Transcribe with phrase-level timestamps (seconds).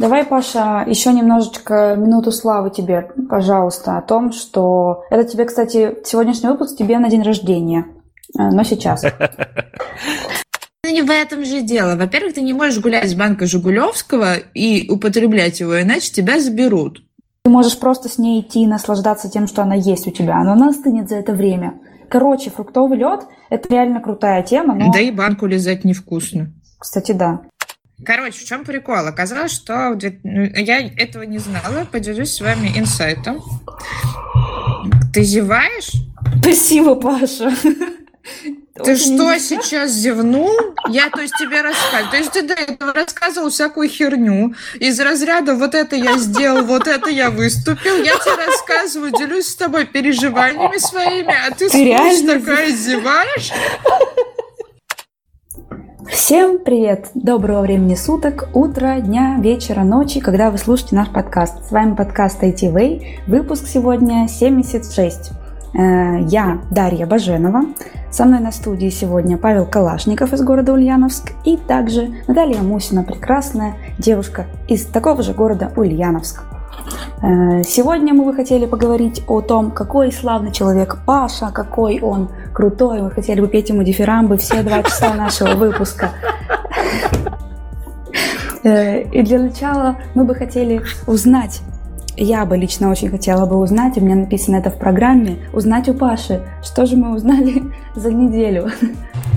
[0.00, 5.04] Давай, Паша, еще немножечко минуту славы тебе, пожалуйста, о том, что...
[5.10, 7.84] Это тебе, кстати, сегодняшний выпуск тебе на день рождения,
[8.38, 9.04] э, но сейчас.
[10.82, 11.94] Ну, не в этом же дело.
[11.94, 17.04] Во-первых, ты не можешь гулять с банкой Жигулевского и употреблять его, иначе тебя заберут.
[17.44, 20.38] Ты можешь просто с ней идти и наслаждаться тем, что она есть у тебя.
[20.38, 21.74] Она настынет за это время.
[22.08, 24.90] Короче, фруктовый лед– это реально крутая тема, но...
[24.90, 26.50] Да и банку лизать невкусно.
[26.78, 27.42] Кстати, да.
[28.04, 29.06] Короче, в чем прикол?
[29.06, 31.86] Оказалось, что ну, я этого не знала.
[31.90, 33.42] Поделюсь с вами инсайтом.
[35.12, 35.92] Ты зеваешь?
[36.40, 37.52] Спасибо, Паша.
[38.84, 40.50] Ты что, сейчас зевнул?
[40.88, 42.10] Я, то есть, тебе рассказываю.
[42.10, 44.54] То есть, ты до этого рассказывал всякую херню.
[44.78, 47.96] Из разряда вот это я сделал, вот это я выступил.
[48.02, 53.50] Я тебе рассказываю, делюсь с тобой переживаниями своими, а ты, ты реально такая зеваешь?
[56.10, 57.10] Всем привет!
[57.14, 61.68] Доброго времени суток, утра, дня, вечера, ночи, когда вы слушаете наш подкаст.
[61.68, 65.30] С вами подкаст IT Way, выпуск сегодня 76.
[65.72, 67.62] Э, я Дарья Баженова,
[68.10, 73.76] со мной на студии сегодня Павел Калашников из города Ульяновск и также Наталья Мусина, прекрасная
[73.98, 76.42] девушка из такого же города Ульяновск.
[77.22, 83.02] Э, сегодня мы бы хотели поговорить о том, какой славный человек Паша, какой он крутой.
[83.02, 86.10] Мы хотели бы петь ему дифирамбы все два часа нашего выпуска.
[88.62, 91.62] Э, и для начала мы бы хотели узнать,
[92.16, 95.94] я бы лично очень хотела бы узнать, у меня написано это в программе, узнать у
[95.94, 97.62] Паши, что же мы узнали
[97.94, 98.70] за неделю.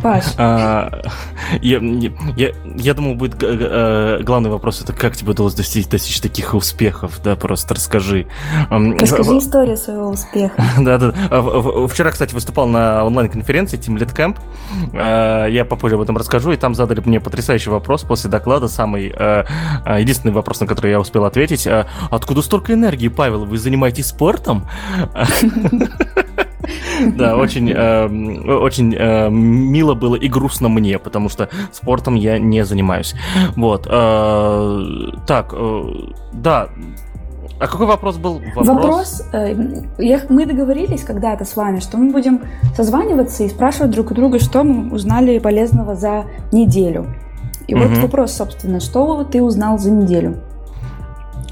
[0.02, 0.26] Паш.
[0.38, 1.02] А,
[1.62, 1.80] я,
[2.36, 7.22] я, я думал, будет э, главный вопрос, это как тебе удалось достичь, достичь таких успехов,
[7.24, 8.28] да, просто расскажи.
[8.70, 10.62] Расскажи историю своего успеха.
[10.84, 11.14] Да, да.
[11.88, 14.38] Вчера, кстати, выступал на онлайн-конференции Team Lead Camp.
[14.94, 19.14] А, я попозже об этом расскажу, и там задали мне потрясающий вопрос после доклада, самый
[19.16, 19.46] э,
[19.86, 21.66] э, единственный вопрос, на который я успел ответить.
[22.12, 23.46] Откуда столько энергии, Павел?
[23.46, 24.68] Вы занимаетесь спортом?
[27.18, 32.64] Да, очень, эм, очень эм, мило было и грустно мне, потому что спортом я не
[32.66, 33.16] занимаюсь.
[33.56, 33.88] Вот.
[33.90, 34.82] Э,
[35.28, 35.84] так, э,
[36.34, 36.70] да,
[37.60, 38.42] а какой вопрос был?
[38.56, 39.56] Вопрос, вопрос э,
[39.98, 42.42] я, мы договорились когда-то с вами, что мы будем
[42.76, 47.08] созваниваться и спрашивать друг у друга, что мы узнали полезного за неделю.
[47.68, 47.84] И угу.
[47.84, 50.38] вот вопрос, собственно, что ты узнал за неделю?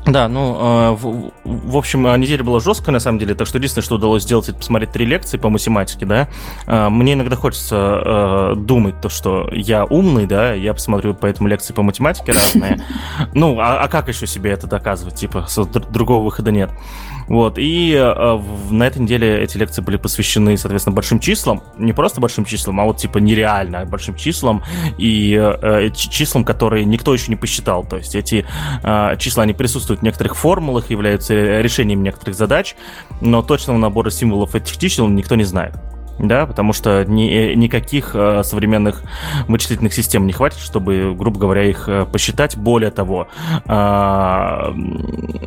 [0.05, 3.59] Да, ну, э, в, в общем, э, неделя была жесткая, на самом деле, так что
[3.59, 6.27] единственное, что удалось сделать, это посмотреть три лекции по математике, да.
[6.65, 11.83] Э, мне иногда хочется думать то, что я умный, да, я посмотрю поэтому лекции по
[11.83, 12.79] математике разные.
[13.33, 15.15] Ну, а, а как еще себе это доказывать?
[15.15, 15.47] Типа,
[15.89, 16.71] другого выхода нет.
[17.31, 22.19] Вот, и э, на этой неделе эти лекции были посвящены, соответственно, большим числам, не просто
[22.19, 24.65] большим числам, а вот типа нереально большим числам
[24.97, 27.85] и э, числам, которые никто еще не посчитал.
[27.85, 28.45] То есть эти
[28.83, 32.75] э, числа, они присутствуют в некоторых формулах, являются решением некоторых задач,
[33.21, 35.75] но точного набора символов этих чисел никто не знает
[36.19, 39.03] да, потому что ни, э, никаких э, современных
[39.47, 42.57] вычислительных систем не хватит, чтобы, грубо говоря, их э, посчитать.
[42.57, 43.27] Более того,
[43.65, 43.71] э,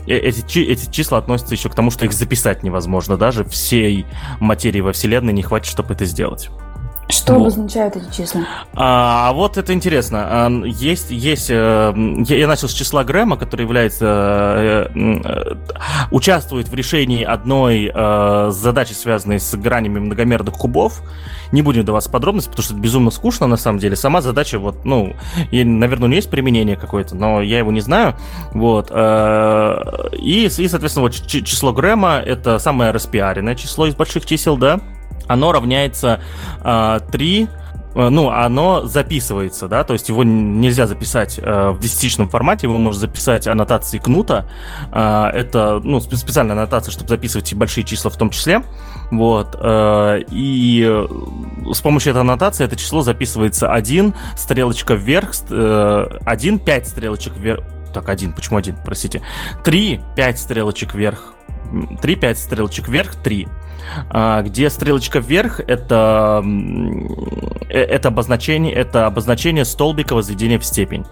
[0.06, 3.16] э эти, эти числа относятся еще к тому, что их записать невозможно.
[3.16, 4.06] Даже всей
[4.40, 6.50] материи во Вселенной не хватит, чтобы это сделать.
[7.08, 7.42] Что вот.
[7.42, 8.42] обозначают эти числа?
[8.74, 10.26] А, вот это интересно.
[10.26, 11.50] А, есть, есть.
[11.50, 11.92] Э,
[12.28, 14.06] я начал с числа Грэма, который является
[14.56, 15.54] э, э,
[16.10, 17.92] участвует в решении одной
[18.52, 21.02] задачи, связанной с гранями многомерных кубов.
[21.52, 23.96] Не будем вдаваться в подробности, потому что это безумно скучно на самом деле.
[23.96, 25.14] Сама задача, вот, ну,
[25.50, 28.16] и, наверное, у нее есть применение какое-то, но я его не знаю.
[28.52, 28.90] Вот.
[28.90, 34.80] И, и соответственно, вот число Грэма это самое распиаренное число из больших чисел, да
[35.26, 36.20] оно равняется
[36.62, 37.48] э, 3
[37.94, 42.76] э, ну, оно записывается, да, то есть его нельзя записать э, в десятичном формате, его
[42.76, 44.48] можно записать аннотацией кнута,
[44.92, 48.62] э, это, ну, специальная аннотация, чтобы записывать и большие числа в том числе,
[49.10, 51.06] вот, э, и
[51.72, 57.64] с помощью этой аннотации это число записывается 1, стрелочка вверх, э, 1, 5 стрелочек вверх,
[57.92, 59.22] так, 1, почему 1, простите,
[59.62, 61.34] 3, 5 стрелочек вверх,
[62.00, 63.48] 3, 5 стрелочек вверх, 3.
[64.10, 66.42] А, где стрелочка вверх это,
[67.68, 71.04] э, это обозначение, это обозначение столбика возведения в степень.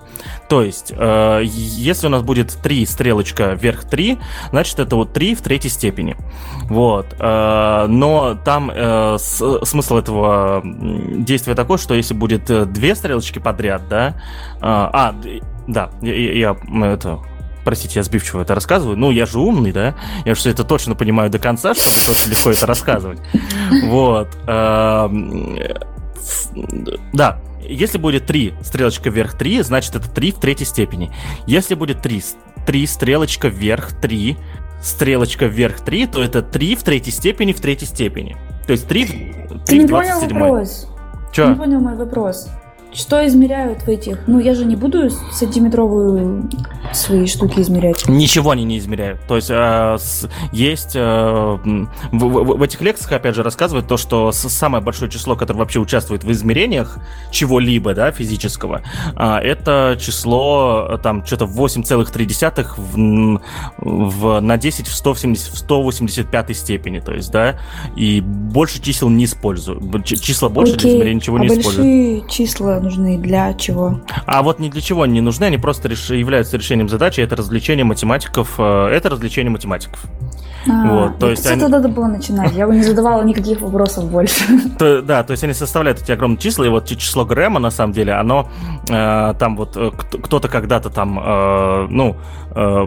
[0.48, 4.18] То есть, э, если у нас будет 3 стрелочка вверх 3,
[4.50, 6.16] значит это вот 3 в третьей степени.
[6.64, 7.14] Вот.
[7.18, 8.72] Э, но там
[9.18, 14.14] смысл этого действия такой, что если будет две стрелочки подряд, да,
[14.60, 15.14] а,
[15.66, 16.56] да, я, я
[16.92, 17.20] это
[17.64, 18.96] Простите, я сбивчиво это рассказываю.
[18.96, 19.94] Ну, я же умный, да?
[20.24, 23.20] Я же все это точно понимаю до конца, чтобы очень легко это рассказывать.
[23.84, 24.28] Вот.
[24.46, 25.58] Эм,
[27.12, 31.12] да, если будет 3, стрелочка вверх 3, значит это 3 в третьей степени.
[31.46, 32.22] Если будет 3,
[32.66, 34.36] 3 стрелочка вверх 3,
[34.82, 38.36] стрелочка вверх 3, то это 3 в третьей степени в третьей степени.
[38.66, 40.88] То есть 3, 3 Ты не понял вопрос.
[41.32, 41.50] Чё?
[41.50, 42.48] Не понял мой вопрос.
[42.94, 44.18] Что измеряют в этих?
[44.26, 46.50] Ну, я же не буду сантиметровую
[46.92, 48.06] свои штуки измерять.
[48.06, 49.20] Ничего они не измеряют.
[49.26, 53.96] То есть э, с, есть э, в, в, в этих лекциях, опять же, рассказывают то,
[53.96, 56.98] что самое большое число, которое вообще участвует в измерениях
[57.30, 58.82] чего-либо, да, физического,
[59.16, 63.40] э, это число, там, что-то 8,3 в,
[63.78, 67.58] в, на 10 в, 170, в 185 степени, то есть, да,
[67.96, 69.80] и больше чисел не использую.
[70.02, 70.82] Числа больше Окей.
[70.82, 72.28] для измерения ничего а не большие использую.
[72.28, 74.00] числа нужны для чего?
[74.26, 76.10] А вот ни для чего они не нужны, они просто реш...
[76.10, 80.04] являются решением задачи, это развлечение математиков, э, это развлечение математиков.
[80.68, 82.52] А, Вот, то вот есть они- надо было начинать.
[82.54, 84.44] Я бы не задавала никаких вопросов больше.
[84.78, 87.92] То- да, то есть они составляют эти огромные числа, и вот число Грэма, на самом
[87.92, 88.48] деле, оно
[88.88, 92.16] э, там вот э, кто- кто-то когда-то там, э, ну,
[92.54, 92.86] э,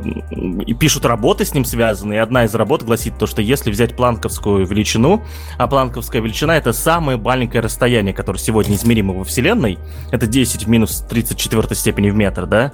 [0.80, 4.66] пишут работы с ним связанные, и одна из работ гласит то, что если взять планковскую
[4.66, 5.22] величину,
[5.58, 9.78] а планковская величина это самое маленькое расстояние, которое сегодня измеримо во Вселенной,
[10.12, 12.72] это 10 в минус 34 степени в метр, да,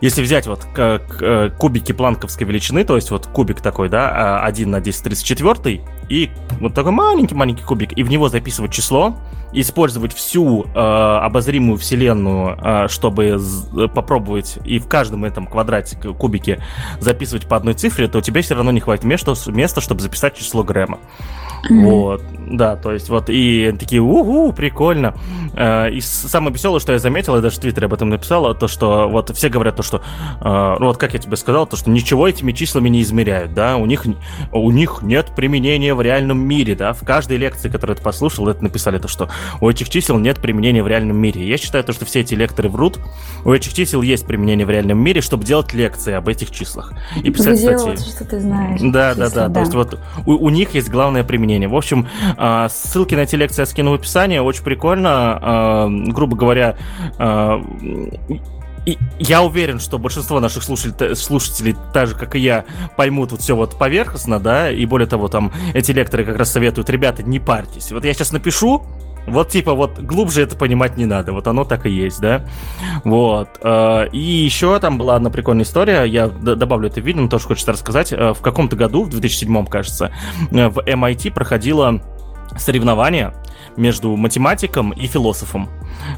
[0.00, 4.70] если взять вот э, кубики планковской величины, то есть вот кубик такой, да, а, 1
[4.70, 9.16] на 10 34, и вот такой маленький-маленький кубик, и в него записывать число,
[9.52, 16.62] использовать всю э, обозримую вселенную, э, чтобы з- попробовать и в каждом этом квадрате, кубике
[17.00, 20.62] записывать по одной цифре, то тебе все равно не хватит места, места чтобы записать число
[20.62, 20.98] Грэма.
[21.68, 25.14] Вот, да, то есть вот, и такие, угу, прикольно.
[25.54, 28.68] Э, И самое веселое, что я заметил, я даже в Твиттере об этом написал, то,
[28.68, 30.02] что вот все говорят то, что,
[30.40, 33.76] э, ну вот как я тебе сказал, то, что ничего этими числами не измеряют, да,
[33.76, 34.04] у них,
[34.52, 38.62] у них нет применения в реальном мире, да, в каждой лекции, которую ты послушал, это
[38.62, 39.28] написали то, что
[39.60, 41.46] у этих чисел нет применения в реальном мире.
[41.46, 42.98] Я считаю то, что все эти лекторы врут,
[43.44, 47.30] у этих чисел есть применение в реальном мире, чтобы делать лекции об этих числах и
[47.30, 47.76] писать статьи.
[47.76, 48.80] Выделывать, что ты знаешь.
[48.82, 49.54] Да, да, Числа, да.
[49.54, 51.68] То есть вот у, у них есть главное применение.
[51.68, 52.08] В общем,
[52.68, 54.38] ссылки на эти лекции я скину в описании.
[54.38, 55.38] Очень прикольно.
[55.40, 56.76] А, Грубо говоря,
[57.18, 57.60] а,
[58.86, 62.64] и я уверен, что большинство наших слушателей, слушателей, так же, как и я,
[62.96, 66.88] поймут вот все вот поверхностно, да, и более того, там эти лекторы как раз советуют,
[66.88, 67.92] ребята, не парьтесь.
[67.92, 68.82] Вот я сейчас напишу,
[69.26, 72.46] вот типа вот глубже это понимать не надо, вот оно так и есть, да.
[73.04, 73.60] Вот.
[74.12, 77.72] И еще там была одна прикольная история, я добавлю это в видео, но тоже хочется
[77.72, 78.12] рассказать.
[78.12, 80.10] В каком-то году, в 2007, кажется,
[80.50, 82.00] в MIT проходило
[82.58, 83.32] соревнование
[83.76, 85.68] между математиком и философом.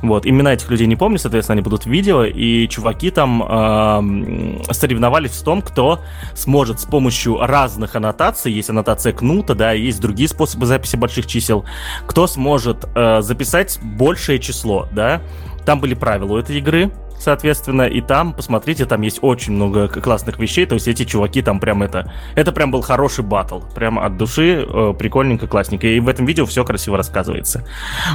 [0.02, 4.62] Вот, имена этих людей не помню, соответственно, они будут в видео, и чуваки там эм,
[4.70, 6.00] соревновались в том, кто
[6.34, 11.64] сможет с помощью разных аннотаций, есть аннотация кнута, да, есть другие способы записи больших чисел,
[12.06, 15.20] кто сможет э, записать большее число, да.
[15.64, 16.90] Там были правила у этой игры,
[17.22, 21.60] соответственно, и там, посмотрите, там есть очень много классных вещей, то есть эти чуваки там
[21.60, 26.08] прям это, это прям был хороший батл, прям от души, э, прикольненько, классненько, и в
[26.08, 27.64] этом видео все красиво рассказывается.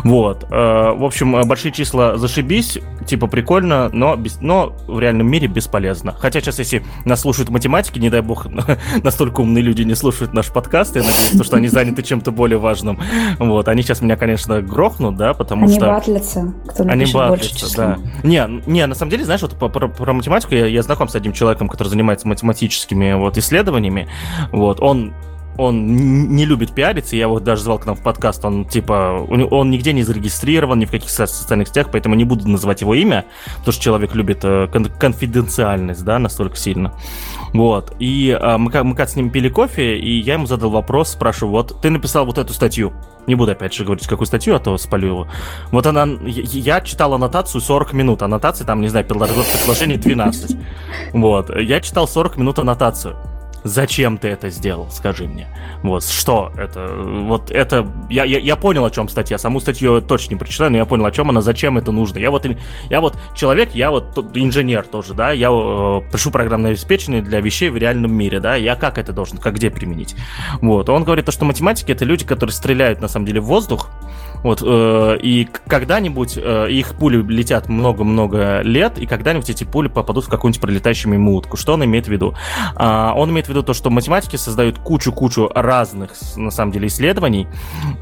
[0.04, 5.30] Вот, э, в общем, э, большие числа зашибись, типа прикольно, но, без, но в реальном
[5.30, 6.14] мире бесполезно.
[6.20, 8.48] Хотя сейчас, если нас слушают математики, не дай бог,
[9.04, 12.60] настолько умные люди не слушают наш подкаст, я надеюсь, то, что они заняты чем-то более
[12.60, 13.00] важным.
[13.40, 15.88] Вот, они сейчас меня, конечно, грохнут, да, потому Они что...
[15.88, 17.86] батлятся, кто Они напишет больше батлятся, числа.
[17.86, 18.28] да.
[18.28, 21.16] Не, не, на самом деле, знаешь, вот по- про, про математику я, я знаком с
[21.16, 24.08] одним человеком, который занимается математическими вот исследованиями.
[24.52, 25.14] Вот, он
[25.58, 29.70] он не любит пиариться, я его даже звал к нам в подкаст, он типа, он
[29.70, 33.26] нигде не зарегистрирован, ни в каких со- социальных сетях, поэтому не буду называть его имя,
[33.58, 36.94] потому что человек любит э, кон- конфиденциальность, да, настолько сильно.
[37.54, 41.10] Вот, и а, мы, мы как с ним пили кофе, и я ему задал вопрос,
[41.10, 42.94] спрашиваю, вот ты написал вот эту статью,
[43.26, 45.28] не буду опять же говорить, какую статью, а то спалю его.
[45.72, 50.58] Вот она, я, читал аннотацию 40 минут, аннотации там, не знаю, предложений 12.
[51.14, 53.16] Вот, я читал 40 минут аннотацию.
[53.68, 55.48] Зачем ты это сделал, скажи мне.
[55.84, 56.88] Вот, что это?
[56.88, 57.88] Вот это...
[58.10, 59.38] Я, я, я понял, о чем статья.
[59.38, 62.20] Саму статью точно не прочитаю, но я понял, о чем она, зачем это нужно.
[62.20, 62.48] Я вот,
[62.90, 67.70] я вот человек, я вот инженер тоже, да, я э, пишу программное обеспечение для вещей
[67.70, 70.16] в реальном мире, да, я как это должен, как где применить.
[70.62, 73.90] Вот, он говорит, то, что математики это люди, которые стреляют, на самом деле, в воздух,
[74.48, 80.24] вот, э, и когда-нибудь э, их пули летят много-много лет, и когда-нибудь эти пули попадут
[80.24, 81.58] в какую-нибудь пролетающую мимо утку.
[81.58, 82.34] Что он имеет в виду?
[82.78, 87.50] А, он имеет в виду то, что математики создают кучу-кучу разных, на самом деле, исследований,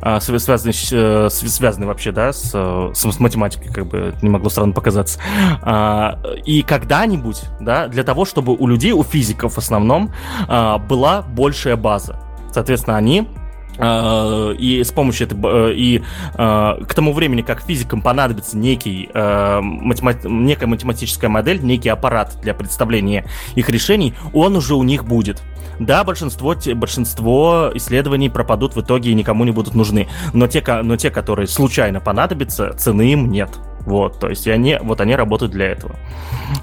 [0.03, 4.49] а, св- связанных, э, связанных вообще, да, с, э, с, математикой, как бы не могло
[4.49, 5.19] странно показаться.
[5.63, 10.11] А, и когда-нибудь, да, для того, чтобы у людей, у физиков в основном,
[10.47, 12.19] а, была большая база.
[12.51, 13.44] Соответственно, они Э,
[13.77, 16.03] и с помощью этого, э, и
[16.33, 23.25] к тому времени, как физикам понадобится некий, математ, некая математическая модель, некий аппарат для представления
[23.55, 25.41] их решений, он уже у них будет.
[25.79, 30.95] Да, большинство, большинство исследований пропадут в итоге и никому не будут нужны, но те, но
[30.95, 33.49] те, которые случайно понадобятся, цены им нет.
[33.81, 35.95] Вот, то есть они, вот они работают для этого.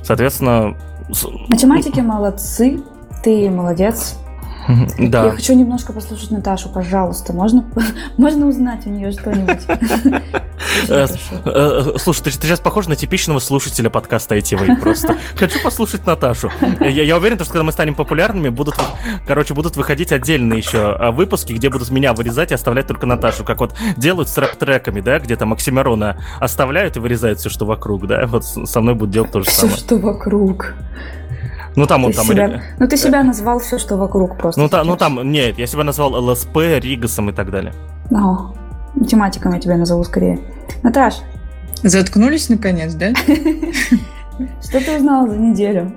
[0.03, 0.77] Соответственно...
[1.49, 2.83] Математики молодцы,
[3.23, 4.19] ты молодец,
[4.99, 5.27] да.
[5.27, 7.33] Я хочу немножко послушать Наташу, пожалуйста.
[7.33, 7.65] Можно,
[8.17, 9.61] можно узнать у нее что-нибудь?
[10.89, 11.07] Э,
[11.45, 15.17] э, слушай, ты сейчас похож на типичного слушателя подкаста ITV просто.
[15.37, 16.51] Хочу послушать Наташу.
[16.81, 18.77] Я уверен, что когда мы станем популярными, будут,
[19.27, 23.61] короче, будут выходить отдельные еще выпуски, где будут меня вырезать и оставлять только Наташу, как
[23.61, 28.25] вот делают с рэп-треками, да, где там Оксимирона оставляют и вырезают все, что вокруг, да,
[28.27, 29.77] вот со мной будут делать то же самое.
[29.77, 30.75] Все, что вокруг.
[31.77, 32.27] Ну там он там.
[32.27, 32.63] Себя...
[32.79, 34.61] Ну ты себя назвал все, что вокруг просто.
[34.61, 37.73] Ну, та, ну там, нет, я себя назвал ЛСП, Ригасом и так далее.
[38.11, 38.53] О,
[38.95, 40.41] математиком я тебя назову скорее.
[40.83, 41.21] Наташ.
[41.83, 43.13] Заткнулись наконец, да?
[44.63, 45.93] Что ты узнала за неделю?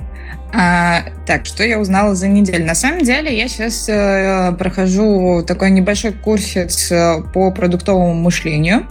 [0.57, 2.65] А, так, что я узнала за неделю?
[2.65, 8.88] На самом деле я сейчас э, прохожу такой небольшой курсец э, по продуктовому мышлению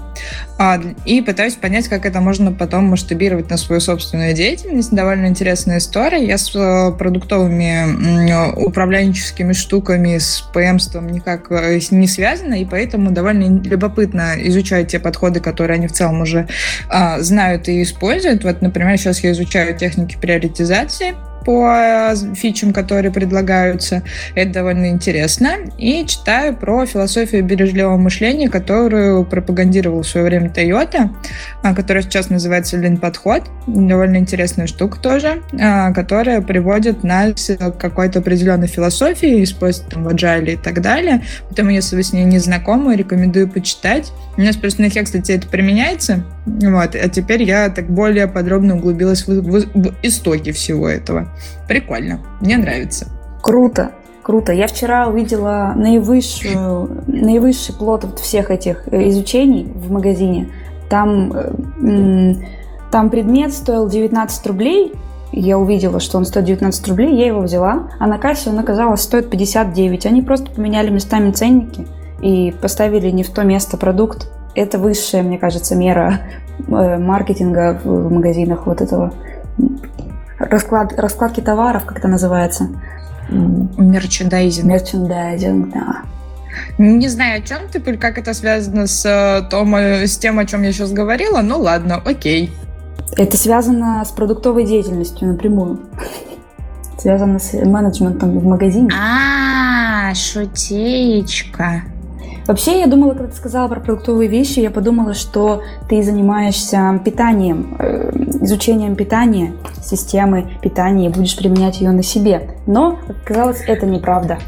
[0.59, 0.75] э,
[1.07, 4.93] и пытаюсь понять, как это можно потом масштабировать на свою собственную деятельность.
[4.93, 6.23] Довольно интересная история.
[6.23, 13.11] Я с э, продуктовыми э, управленческими штуками, с ПМством никак э, не связана, и поэтому
[13.11, 16.47] довольно любопытно изучать те подходы, которые они в целом уже
[16.91, 18.45] э, знают и используют.
[18.45, 21.15] Вот, например, сейчас я изучаю техники приоритизации,
[21.45, 24.03] по э, фичам, которые предлагаются.
[24.35, 25.57] Это довольно интересно.
[25.79, 31.11] И читаю про философию бережливого мышления, которую пропагандировал в свое время Toyota,
[31.63, 33.43] а, которая сейчас называется Lean подход.
[33.67, 40.09] Довольно интересная штука тоже, а, которая приводит нас к какой-то определенной философии, использует там в
[40.09, 41.23] Agile и так далее.
[41.49, 44.13] Поэтому, если вы с ней не знакомы, рекомендую почитать.
[44.37, 46.25] У нас просто на кстати, это применяется.
[46.47, 46.95] Вот.
[46.95, 51.29] А теперь я так более подробно углубилась в, в, в истоки всего этого.
[51.69, 52.21] Прикольно.
[52.41, 53.09] Мне нравится.
[53.43, 53.93] Круто.
[54.23, 54.53] Круто.
[54.53, 60.49] Я вчера увидела наивысшую, наивысший плод вот всех этих э, изучений в магазине.
[60.89, 62.35] Там, э,
[62.91, 64.93] там предмет стоил 19 рублей.
[65.33, 69.01] Я увидела, что он стоит 19 рублей, я его взяла, а на кассе он оказалось
[69.01, 70.07] стоит 59.
[70.07, 71.87] Они просто поменяли местами ценники
[72.23, 74.31] и поставили не в то место продукт.
[74.55, 76.21] Это высшая, мне кажется, мера
[76.67, 79.13] э, маркетинга в магазинах вот этого
[80.39, 82.69] расклад, раскладки товаров, как это называется?
[83.31, 84.67] Мерчендайзинг.
[84.67, 86.03] Мерчендайзинг, да.
[86.79, 90.47] Не знаю, о чем ты, как это связано с, э, том, э, с тем, о
[90.47, 92.53] чем я сейчас говорила, ну ладно, окей.
[93.17, 95.81] Это связано с продуктовой деятельностью напрямую.
[96.99, 98.91] Связано с менеджментом в магазине.
[98.93, 101.83] А, шутеечка.
[102.47, 107.77] Вообще, я думала, когда ты сказала про продуктовые вещи, я подумала, что ты занимаешься питанием,
[107.79, 108.11] э,
[108.43, 112.51] изучением питания, системы питания, и будешь применять ее на себе.
[112.67, 114.39] Но, как оказалось, это неправда.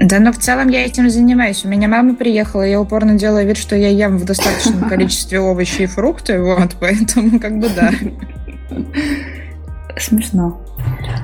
[0.00, 1.64] Да, но в целом я этим занимаюсь.
[1.64, 5.84] У меня мама приехала, я упорно делаю вид, что я ем в достаточном количестве овощей
[5.84, 7.90] и фрукты, вот, поэтому как бы да.
[9.98, 10.60] Смешно.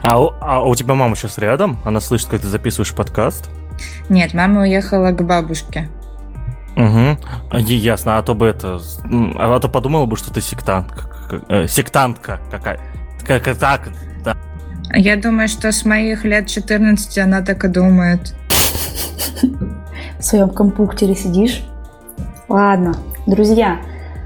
[0.02, 1.78] А, а у тебя мама сейчас рядом?
[1.84, 3.48] Она слышит, как ты записываешь подкаст?
[4.08, 5.88] Нет, мама уехала к бабушке.
[6.76, 7.58] Угу.
[7.58, 8.80] Ясно, а то бы это...
[9.36, 10.92] А то подумала бы, что ты сектант.
[11.48, 12.80] Э, сектантка какая.
[13.26, 13.88] Как так,
[14.24, 14.36] да.
[14.92, 18.34] Я думаю, что с моих лет 14 она так и думает.
[20.18, 21.64] В своем компьютере сидишь?
[22.48, 22.94] Ладно,
[23.26, 23.80] друзья,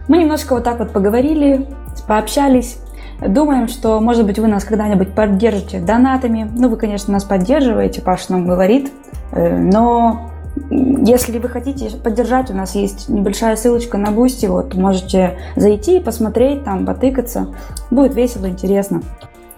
[0.09, 1.67] мы немножко вот так вот поговорили,
[2.07, 2.79] пообщались.
[3.21, 6.49] Думаем, что, может быть, вы нас когда-нибудь поддержите донатами.
[6.55, 8.93] Ну, вы, конечно, нас поддерживаете, Паша нам говорит.
[9.33, 10.31] Э, но
[10.71, 16.65] если вы хотите поддержать, у нас есть небольшая ссылочка на Бусти, вот можете зайти, посмотреть,
[16.65, 17.49] там, потыкаться.
[17.91, 19.03] Будет весело, интересно.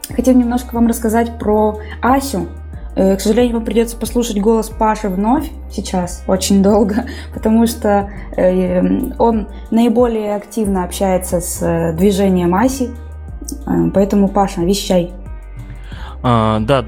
[0.09, 2.49] Хотим немножко вам рассказать про Асю.
[2.97, 8.83] Э, к сожалению, вам придется послушать голос Паши вновь сейчас, очень долго, потому что э,
[9.19, 12.91] он наиболее активно общается с движением Аси.
[13.95, 15.11] Поэтому, Паша, вещай.
[16.23, 16.85] А, да,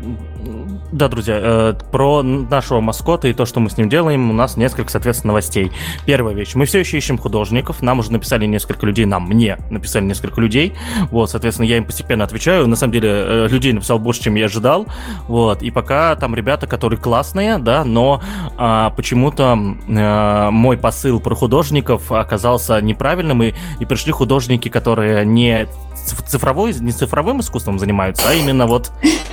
[0.93, 4.59] да, друзья, э, про нашего маскота и то, что мы с ним делаем, у нас
[4.59, 5.73] несколько, соответственно, новостей.
[6.05, 6.55] Первая вещь.
[6.55, 7.81] Мы все еще ищем художников.
[7.81, 10.75] Нам уже написали несколько людей, нам, мне написали несколько людей.
[11.11, 12.67] Вот, соответственно, я им постепенно отвечаю.
[12.67, 14.87] На самом деле, э, людей написал больше, чем я ожидал.
[15.29, 18.21] Вот, и пока там ребята, которые классные, да, но
[18.59, 25.69] а, почему-то а, мой посыл про художников оказался неправильным, и, и пришли художники, которые не
[26.03, 28.93] цифровой, не цифровым искусством занимаются, а именно вот...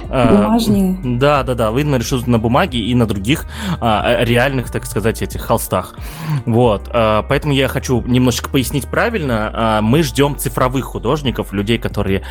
[0.09, 0.97] Бумажные.
[1.03, 3.45] Да, да, да, вы нарисуют на бумаге и на других
[3.79, 5.95] реальных, так сказать, этих холстах.
[6.45, 9.79] Вот, поэтому я хочу немножечко пояснить правильно.
[9.81, 12.23] Мы ждем цифровых художников, людей, которые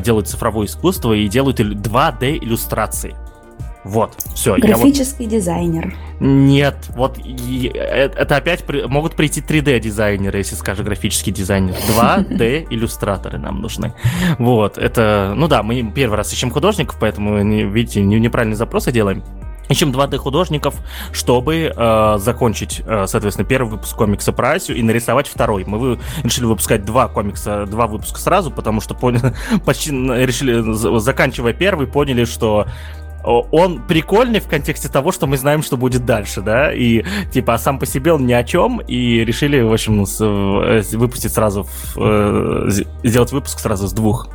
[0.00, 3.14] делают цифровое искусство и делают 2D иллюстрации.
[3.86, 4.56] Вот, все.
[4.56, 5.32] Графический вот...
[5.32, 5.94] дизайнер.
[6.18, 11.76] Нет, вот и, э, это опять при, могут прийти 3D-дизайнеры, если скажешь графический дизайнер.
[11.88, 13.94] 2D-иллюстраторы нам нужны.
[14.38, 17.38] Вот, это, ну да, мы первый раз ищем художников, поэтому,
[17.70, 19.22] видите, неправильные запросы делаем.
[19.68, 20.74] Ищем 2D художников,
[21.12, 25.64] чтобы э, закончить, э, соответственно, первый выпуск комикса про Асию и нарисовать второй.
[25.64, 29.32] Мы вы, решили выпускать два комикса, два выпуска сразу, потому что поняли,
[29.64, 32.66] почти решили, заканчивая первый, поняли, что
[33.26, 37.58] он прикольный в контексте того, что мы знаем, что будет дальше, да, и типа а
[37.58, 41.66] сам по себе он ни о чем, и решили, в общем, с, э, выпустить сразу,
[41.96, 42.68] э,
[43.02, 44.28] сделать выпуск сразу с двух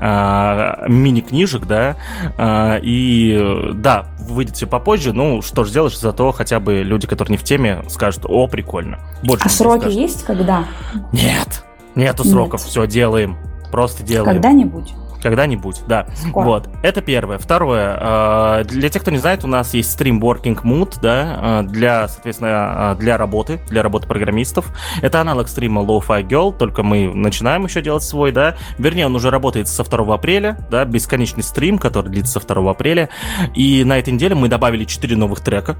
[0.00, 1.96] э, мини-книжек, да,
[2.36, 7.32] э, и да, выйдет все попозже, ну, что ж сделаешь, зато хотя бы люди, которые
[7.32, 9.00] не в теме, скажут, о, прикольно.
[9.24, 9.98] Больше а сроки скажут.
[9.98, 10.64] есть когда?
[11.12, 11.64] Нет,
[11.96, 12.70] нету сроков, Нет.
[12.70, 13.36] все, делаем,
[13.72, 14.32] просто делаем.
[14.32, 14.94] Когда-нибудь.
[15.22, 16.06] Когда-нибудь, да.
[16.14, 16.44] Скоро.
[16.44, 17.38] Вот, это первое.
[17.38, 21.68] Второе, э, для тех, кто не знает, у нас есть стрим Working Mood, да, э,
[21.68, 24.72] для, соответственно, э, для работы, для работы программистов.
[25.02, 28.56] Это аналог стрима Lo-Fi Girl, только мы начинаем еще делать свой, да.
[28.78, 33.08] Вернее, он уже работает со 2 апреля, да, бесконечный стрим, который длится со 2 апреля.
[33.54, 35.76] И на этой неделе мы добавили 4 новых трека.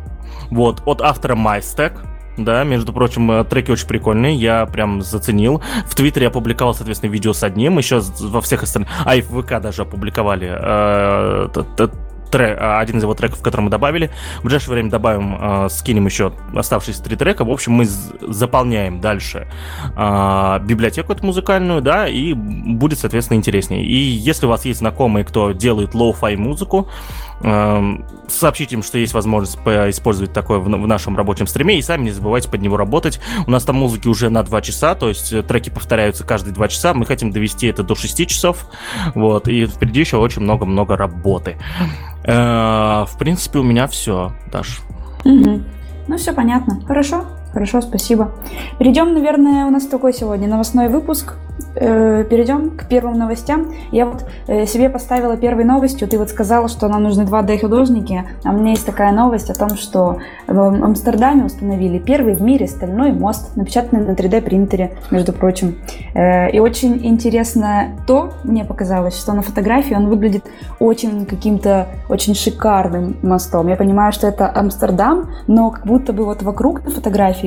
[0.51, 5.63] Вот, от автора MyStack, да, между прочим, э, треки очень прикольные, я прям заценил.
[5.87, 8.91] В Твиттере я опубликовал, соответственно, видео с одним, еще во всех остальных...
[9.05, 11.49] А, и в ВК даже опубликовали э,
[12.31, 14.11] трек, а, один из его треков, который мы добавили.
[14.39, 17.45] В ближайшее время добавим, э, скинем еще оставшиеся три трека.
[17.45, 19.49] В общем, мы заполняем дальше
[19.97, 23.85] э, библиотеку эту музыкальную, да, и будет, соответственно, интереснее.
[23.85, 26.89] И если у вас есть знакомые, кто делает lo-fi музыку,
[27.41, 32.11] Эм, сообщите им, что есть возможность использовать такое в нашем рабочем стриме, и сами не
[32.11, 33.21] забывайте под него работать.
[33.47, 36.69] У нас там музыки уже на 2 часа, то есть э, треки повторяются каждые 2
[36.69, 36.95] часа.
[36.95, 38.67] Мы хотим довести это до 6 часов.
[39.15, 41.57] Вот, и впереди еще очень много-много работы.
[42.25, 44.81] Э, в принципе, у меня все, Даш.
[45.25, 46.81] Ну, все понятно.
[46.87, 47.25] Хорошо.
[47.53, 48.31] Хорошо, спасибо.
[48.79, 51.35] Перейдем, наверное, у нас такой сегодня новостной выпуск.
[51.81, 53.73] Э, перейдем к первым новостям.
[53.93, 56.09] Я вот э, себе поставила первой новостью.
[56.09, 58.25] Ты вот сказала, что нам нужны 2D-художники.
[58.45, 62.67] А у меня есть такая новость о том, что в Амстердаме установили первый в мире
[62.67, 65.77] стальной мост, напечатанный на 3D-принтере, между прочим.
[66.15, 70.45] Э, и очень интересно то, мне показалось, что на фотографии он выглядит
[70.81, 73.69] очень каким-то очень шикарным мостом.
[73.69, 77.38] Я понимаю, что это Амстердам, но как будто бы вот вокруг на фотографии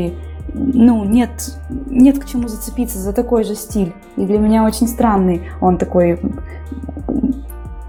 [0.54, 3.94] ну, нет, нет к чему зацепиться за такой же стиль.
[4.18, 6.20] И для меня очень странный он такой...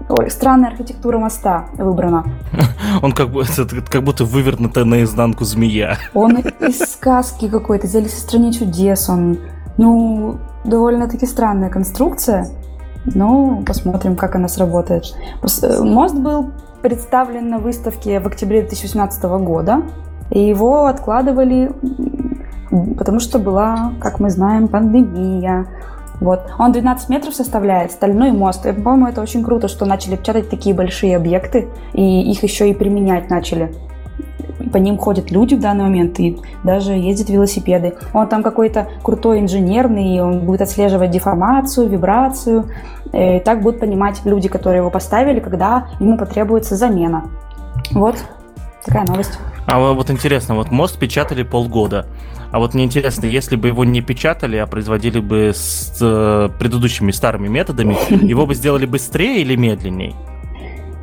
[0.09, 2.25] Ой, странная архитектура моста выбрана.
[3.01, 3.45] Он как, бы,
[3.89, 5.97] как будто вывернутая наизнанку змея.
[6.13, 9.09] Он из сказки какой-то, из Алисы в стране чудес.
[9.09, 9.39] Он,
[9.77, 12.47] ну, довольно-таки странная конструкция.
[13.05, 15.15] Ну, посмотрим, как она сработает.
[15.79, 16.51] Мост был
[16.83, 19.83] представлен на выставке в октябре 2018 года.
[20.33, 21.71] И его откладывали
[22.97, 25.67] потому что была, как мы знаем, пандемия.
[26.19, 26.41] Вот.
[26.57, 28.65] Он 12 метров составляет, стальной мост.
[28.65, 32.73] И, по-моему, это очень круто, что начали печатать такие большие объекты, и их еще и
[32.73, 33.73] применять начали.
[34.71, 37.95] По ним ходят люди в данный момент, и даже ездят велосипеды.
[38.13, 42.65] Он там какой-то крутой инженерный, он будет отслеживать деформацию, вибрацию.
[43.11, 47.25] И так будут понимать люди, которые его поставили, когда ему потребуется замена.
[47.91, 48.15] Вот
[48.85, 49.37] такая новость.
[49.65, 52.05] А вот интересно, вот мост печатали полгода.
[52.51, 57.11] А вот мне интересно, если бы его не печатали, а производили бы с э, предыдущими
[57.11, 60.13] старыми методами, его бы сделали быстрее или медленнее?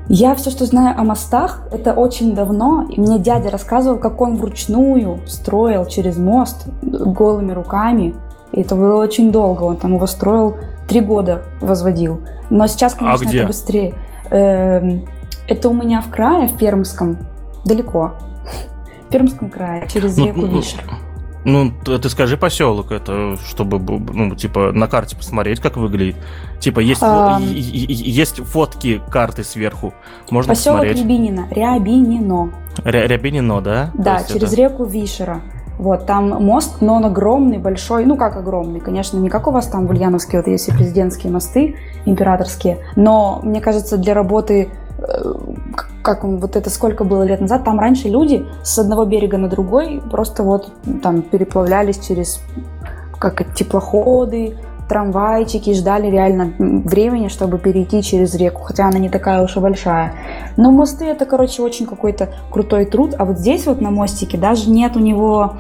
[0.09, 4.37] Я все, что знаю о мостах, это очень давно, и мне дядя рассказывал, как он
[4.37, 8.15] вручную строил через мост голыми руками.
[8.53, 10.57] И это было очень долго, он там его строил
[10.89, 12.21] три года, возводил.
[12.51, 13.95] Но сейчас, а конечно, а это быстрее.
[14.31, 15.05] Эм,
[15.47, 17.19] это у меня в крае, в Пермском,
[17.65, 18.15] далеко.
[19.07, 20.85] В Пермском крае, через ну, реку Вишер.
[21.45, 26.17] Ну, ты скажи поселок это, чтобы, ну, типа, на карте посмотреть, как выглядит.
[26.61, 27.39] Типа, есть, а...
[27.41, 29.95] есть фотки карты сверху,
[30.31, 31.03] можно поселок посмотреть.
[31.03, 32.53] Рябинина, Рябинино.
[32.85, 33.91] Ря Рябинино, да?
[33.95, 34.57] Да, через это...
[34.57, 35.41] реку Вишера.
[35.79, 38.05] Вот, там мост, но он огромный, большой.
[38.05, 41.33] Ну, как огромный, конечно, не как у вас там в Ульяновске, вот есть и президентские
[41.33, 42.81] мосты императорские.
[42.97, 44.69] Но, мне кажется, для работы
[45.01, 45.35] Э,
[46.03, 50.03] как вот это сколько было лет назад, там раньше люди с одного берега на другой
[50.11, 52.41] просто вот там переплавлялись через
[53.19, 54.57] как теплоходы,
[54.89, 60.15] трамвайчики, ждали реально времени, чтобы перейти через реку, хотя она не такая уж и большая.
[60.57, 64.69] Но мосты это, короче, очень какой-то крутой труд, а вот здесь вот на мостике даже
[64.69, 65.55] нет у него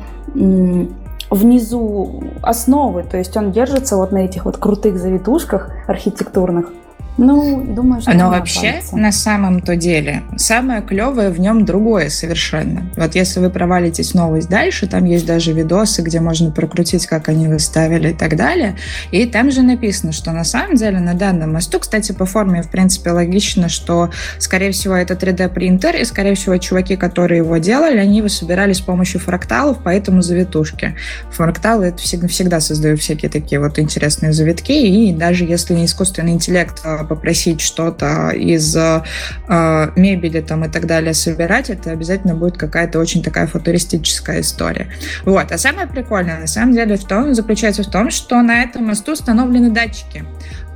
[1.31, 6.73] внизу основы, то есть он держится вот на этих вот крутых завитушках архитектурных.
[7.21, 8.13] Ну, думаю, что...
[8.15, 8.97] Но вообще, останется.
[8.97, 12.91] на самом-то деле, самое клевое в нем другое совершенно.
[12.97, 17.47] Вот если вы провалитесь новость дальше, там есть даже видосы, где можно прокрутить, как они
[17.47, 18.77] выставили и так далее.
[19.11, 22.71] И там же написано, что на самом деле на данном мосту, кстати, по форме, в
[22.71, 28.19] принципе, логично, что, скорее всего, это 3D-принтер, и, скорее всего, чуваки, которые его делали, они
[28.19, 30.97] его собирали с помощью фракталов, поэтому завитушки.
[31.33, 36.33] Фракталы это всегда, всегда создают всякие такие вот интересные завитки, и даже если не искусственный
[36.33, 39.03] интеллект а попросить что-то из э,
[39.97, 44.87] мебели там и так далее собирать, это обязательно будет какая-то очень такая футуристическая история.
[45.25, 45.51] Вот.
[45.51, 49.13] А самое прикольное на самом деле в том, заключается в том, что на этом мосту
[49.13, 50.25] установлены датчики.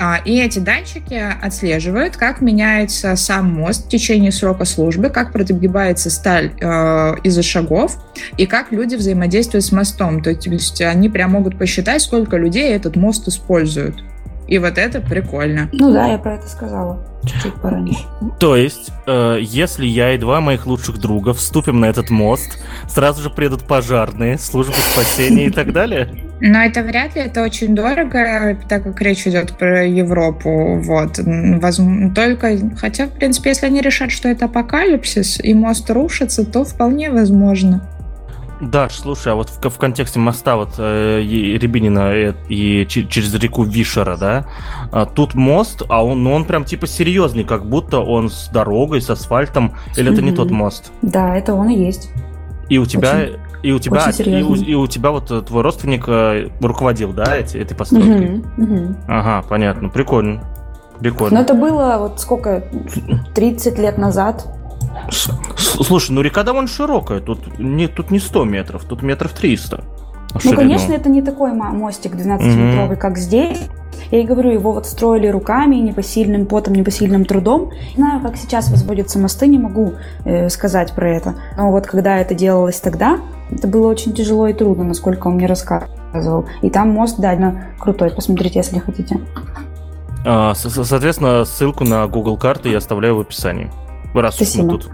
[0.01, 6.11] А, и эти датчики отслеживают, как меняется сам мост в течение срока службы, как прогибается
[6.11, 7.97] сталь э, из-за шагов
[8.37, 10.21] и как люди взаимодействуют с мостом.
[10.21, 14.03] То есть они прям могут посчитать, сколько людей этот мост используют.
[14.47, 15.69] И вот это прикольно.
[15.73, 18.05] Ну да, я про это сказала чуть-чуть пораньше.
[18.39, 23.23] То есть, э, если я и два моих лучших друга вступим на этот мост, сразу
[23.23, 26.09] же приедут пожарные, службы спасения и так далее?
[26.41, 30.79] Но это вряд ли, это очень дорого, так как речь идет про Европу.
[30.81, 31.19] Вот.
[31.19, 36.65] Возможно, только, хотя, в принципе, если они решат, что это апокалипсис, и мост рушится, то
[36.65, 37.89] вполне возможно.
[38.61, 43.65] Да, слушай, а вот в, в контексте моста вот э, Рябинина и, и через реку
[43.65, 44.47] Вишера, да,
[44.93, 49.03] а, тут мост, а он, ну, он прям типа серьезный, как будто он с дорогой,
[49.03, 50.93] с асфальтом, или это не тот мост?
[51.03, 52.11] Да, это он и есть.
[52.69, 53.23] И у тебя...
[53.23, 53.37] Очень...
[53.65, 57.57] И у тебя, и у, и у тебя вот твой родственник э, руководил, да, эти,
[57.57, 58.43] этой постройкой?
[58.59, 58.95] Угу, угу.
[59.09, 60.45] Ага, понятно, прикольно.
[61.01, 61.39] Прикольно.
[61.39, 62.63] Но это было вот сколько,
[63.35, 64.47] 30 лет назад.
[65.83, 67.21] Слушай, ну река довольно широкая.
[67.21, 69.85] Тут не, тут не 100 метров, тут метров 300.
[70.45, 72.97] Ну, конечно, это не такой мостик 12-метровый, mm-hmm.
[72.97, 73.59] как здесь.
[74.11, 77.71] Я и говорю, его вот строили руками, непосильным потом, непосильным трудом.
[77.91, 81.37] Не знаю, как сейчас возводятся мосты, не могу э, сказать про это.
[81.57, 85.47] Но вот когда это делалось тогда, это было очень тяжело и трудно, насколько он мне
[85.47, 86.47] рассказывал.
[86.63, 89.21] И там мост, да, крутой, посмотрите, если хотите.
[90.27, 93.71] А, соответственно, ссылку на Google карты я оставляю в описании.
[94.15, 94.65] Раз Спасибо.
[94.65, 94.91] мы тут.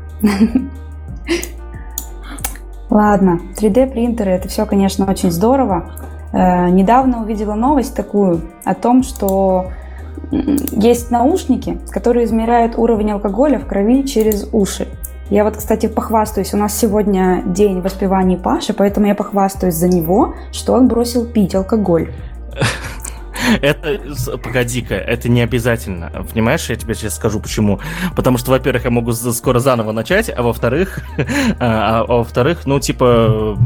[2.91, 5.93] Ладно, 3D принтеры это все, конечно, очень здорово.
[6.33, 9.67] Э, недавно увидела новость такую о том, что
[10.31, 14.89] есть наушники, которые измеряют уровень алкоголя в крови через уши.
[15.29, 20.35] Я вот, кстати, похвастаюсь, у нас сегодня день воспевания Паши, поэтому я похвастаюсь за него,
[20.51, 22.13] что он бросил пить алкоголь.
[23.63, 24.01] Это,
[24.43, 26.11] погоди-ка, это не обязательно.
[26.31, 27.81] Понимаешь, я тебе сейчас скажу почему.
[28.15, 31.01] Потому что, во-первых, я могу скоро заново начать, а во-вторых,
[31.59, 33.57] а, а во-вторых, ну, типа,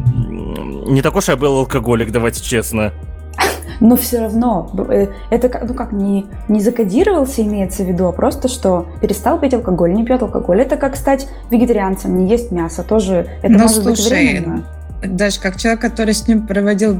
[0.86, 2.92] не такой уж я был алкоголик, давайте честно.
[3.80, 8.48] Но все равно, э, это ну как, не, не закодировался, имеется в виду, а просто
[8.48, 10.60] что перестал пить алкоголь, не пьет алкоголь.
[10.60, 14.64] Это как стать вегетарианцем, не есть мясо, тоже это ну, может слушай, быть временно
[15.06, 16.98] даже как человек, который с ним проводил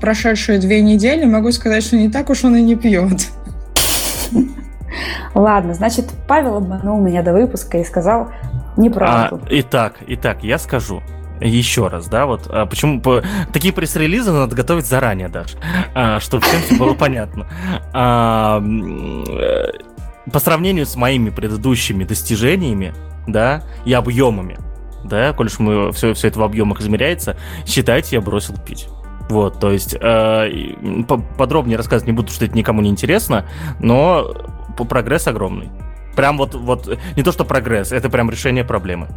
[0.00, 3.28] прошедшие две недели, могу сказать, что не так уж он и не пьет.
[5.34, 5.74] Прикольно.
[5.74, 8.30] Значит, Павел обманул меня до выпуска и сказал
[8.76, 9.40] неправду.
[9.42, 11.02] А, итак, итак, я скажу
[11.40, 15.58] еще раз, да, вот а почему по, такие пресс-релизы надо готовить заранее даже,
[15.94, 17.46] а, чтобы всем все было понятно.
[17.92, 22.94] А, э, по сравнению с моими предыдущими достижениями,
[23.26, 24.58] да, и объемами,
[25.04, 27.36] да, коль уж мы все, все это в объемах измеряется,
[27.66, 28.88] считайте, я бросил пить.
[29.28, 30.74] Вот, то есть э,
[31.38, 33.46] подробнее рассказывать не буду, что это никому не интересно,
[33.78, 34.34] но
[34.88, 35.70] прогресс огромный.
[36.14, 39.08] Прям вот, вот, не то что прогресс, это прям решение проблемы.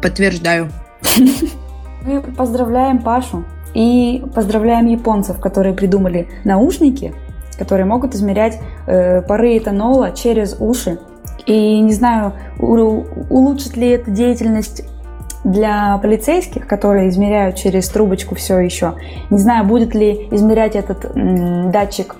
[0.00, 0.70] Подтверждаю.
[2.04, 7.14] Мы поздравляем Пашу и поздравляем японцев, которые придумали наушники,
[7.58, 10.98] которые могут измерять э, пары этанола через уши.
[11.46, 14.82] И не знаю, улучшит ли это деятельность
[15.44, 18.94] для полицейских, которые измеряют через трубочку все еще.
[19.30, 21.12] Не знаю, будет ли измерять этот
[21.70, 22.16] датчик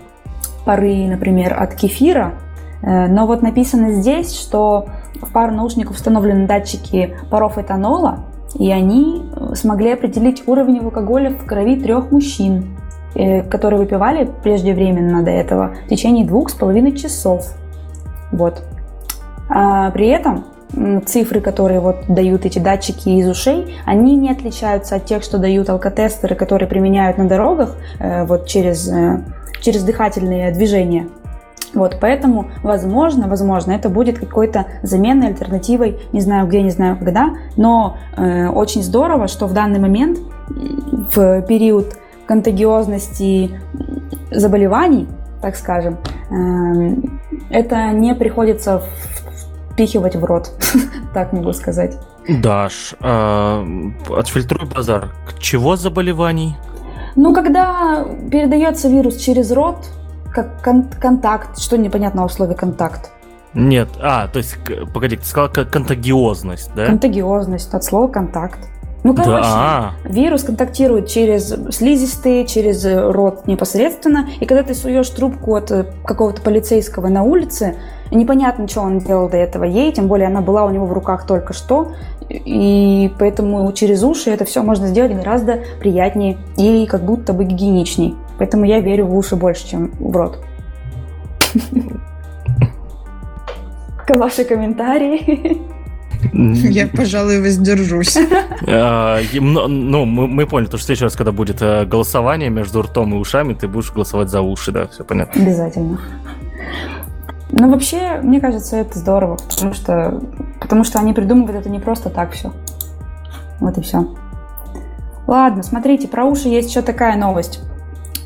[0.64, 2.35] пары, например, от кефира,
[2.83, 4.87] э, но вот написано здесь, что
[5.21, 8.21] в пару наушников установлены датчики паров этанола,
[8.59, 12.77] и они э, смогли определить уровень алкоголя в крови трех мужчин,
[13.14, 17.55] э, которые выпивали преждевременно до этого в течение двух с половиной часов.
[18.33, 18.62] Вот.
[19.48, 20.44] А при этом
[21.06, 25.70] цифры, которые вот дают эти датчики из ушей, они не отличаются от тех, что дают
[25.70, 29.22] алкотестеры, которые применяют на дорогах э, вот через, э,
[29.61, 31.09] через дыхательные движения.
[31.74, 37.35] Вот, поэтому, возможно, возможно, это будет какой-то заменой, альтернативой, не знаю где, не знаю когда,
[37.56, 43.61] но э, очень здорово, что в данный момент, в период контагиозности
[44.30, 45.06] заболеваний,
[45.42, 45.98] так скажем,
[46.30, 46.96] э,
[47.50, 48.82] это не приходится
[49.76, 50.52] впихивать в рот,
[51.14, 51.98] так могу сказать.
[52.26, 53.64] Даш, э,
[54.16, 55.10] отфильтруй базар.
[55.38, 56.56] Чего заболеваний?
[57.14, 59.76] Ну, когда передается вирус через рот,
[60.32, 63.10] как кон- контакт, что непонятно в слове контакт?
[63.52, 64.56] Нет, а, то есть,
[64.94, 66.86] погоди, ты сказала контагиозность, да?
[66.86, 68.58] Контагиозность, от слова контакт.
[69.04, 69.92] Ну, короче, да.
[70.04, 76.42] вирус контактирует через слизистые, через рот непосредственно, и когда ты суешь трубку от э, какого-то
[76.42, 77.76] полицейского на улице,
[78.11, 81.27] непонятно, что он делал до этого ей, тем более она была у него в руках
[81.27, 81.92] только что,
[82.29, 88.16] и поэтому через уши это все можно сделать гораздо приятнее и как будто бы гигиеничней.
[88.38, 90.38] Поэтому я верю в уши больше, чем в рот.
[94.09, 95.59] Ваши комментарии.
[96.33, 98.16] Я, пожалуй, воздержусь.
[98.66, 103.16] А, ну, мы поняли, что в следующий раз, когда будет э, голосование между ртом и
[103.16, 105.42] ушами, ты будешь голосовать за уши, да, все понятно.
[105.42, 105.99] Обязательно.
[107.59, 110.21] Ну, вообще, мне кажется, это здорово, потому что,
[110.61, 112.53] потому что они придумывают это не просто так все.
[113.61, 114.14] Вот и все.
[115.27, 117.61] Ладно, смотрите, про уши есть еще такая новость.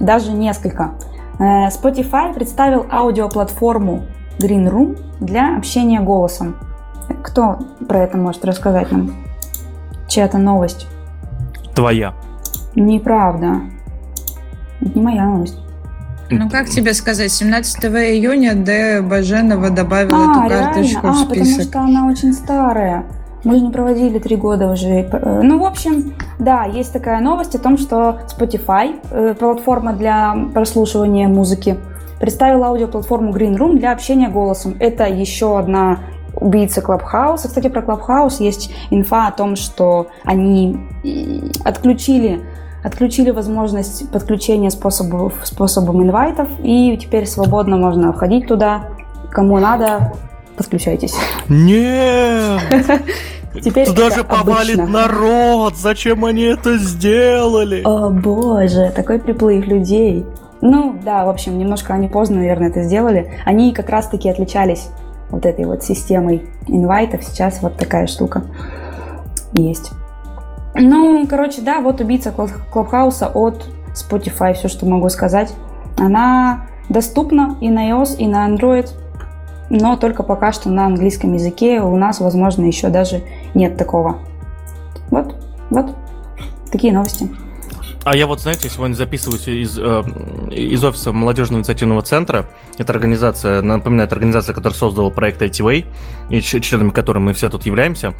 [0.00, 0.94] Даже несколько.
[1.38, 4.02] Э, Spotify представил аудиоплатформу
[4.40, 6.56] Green Room для общения голосом.
[7.22, 9.12] Кто про это может рассказать нам?
[10.08, 10.88] Чья-то новость?
[11.76, 12.14] Твоя.
[12.74, 13.60] Неправда.
[14.80, 15.58] Это не моя новость.
[16.30, 19.02] Ну, как тебе сказать, 17 июня Д.
[19.02, 21.12] Баженова добавила а, эту карточку реально?
[21.12, 21.30] в список.
[21.30, 23.04] А, потому что она очень старая.
[23.42, 24.88] Мы же не проводили три года уже.
[24.88, 30.36] Э, ну, в общем, да, есть такая новость о том, что Spotify, э, платформа для
[30.52, 31.76] прослушивания музыки,
[32.20, 34.76] представила аудиоплатформу Green Room для общения голосом.
[34.78, 36.00] Это еще одна
[36.34, 37.48] убийца Клабхауса.
[37.48, 40.78] Кстати, про Клабхаус есть инфа о том, что они
[41.64, 42.42] отключили
[42.82, 48.84] отключили возможность подключения способов, способом инвайтов, и теперь свободно можно входить туда.
[49.30, 50.12] Кому надо,
[50.56, 51.14] подключайтесь.
[51.48, 52.60] Нет!
[53.62, 54.86] Теперь Туда же повалит обычно.
[54.86, 55.76] народ!
[55.76, 57.82] Зачем они это сделали?
[57.84, 60.24] О боже, такой приплыв людей.
[60.60, 63.32] Ну, да, в общем, немножко они поздно, наверное, это сделали.
[63.44, 64.88] Они как раз-таки отличались
[65.30, 67.24] вот этой вот системой инвайтов.
[67.24, 68.44] Сейчас вот такая штука
[69.52, 69.90] есть.
[70.74, 75.52] Ну, короче, да, вот убийца Клабхауса от Spotify, все, что могу сказать.
[75.98, 78.88] Она доступна и на iOS, и на Android,
[79.68, 81.80] но только пока что на английском языке.
[81.80, 83.22] У нас, возможно, еще даже
[83.54, 84.18] нет такого.
[85.10, 85.34] Вот,
[85.70, 85.94] вот,
[86.70, 87.28] такие новости.
[88.02, 90.02] А я вот, знаете, сегодня записываюсь из, э,
[90.50, 92.46] из офиса молодежного инициативного центра.
[92.78, 95.84] Это организация, напоминаю, это организация, которая создала проект ITWay,
[96.30, 98.14] и членами которой мы все тут являемся,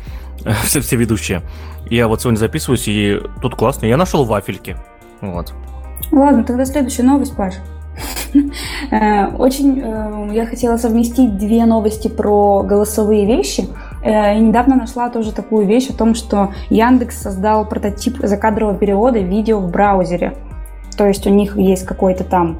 [0.64, 1.42] все, все ведущие.
[1.88, 3.86] Я вот сегодня записываюсь, и тут классно.
[3.86, 4.76] Я нашел вафельки.
[5.22, 5.54] Вот.
[6.12, 7.54] Ладно, тогда следующая новость, Паш.
[8.90, 13.68] Э, очень э, я хотела совместить две новости про голосовые вещи.
[14.02, 19.18] Э, и недавно нашла тоже такую вещь о том, что Яндекс создал прототип закадрового перевода
[19.18, 20.34] видео в браузере.
[20.96, 22.58] То есть у них есть какой-то там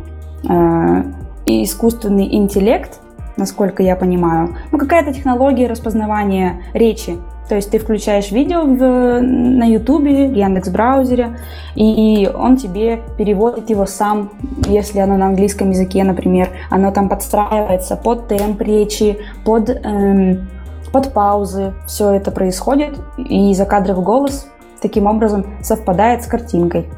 [0.49, 1.03] э,
[1.47, 3.01] искусственный интеллект,
[3.37, 4.57] насколько я понимаю.
[4.71, 7.17] Ну, какая-то технология распознавания речи.
[7.49, 11.37] То есть ты включаешь видео в, на YouTube, в Яндекс браузере,
[11.75, 14.31] и он тебе переводит его сам,
[14.69, 16.51] если оно на английском языке, например.
[16.71, 20.49] Оно там подстраивается под темп речи, под эм,
[20.93, 24.49] под паузы все это происходит, и закадровый голос
[24.81, 26.89] таким образом совпадает с картинкой.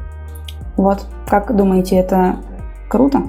[0.77, 2.37] Вот, как думаете, это
[2.89, 3.23] круто?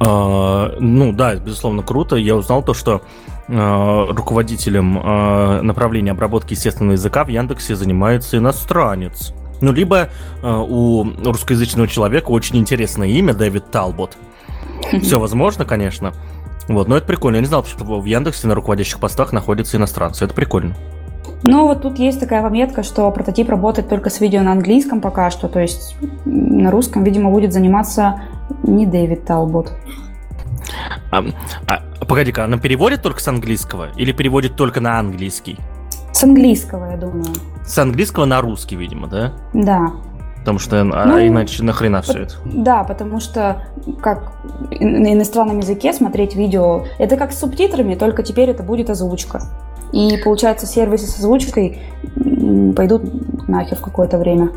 [0.00, 2.16] А, ну да, безусловно, круто.
[2.16, 3.02] Я узнал то, что
[3.48, 9.32] а, руководителем а, направления обработки естественного языка в Яндексе занимается иностранец.
[9.60, 10.08] Ну, либо
[10.42, 14.16] а, у русскоязычного человека очень интересное имя Дэвид Талбот.
[15.02, 16.12] Все возможно, конечно.
[16.68, 17.36] Вот, но это прикольно.
[17.36, 20.24] Я не знал, что в Яндексе на руководящих постах находятся иностранцы.
[20.24, 20.74] Это прикольно.
[21.42, 25.30] Ну, вот тут есть такая пометка, что прототип работает только с видео на английском пока
[25.30, 28.22] что, то есть на русском, видимо, будет заниматься
[28.62, 29.72] не Дэвид Талбот.
[31.10, 31.22] А,
[31.66, 35.58] а, погоди-ка, она переводит только с английского или переводит только на английский?
[36.12, 37.26] С английского, я думаю.
[37.66, 39.34] С английского на русский, видимо, да?
[39.52, 39.92] Да.
[40.44, 42.34] Потому что а ну, иначе нахрена все это?
[42.44, 43.62] Да, потому что
[44.02, 44.32] как
[44.78, 49.40] на иностранном языке смотреть видео, это как с субтитрами, только теперь это будет озвучка.
[49.92, 51.78] И получается сервисы с озвучкой
[52.76, 54.50] пойдут нахер в какое-то время.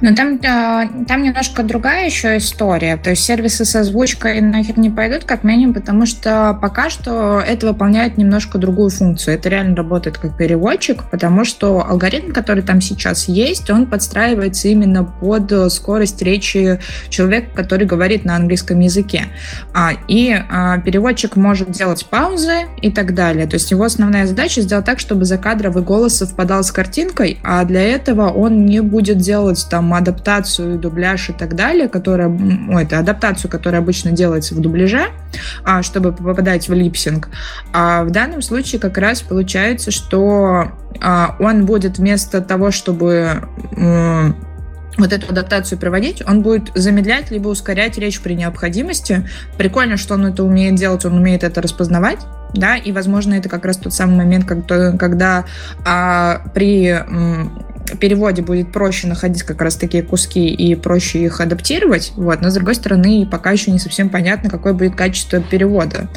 [0.00, 2.96] Но там, там немножко другая еще история.
[2.96, 7.68] То есть сервисы с озвучкой нахер не пойдут, как минимум, потому что пока что это
[7.68, 9.34] выполняет немножко другую функцию.
[9.34, 15.04] Это реально работает как переводчик, потому что алгоритм, который там сейчас есть, он подстраивается именно
[15.04, 19.26] под скорость речи человека, который говорит на английском языке.
[19.74, 23.46] А, и а, переводчик может делать паузы и так далее.
[23.46, 27.82] То есть его основная задача сделать так, чтобы закадровый голос совпадал с картинкой, а для
[27.82, 33.50] этого он не будет делать там адаптацию, дубляж и так далее, которая, ну, это адаптацию,
[33.50, 35.06] которая обычно делается в дубляже,
[35.64, 37.28] а, чтобы попадать в липсинг.
[37.72, 43.48] А в данном случае как раз получается, что а, он будет вместо того, чтобы
[44.98, 49.26] вот эту адаптацию проводить, он будет замедлять либо ускорять речь при необходимости.
[49.56, 52.18] Прикольно, что он это умеет делать, он умеет это распознавать
[52.54, 55.44] да, и, возможно, это как раз тот самый момент, когда, когда
[55.84, 56.98] а, при
[57.98, 62.54] переводе будет проще находить как раз такие куски и проще их адаптировать, вот, но с
[62.54, 66.08] другой стороны пока еще не совсем понятно, какое будет качество перевода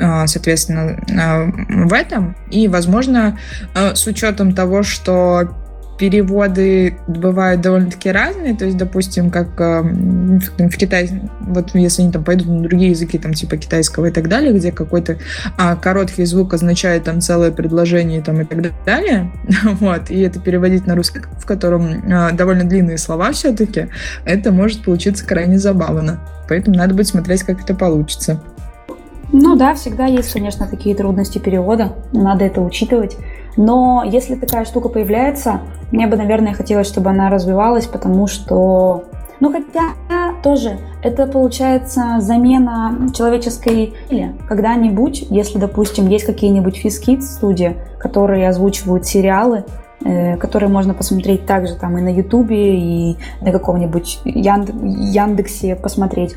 [0.00, 1.44] а, соответственно, а,
[1.86, 2.36] в этом.
[2.50, 3.38] И, возможно,
[3.74, 5.50] а, с учетом того, что
[5.98, 12.24] переводы бывают довольно-таки разные, то есть, допустим, как э, в Китае, вот если они там
[12.24, 15.18] пойдут на другие языки, там типа китайского и так далее, где какой-то
[15.56, 19.32] а, короткий звук означает там целое предложение там и так далее,
[19.64, 23.88] вот, и это переводить на русский, в котором а, довольно длинные слова все-таки,
[24.24, 26.20] это может получиться крайне забавно.
[26.48, 28.42] Поэтому надо будет смотреть, как это получится.
[29.32, 33.16] Ну да, всегда есть, конечно, такие трудности перевода, надо это учитывать.
[33.56, 35.60] Но если такая штука появляется,
[35.92, 39.04] мне бы, наверное, хотелось, чтобы она развивалась, потому что
[39.40, 39.94] ну, хотя
[40.42, 49.06] тоже это получается замена человеческой или когда-нибудь, если, допустим, есть какие-нибудь физкит студии, которые озвучивают
[49.06, 49.64] сериалы,
[50.04, 54.70] э, которые можно посмотреть также там и на Ютубе, и на каком-нибудь Янд...
[54.70, 56.36] Яндексе посмотреть.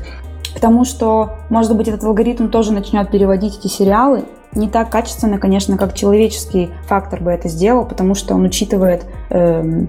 [0.54, 5.76] Потому что, может быть, этот алгоритм тоже начнет переводить эти сериалы, не так качественно, конечно,
[5.76, 9.84] как человеческий фактор бы это сделал, потому что он учитывает э,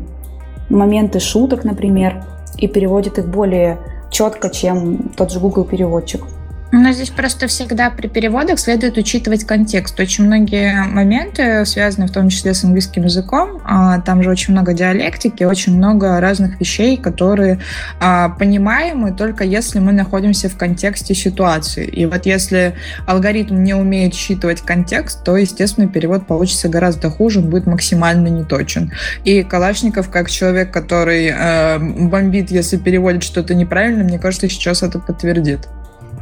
[0.69, 2.23] моменты шуток, например,
[2.57, 3.77] и переводит их более
[4.11, 6.23] четко, чем тот же Google переводчик.
[6.71, 9.99] Но здесь просто всегда при переводах следует учитывать контекст.
[9.99, 13.59] Очень многие моменты связаны в том числе с английским языком.
[13.65, 17.59] А, там же очень много диалектики, очень много разных вещей, которые
[17.99, 21.87] а, понимаемы только если мы находимся в контексте ситуации.
[21.87, 22.75] И вот если
[23.07, 28.91] алгоритм не умеет считывать контекст, то, естественно, перевод получится гораздо хуже, он будет максимально неточен.
[29.23, 34.99] И Калашников, как человек, который э, бомбит, если переводит что-то неправильно, мне кажется, сейчас это
[34.99, 35.67] подтвердит.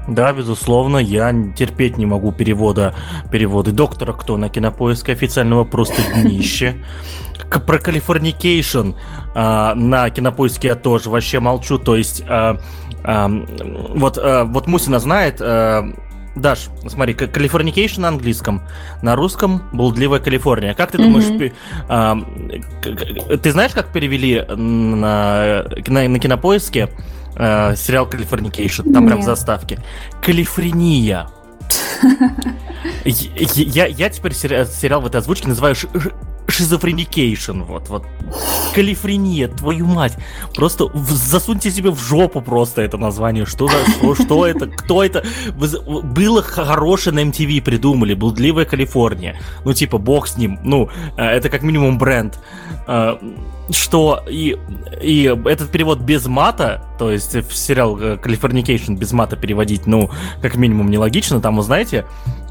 [0.08, 2.96] Да, безусловно, я терпеть не могу перевода,
[3.32, 6.76] переводы доктора кто на кинопоиске официального просто днище.
[7.66, 8.92] Про Californication
[9.36, 11.78] а, на кинопоиске я тоже вообще молчу.
[11.78, 12.58] То есть, а,
[13.04, 15.86] а, вот, а, вот Мусина знает, а,
[16.36, 18.62] Даш, смотри, Californication на английском,
[19.02, 20.74] на русском блудливая Калифорния.
[20.74, 21.54] Как ты думаешь, mm-hmm.
[21.90, 26.90] а, ты знаешь, как перевели на, на, на кинопоиске?
[27.38, 29.14] Э, сериал Californication, там Нет.
[29.14, 29.80] прям в заставке.
[30.22, 31.30] Калифорния.
[33.06, 35.76] Я, я теперь сериал в этой озвучке называю
[36.48, 38.04] шизофреникейшн, вот, вот.
[38.74, 40.18] Калифрения, твою мать.
[40.56, 43.46] Просто засуньте себе в жопу просто это название.
[43.46, 45.24] Что за, что, что это, кто это?
[45.56, 49.40] Было хорошее на MTV придумали, блудливая Калифорния.
[49.66, 50.60] Ну, типа, бог с ним.
[50.64, 52.40] Ну, э, это как минимум бренд.
[52.88, 53.18] Э,
[53.70, 54.58] что и,
[55.02, 60.10] и этот перевод без мата, то есть в сериал Californication без мата переводить, ну,
[60.42, 62.06] как минимум нелогично, там, вы знаете,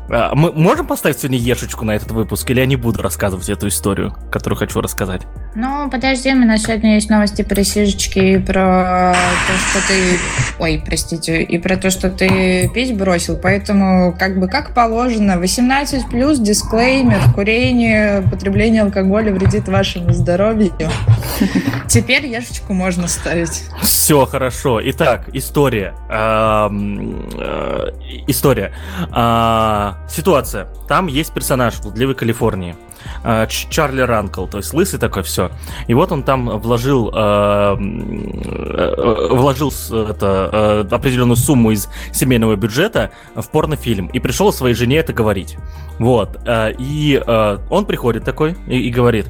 [0.08, 3.68] а, мы можем поставить сегодня ешечку на этот выпуск, или я не буду рассказывать эту
[3.68, 5.22] историю, которую хочу рассказать?
[5.54, 9.14] Ну, подожди, у нас сегодня есть новости про сишечки и про
[9.46, 10.18] то, что ты...
[10.58, 16.08] Ой, простите, и про то, что ты пить бросил, поэтому как бы как положено, 18
[16.08, 20.72] плюс, дисклеймер, курение, потребление алкоголя вредит вашему здоровью.
[21.88, 23.64] Теперь ешечку можно ставить.
[23.80, 24.80] Все хорошо.
[24.82, 25.94] Итак, история.
[26.10, 26.68] Э,
[28.26, 28.72] история.
[30.08, 30.68] Ситуация.
[30.88, 32.76] Там есть персонаж в блудливой Калифорнии.
[33.22, 35.50] А, Чарли Ранкл, то есть лысый такой, все.
[35.86, 43.10] И вот он там вложил, э, э, вложил это, э, определенную сумму из семейного бюджета
[43.34, 45.56] в порнофильм и пришел своей жене это говорить.
[45.98, 46.38] Вот.
[46.46, 47.22] И
[47.70, 49.26] он приходит такой и, и говорит,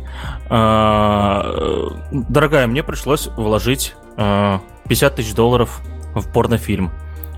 [2.10, 5.80] дорогая, мне пришлось вложить 50 тысяч долларов
[6.14, 6.90] в порнофильм.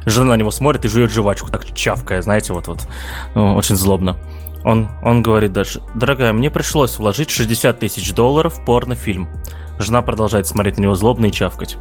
[0.07, 2.89] Жена на него смотрит и жует жвачку, так чавкая, знаете, вот-вот.
[3.35, 4.17] Ну, очень злобно.
[4.65, 5.81] Он, он говорит дальше.
[5.95, 9.29] Дорогая, мне пришлось вложить 60 тысяч долларов в порнофильм.
[9.79, 11.77] Жена продолжает смотреть на него злобно и чавкать.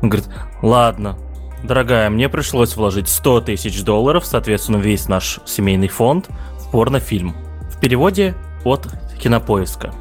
[0.00, 0.28] Он говорит,
[0.62, 1.18] ладно,
[1.64, 7.34] дорогая, мне пришлось вложить 100 тысяч долларов, соответственно, весь наш семейный фонд, в порнофильм.
[7.68, 8.86] В переводе от
[9.20, 9.92] кинопоиска.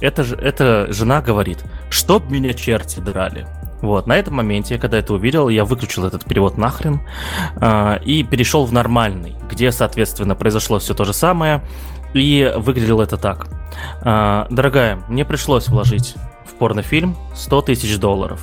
[0.00, 3.46] Это, эта жена говорит, чтоб меня черти драли.
[3.82, 7.00] Вот, на этом моменте, когда это увидел, я выключил этот перевод нахрен
[7.60, 11.62] э, и перешел в нормальный, где, соответственно, произошло все то же самое,
[12.14, 13.48] и выглядело это так.
[14.02, 16.14] Э, дорогая, мне пришлось вложить
[16.46, 18.40] в порнофильм 100 тысяч долларов.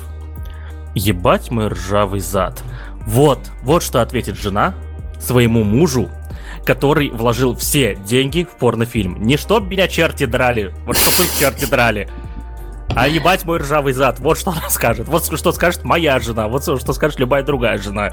[0.94, 2.62] Ебать мой ржавый зад.
[3.06, 4.74] Вот, вот что ответит жена
[5.18, 6.10] своему мужу,
[6.66, 9.22] который вложил все деньги в порнофильм.
[9.22, 12.08] Не чтоб меня черти драли, вот чтоб их черти драли,
[12.94, 14.18] а ебать мой ржавый зад.
[14.20, 15.08] Вот что она скажет.
[15.08, 16.48] Вот что скажет моя жена.
[16.48, 18.10] Вот что скажет любая другая жена.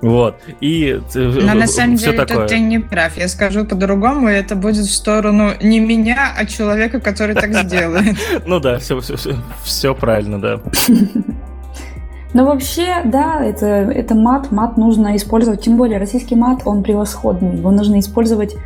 [0.00, 0.36] Вот.
[0.60, 2.48] И э, Но на самом деле такое.
[2.48, 3.16] ты не прав.
[3.16, 8.16] Я скажу по-другому, и это будет в сторону не меня, а человека, который так сделает.
[8.46, 9.16] Ну да, все, все,
[9.64, 10.60] все правильно, да.
[12.34, 17.56] Но вообще, да, это, это мат, мат нужно использовать, тем более российский мат, он превосходный,
[17.56, 18.56] его нужно использовать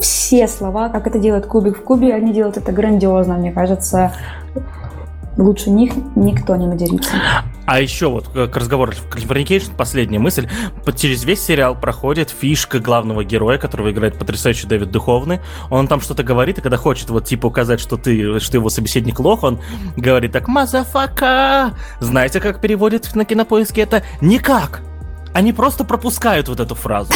[0.00, 4.12] все слова, как это делает Кубик в Кубе, они делают это грандиозно, мне кажется
[5.40, 7.10] лучше них никто не матерится.
[7.66, 10.48] А еще вот к разговору Californication последняя мысль.
[10.96, 15.40] Через весь сериал проходит фишка главного героя, которого играет потрясающий Дэвид Духовный.
[15.70, 19.20] Он там что-то говорит, и когда хочет вот типа указать, что ты, что его собеседник
[19.20, 19.60] лох, он
[19.96, 24.02] говорит так «Motherfucker!» Знаете, как переводит на кинопоиске это?
[24.20, 24.82] Никак!
[25.32, 27.12] Они просто пропускают вот эту фразу.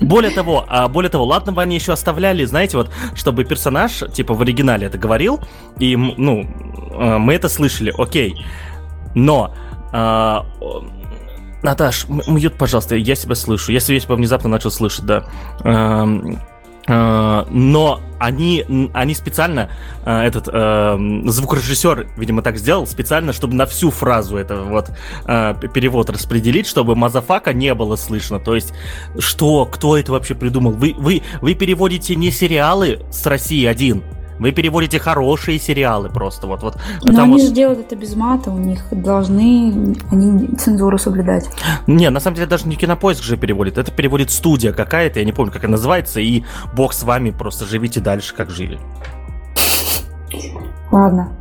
[0.00, 4.34] Более того, а, более того, ладно бы они еще оставляли, знаете, вот, чтобы персонаж, типа,
[4.34, 5.40] в оригинале это говорил,
[5.78, 6.46] и, ну,
[6.92, 8.46] а, мы это слышали, окей.
[9.14, 9.54] Но,
[9.92, 10.46] а,
[11.62, 13.72] Наташ, mute, пожалуйста, я себя слышу.
[13.72, 15.24] Я себя внезапно начал слышать, да.
[15.64, 16.06] Э,
[16.88, 19.70] но они, они специально,
[20.04, 24.90] э, этот э, звукорежиссер, видимо, так сделал, специально, чтобы на всю фразу это вот
[25.26, 28.40] перевод распределить, чтобы motherfucker не было слышно.
[28.40, 28.72] То есть,
[29.18, 30.72] что, кто это вообще придумал?
[30.72, 34.02] Вы, вы, вы переводите не сериалы с России один,
[34.38, 36.46] вы переводите хорошие сериалы просто.
[36.46, 37.42] Вот, вот, Но они вот...
[37.42, 41.48] же делают это без мата, у них должны они цензуру соблюдать.
[41.86, 45.32] Не, на самом деле даже не кинопоиск же переводит, это переводит студия какая-то, я не
[45.32, 48.78] помню, как она называется, и бог с вами, просто живите дальше, как жили.
[50.90, 51.32] Ладно,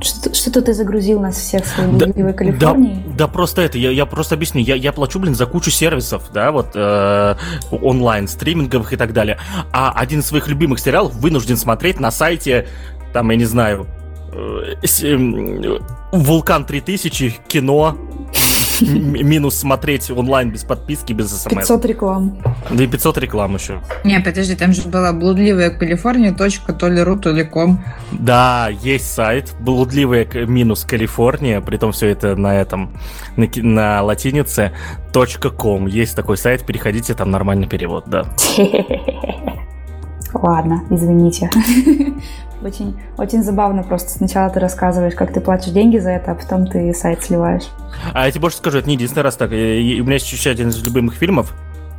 [0.00, 3.04] что-то ты загрузил нас всех своей блудливой да, Калифорнии.
[3.06, 4.60] Да, да просто это, я, я просто объясню.
[4.60, 7.36] Я, я плачу, блин, за кучу сервисов, да, вот э,
[7.70, 9.38] онлайн, стриминговых и так далее.
[9.72, 12.68] А один из своих любимых сериалов вынужден смотреть на сайте,
[13.12, 13.86] там, я не знаю,
[14.32, 15.78] э, э,
[16.12, 17.96] Вулкан 3000, кино,
[18.80, 21.44] минус смотреть онлайн без подписки, без смс.
[21.44, 22.38] 500 реклам.
[22.70, 23.80] Да и 500 реклам еще.
[24.04, 27.84] Не, подожди, там же была блудливая Калифорния, точка, то ли ру, то ли ком.
[28.12, 32.96] Да, есть сайт, блудливая минус Калифорния, при том все это на этом,
[33.36, 34.72] на, на латинице,
[35.12, 35.86] точка ком.
[35.86, 38.24] Есть такой сайт, переходите, там нормальный перевод, да.
[40.34, 41.48] Ладно, извините.
[42.64, 44.08] Очень, очень забавно просто.
[44.08, 47.68] Сначала ты рассказываешь, как ты платишь деньги за это, а потом ты сайт сливаешь.
[48.14, 49.50] А я тебе больше скажу, это не единственный раз так.
[49.50, 51.52] у меня есть еще один из любимых фильмов.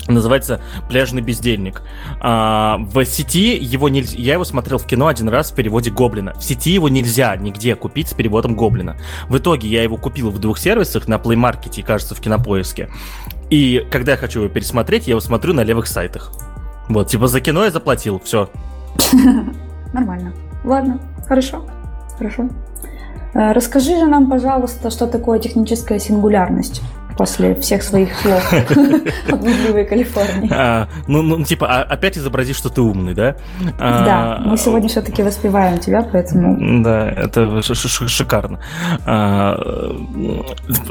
[0.07, 1.83] Называется «Пляжный бездельник».
[2.19, 4.17] А, в сети его нельзя...
[4.17, 6.33] Я его смотрел в кино один раз в переводе «Гоблина».
[6.33, 8.97] В сети его нельзя нигде купить с переводом «Гоблина».
[9.29, 12.89] В итоге я его купил в двух сервисах, на Play Market и, кажется, в Кинопоиске.
[13.49, 16.31] И когда я хочу его пересмотреть, я его смотрю на левых сайтах.
[16.87, 18.49] Вот, типа за кино я заплатил, все.
[19.93, 20.33] Нормально.
[20.65, 21.65] Ладно, хорошо,
[22.17, 22.49] хорошо.
[23.33, 26.81] Э, расскажи же нам, пожалуйста, что такое техническая сингулярность
[27.17, 28.43] после всех своих слов
[29.29, 30.51] о блудливой Калифорнии.
[30.51, 33.37] А, ну, ну, типа, а, опять изобрази, что ты умный, да?
[33.79, 36.83] А, да, мы сегодня все-таки воспеваем тебя, поэтому...
[36.83, 38.59] Да, это шикарно.
[39.05, 39.57] А,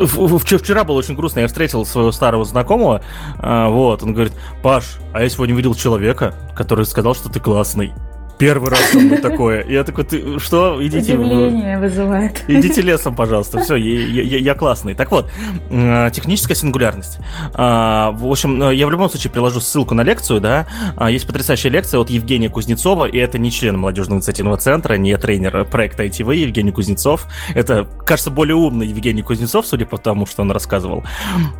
[0.05, 3.03] вчера было очень грустно, я встретил своего старого знакомого,
[3.39, 7.93] вот, он говорит, Паш, а я сегодня видел человека, который сказал, что ты классный.
[8.39, 9.65] Первый раз со такое.
[9.67, 11.15] Я такой, ты что, идите...
[11.15, 12.43] Удивление вызывает.
[12.49, 13.61] Идите лесом, пожалуйста.
[13.61, 14.95] Все, я, я, я классный.
[14.95, 15.31] Так вот,
[15.69, 17.19] техническая сингулярность.
[17.55, 20.67] А, в общем, э, я в любом случае приложу ссылку на лекцию, да.
[20.97, 25.17] А, есть потрясающая лекция от Евгения Кузнецова, и это не член молодежного инициативного центра, не
[25.17, 27.27] тренер проекта ITV Евгений Кузнецов.
[27.55, 31.05] Это, кажется, более умный Евгений Кузнецов, судя по тому, что он рассказывал.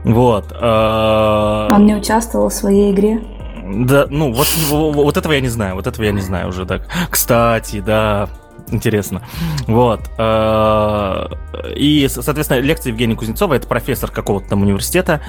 [0.05, 0.47] Вот.
[0.53, 3.21] А, он не участвовал в своей игре?
[3.65, 6.87] Да, ну, вот, вот этого я не знаю, вот этого я не знаю уже так.
[7.11, 8.29] Кстати, да,
[8.69, 9.23] интересно.
[9.67, 10.01] Вот.
[10.19, 11.27] Э,
[11.75, 15.23] и, соответственно, лекция Евгения Кузнецова, это профессор какого-то там университета,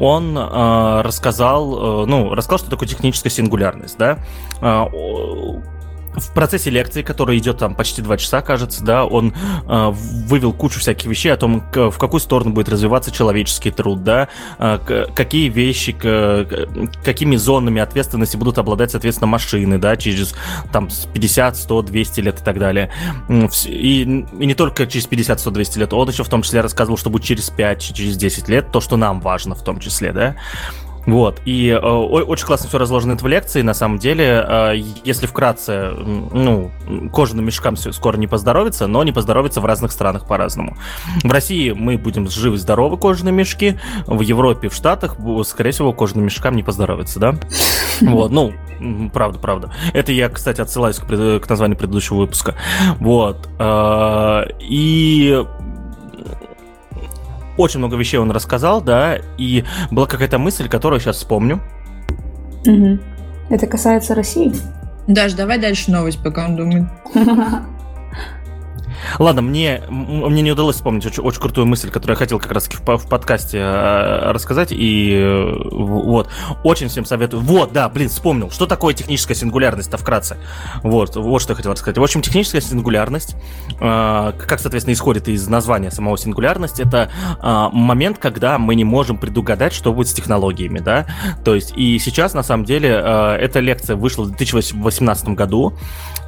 [0.00, 4.18] он э, рассказал, э, ну, рассказал, что такое техническая сингулярность, да
[6.14, 9.34] в процессе лекции, которая идет там почти два часа, кажется, да, он
[9.66, 14.28] э, вывел кучу всяких вещей о том, в какую сторону будет развиваться человеческий труд, да,
[14.58, 16.46] э, какие вещи, к,
[17.04, 20.34] какими зонами ответственности будут обладать, соответственно, машины, да, через
[20.72, 22.90] там 50, 100, 200 лет и так далее.
[23.28, 24.04] И, и
[24.46, 27.24] не только через 50, 100, 200 лет, он еще в том числе рассказывал, что будет
[27.24, 30.36] через 5, через 10 лет, то, что нам важно в том числе, да.
[31.06, 35.26] Вот, и э, очень классно все разложено это в лекции, на самом деле, э, если
[35.26, 36.70] вкратце, ну,
[37.12, 40.76] кожаным мешкам скоро не поздоровится, но не поздоровится в разных странах по-разному.
[41.22, 46.54] В России мы будем живы-здоровы кожаные мешки, в Европе, в Штатах, скорее всего, кожаным мешкам
[46.54, 47.34] не поздоровится, да?
[48.00, 48.52] Вот, ну,
[49.12, 49.72] правда, правда.
[49.92, 52.56] Это я, кстати, отсылаюсь к, к названию предыдущего выпуска.
[52.98, 53.48] Вот.
[53.58, 55.44] Э, и
[57.56, 61.60] очень много вещей он рассказал, да, и была какая-то мысль, которую сейчас вспомню.
[62.66, 62.98] Угу.
[63.50, 64.52] Это касается России?
[65.06, 66.84] Даш, давай дальше новость, пока он думает.
[69.18, 72.68] Ладно, мне, мне не удалось вспомнить очень, очень крутую мысль, которую я хотел как раз
[72.68, 74.68] в, в подкасте э, рассказать.
[74.72, 76.28] И э, вот,
[76.64, 77.42] очень всем советую.
[77.42, 78.50] Вот, да, блин, вспомнил.
[78.50, 80.38] Что такое техническая сингулярность-то вкратце?
[80.82, 81.98] Вот, вот что я хотел рассказать.
[81.98, 83.36] В общем, техническая сингулярность,
[83.80, 87.10] э, как, соответственно, исходит из названия самого сингулярность, это
[87.42, 91.06] э, момент, когда мы не можем предугадать, что будет с технологиями, да?
[91.44, 95.74] То есть, и сейчас, на самом деле, э, эта лекция вышла в 2018 году,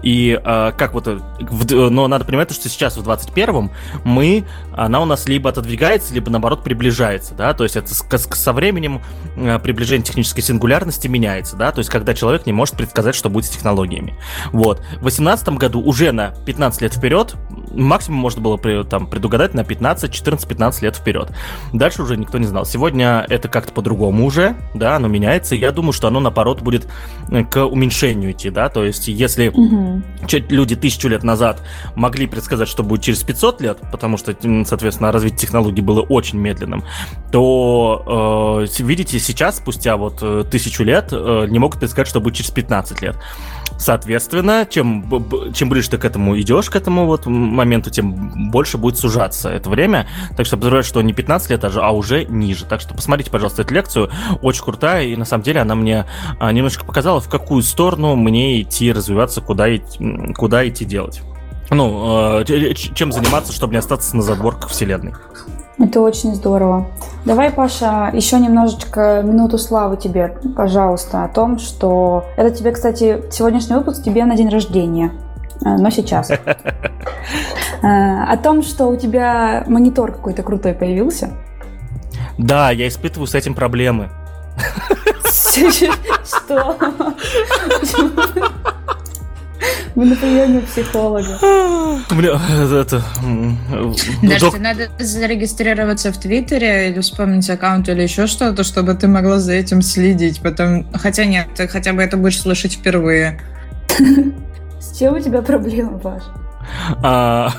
[0.05, 3.71] и э, как вот, в, но надо понимать, что сейчас в 21-м
[4.05, 4.45] мы,
[4.77, 9.01] она у нас либо отодвигается, либо наоборот приближается, да, то есть это с, со временем
[9.37, 13.47] э, приближение технической сингулярности меняется, да, то есть когда человек не может предсказать, что будет
[13.47, 14.15] с технологиями.
[14.53, 14.81] Вот.
[14.97, 17.35] В 2018 году уже на 15 лет вперед,
[17.73, 21.31] максимум можно было там предугадать на 15, 14, 15 лет вперед.
[21.73, 22.67] Дальше уже никто не знал.
[22.67, 26.87] Сегодня это как-то по-другому уже, да, оно меняется, я думаю, что оно наоборот будет
[27.31, 29.94] э, к уменьшению идти, да, то есть если угу
[30.49, 31.63] люди тысячу лет назад
[31.95, 34.35] могли предсказать, что будет через 500 лет, потому что,
[34.67, 36.85] соответственно, развитие технологий было очень медленным,
[37.33, 42.37] то, э, видите, сейчас, спустя вот э, тысячу лет, э, не могут предсказать, что будет
[42.37, 43.17] через 15 лет.
[43.77, 48.99] Соответственно, чем, чем ближе ты к этому идешь, к этому вот моменту, тем больше будет
[48.99, 50.07] сужаться это время.
[50.37, 52.67] Так что подозреваю, что не 15 лет, а уже ниже.
[52.67, 54.11] Так что посмотрите, пожалуйста, эту лекцию.
[54.43, 56.07] Очень крутая, и на самом деле она мне
[56.39, 59.84] а, немножко показала, в какую сторону мне идти, развиваться, куда идти,
[60.37, 61.23] куда идти делать.
[61.71, 65.15] Ну, а, чем заниматься, чтобы не остаться на задворках вселенной.
[65.79, 66.87] Это очень здорово.
[67.25, 72.27] Давай, Паша, еще немножечко минуту славы тебе, пожалуйста, о том, что...
[72.37, 75.11] Это тебе, кстати, сегодняшний выпуск тебе на день рождения,
[75.65, 76.31] э, но сейчас.
[77.83, 81.33] Э, о том, что у тебя монитор какой-то крутой появился.
[82.39, 84.09] Да, я испытываю с этим проблемы.
[86.25, 86.77] Что?
[89.95, 91.39] Мы на приеме психолога.
[92.11, 92.41] Бля,
[92.83, 93.03] это...
[94.23, 99.53] Даже надо зарегистрироваться в Твиттере или вспомнить аккаунт или еще что-то, чтобы ты могла за
[99.53, 100.41] этим следить.
[100.41, 100.87] Потом...
[100.93, 103.41] Хотя нет, ты хотя бы это будешь слышать впервые.
[104.81, 106.23] С чем у тебя проблема, Паш?
[107.03, 107.51] А,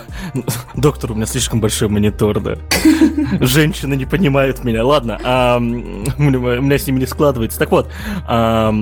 [0.75, 2.55] доктор, у меня слишком большой монитор, да.
[3.39, 4.85] Женщины не понимают меня.
[4.85, 7.59] Ладно, а, у, меня, с ними не складывается.
[7.59, 7.89] Так вот,
[8.27, 8.73] а,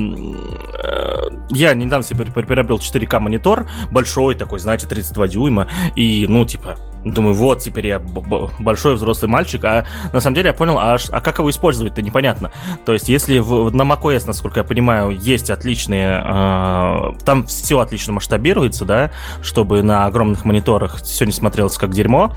[1.49, 7.33] я недавно себе приобрел 4К монитор, большой такой, знаете, 32 дюйма, и, ну, типа, Думаю,
[7.33, 11.39] вот, теперь я большой взрослый мальчик, а на самом деле я понял, а, а как
[11.39, 12.51] его использовать-то непонятно.
[12.85, 18.13] То есть, если в, на macOS, насколько я понимаю, есть отличные, э, там все отлично
[18.13, 22.33] масштабируется, да, чтобы на огромных мониторах все не смотрелось как дерьмо,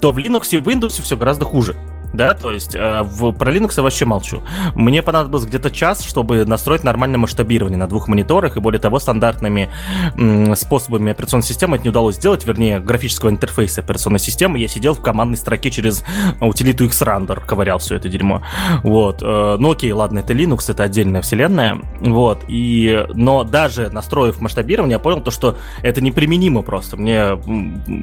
[0.00, 1.76] то в Linux и в Windows все гораздо хуже.
[2.12, 4.42] Да, то есть э, в, про Linux я вообще молчу.
[4.74, 9.70] Мне понадобилось где-то час, чтобы настроить нормальное масштабирование на двух мониторах, и более того, стандартными
[10.16, 14.58] м, способами операционной системы это не удалось сделать, вернее, графического интерфейса операционной системы.
[14.58, 16.04] Я сидел в командной строке через
[16.40, 18.42] утилиту Xrandr, ковырял все это дерьмо.
[18.82, 19.22] Вот.
[19.22, 21.78] Э, ну окей, ладно, это Linux, это отдельная вселенная.
[22.00, 22.44] Вот.
[22.48, 26.96] И, но даже настроив масштабирование, я понял то, что это неприменимо просто.
[26.96, 27.38] Мне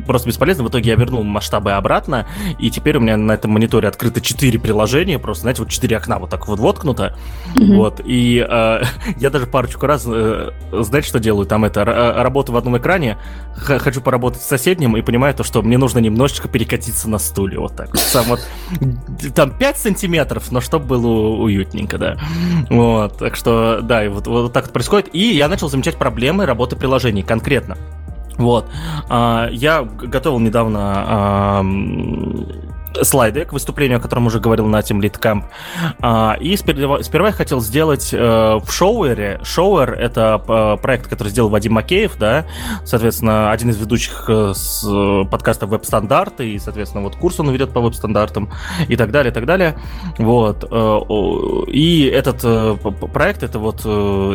[0.05, 0.63] просто бесполезно.
[0.63, 2.27] В итоге я вернул масштабы обратно,
[2.59, 6.19] и теперь у меня на этом мониторе открыто 4 приложения, просто, знаете, вот 4 окна
[6.19, 7.17] вот так вот воткнуто.
[7.55, 7.75] Mm-hmm.
[7.75, 8.01] Вот.
[8.03, 8.81] И э,
[9.17, 11.47] я даже парочку раз, э, знаете, что делаю?
[11.47, 13.17] Там это, э, работаю в одном экране,
[13.55, 17.75] хочу поработать с соседним, и понимаю то, что мне нужно немножечко перекатиться на стуле, вот
[17.75, 17.95] так.
[17.97, 18.41] Сам вот,
[19.33, 22.17] там 5 сантиметров, но чтобы было уютненько, да.
[22.69, 25.09] Вот, так что, да, и вот, вот так это происходит.
[25.13, 27.77] И я начал замечать проблемы работы приложений конкретно.
[28.37, 28.69] Вот.
[29.09, 31.63] А, я готовил недавно
[33.03, 35.45] слайды к выступлению, о котором уже говорил на Team Lead Camp.
[36.41, 39.41] И сперва, я хотел сделать э, в Shower.
[39.41, 42.45] Shower— это э, проект, который сделал Вадим Макеев, да,
[42.83, 44.83] соответственно, один из ведущих э, с
[45.29, 48.51] подкаста «Веб-стандарты», и, соответственно, вот курс он ведет по веб-стандартам,
[48.87, 49.77] и так далее, и так далее.
[50.17, 50.63] Вот.
[51.67, 52.41] И этот
[53.13, 53.81] проект— это вот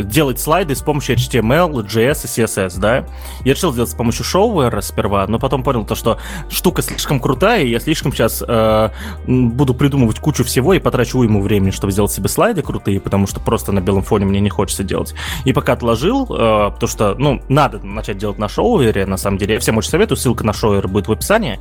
[0.09, 3.05] делать слайды с помощью HTML, JS и CSS, да.
[3.45, 7.63] Я решил сделать с помощью Shower сперва, но потом понял то, что штука слишком крутая,
[7.63, 8.91] и я слишком сейчас э,
[9.27, 13.41] буду придумывать кучу всего и потрачу ему времени, чтобы сделать себе слайды крутые, потому что
[13.41, 15.15] просто на белом фоне мне не хочется делать.
[15.45, 19.55] И пока отложил, э, потому что, ну, надо начать делать на шоувере, на самом деле.
[19.55, 21.61] Я всем очень советую, ссылка на шоуэр будет в описании.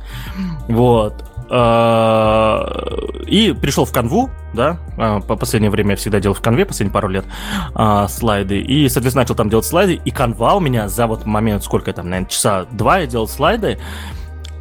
[0.68, 1.24] Вот.
[1.52, 2.64] Э,
[3.26, 6.92] и пришел в канву, да, э, по последнее время я всегда делал в конве, последние
[6.92, 7.24] пару лет,
[7.74, 11.64] э, слайды, и, соответственно, начал там делать слайды, и канва у меня за вот момент,
[11.64, 13.80] сколько я там, наверное, часа два я делал слайды,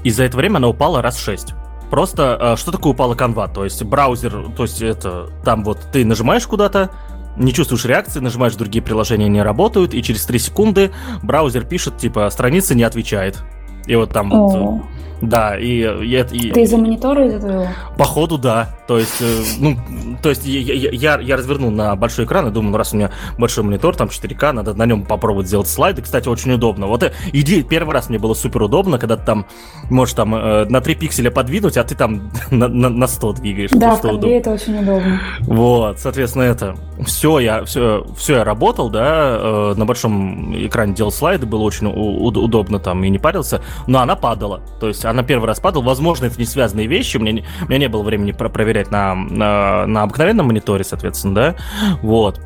[0.03, 1.53] и за это время она упала раз в шесть.
[1.90, 3.48] Просто э, что такое упала канва?
[3.48, 6.92] То есть браузер, то есть это там вот ты нажимаешь куда-то,
[7.38, 10.92] не чувствуешь реакции, нажимаешь другие приложения не работают, и через 3 секунды
[11.24, 13.42] браузер пишет, типа, страница не отвечает.
[13.86, 14.84] И вот там вот
[15.22, 17.67] да, и, и, и Ты из-за монитора из-за твоего?
[17.97, 18.70] Походу, да.
[18.88, 19.78] То есть, э, ну,
[20.22, 23.11] то есть я, я, я развернул на большой экран и думаю, ну раз у меня
[23.38, 26.01] большой монитор, там 4К, надо на нем попробовать сделать слайды.
[26.01, 26.88] Кстати, очень удобно.
[26.88, 29.45] Вот э, иди, первый раз мне было супер удобно, когда ты там
[29.89, 33.72] можешь там э, на 3 пикселя подвинуть, а ты там на, на, на 100 двигаешь.
[33.72, 34.28] Да, в удобно.
[34.28, 35.20] это очень удобно.
[35.41, 41.45] Вот, соответственно, это все я, все, все я работал, да, на большом экране делал слайды,
[41.45, 44.61] было очень удобно там и не парился, но она падала.
[44.80, 45.84] То есть она первый раз падала.
[45.84, 47.18] Возможно, это не связанные вещи.
[47.18, 50.84] У меня не, у меня не было времени про проверять на, на, на обыкновенном мониторе,
[50.84, 51.55] соответственно, да.
[52.01, 52.41] Вот.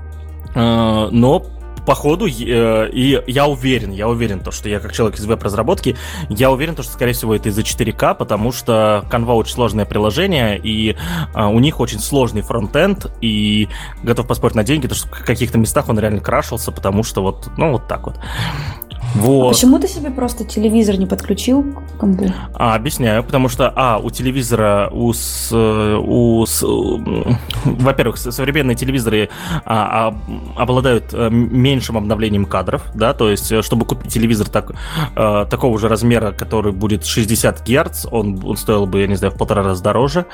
[0.55, 1.45] Э, но
[1.85, 5.97] походу, э, и я уверен, я уверен, то, что я как человек из веб-разработки,
[6.29, 10.57] я уверен, то, что, скорее всего, это из-за 4К, потому что Canva очень сложное приложение,
[10.57, 10.95] и
[11.33, 13.67] э, у них очень сложный фронтенд, и
[14.01, 17.49] готов поспорить на деньги, то, что в каких-то местах он реально крашился, потому что вот,
[17.57, 18.19] ну, вот так вот.
[19.15, 19.53] Вот.
[19.53, 22.25] Почему ты себе просто телевизор не подключил к компу?
[22.53, 26.63] А, объясняю, потому что, а, у телевизора, у, с, у с,
[27.63, 29.29] во-первых, современные телевизоры
[29.65, 34.71] а, а, обладают а, меньшим обновлением кадров, да, то есть, э, чтобы купить телевизор так,
[35.15, 39.33] а, такого же размера, который будет 60 Гц, он, он стоил бы, я не знаю,
[39.33, 40.25] в полтора раза дороже.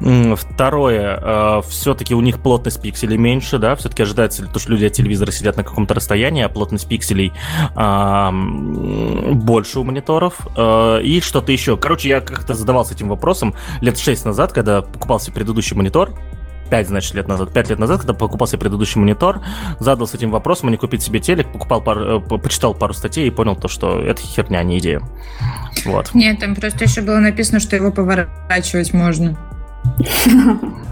[0.00, 4.92] Второе, а, все-таки у них плотность пикселей меньше, да, все-таки ожидается, то, что люди от
[4.92, 7.32] телевизора сидят на каком-то расстоянии, а плотность пикселей
[7.74, 11.76] а, больше у мониторов э, и что-то еще.
[11.76, 16.12] Короче, я как-то задавался этим вопросом лет 6 назад, когда покупал себе предыдущий монитор.
[16.70, 19.40] 5, значит, лет назад, 5 лет назад, когда покупал себе предыдущий монитор,
[19.80, 23.30] задался этим вопросом, а не купить себе телек, покупал пару, э, почитал пару статей и
[23.30, 25.02] понял то, что это херня, не идея.
[25.84, 26.14] Вот.
[26.14, 29.36] Нет, там просто еще было написано, что его поворачивать можно.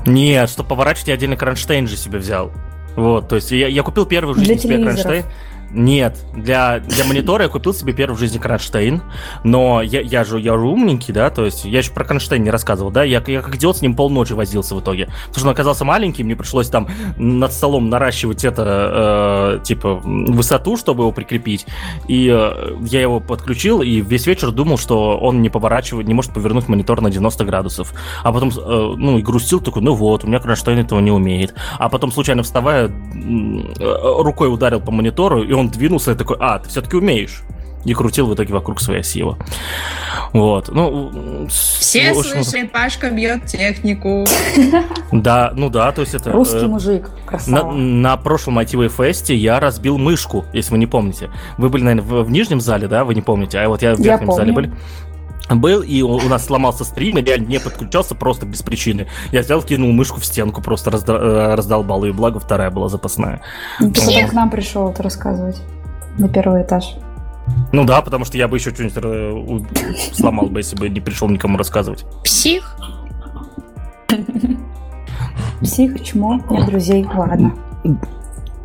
[0.07, 2.51] Нет, что поворачивать, я отдельно кронштейн же себе взял.
[2.97, 5.24] Вот, то есть я, я купил первый в жизни себе кронштейн.
[5.71, 9.03] Нет, для, для монитора я купил себе первый в жизни кронштейн,
[9.45, 12.51] но я, я же я же умненький, да, то есть я еще про кронштейн не
[12.51, 15.53] рассказывал, да, я, я как идиот с ним полночи возился в итоге, потому что он
[15.53, 16.89] оказался маленький, мне пришлось там
[17.19, 21.66] над столом наращивать это, э, типа, высоту, чтобы его прикрепить,
[22.07, 26.33] и э, я его подключил, и весь вечер думал, что он не поворачивает, не может
[26.33, 27.93] повернуть монитор на 90 градусов,
[28.25, 31.55] а потом, э, ну, и грустил такой, ну вот, у меня кронштейн этого не умеет,
[31.79, 36.59] а потом случайно вставая, э, рукой ударил по монитору, и он двинулся и такой, а,
[36.59, 37.42] ты все-таки умеешь.
[37.84, 39.38] И крутил в итоге вокруг своей оси его.
[40.32, 40.68] Вот.
[40.68, 42.42] Ну, Все очень...
[42.44, 44.26] слышали, Пашка бьет технику.
[45.11, 46.32] Да, ну да, то есть это...
[46.32, 47.72] Русский э, мужик, красава.
[47.72, 51.30] На, на прошлом ITV фесте я разбил мышку, если вы не помните.
[51.56, 54.00] Вы были, наверное, в, в нижнем зале, да, вы не помните, а вот я в
[54.00, 54.72] верхнем я зале были.
[55.55, 59.07] Был, и у нас сломался стрим, и реально не подключался просто без причины.
[59.32, 63.40] Я взял, кинул мышку в стенку, просто разда- э, раздолбал, и благо вторая была запасная.
[63.80, 65.61] Ну, ты потом к нам пришел это рассказывать
[66.18, 66.94] на первый этаж.
[67.72, 71.28] Ну да, потому что я бы еще что-нибудь э, сломал бы, если бы не пришел
[71.28, 72.05] никому рассказывать.
[72.22, 72.76] Псих?
[75.62, 77.55] Псих, чмо, нет друзей, ладно.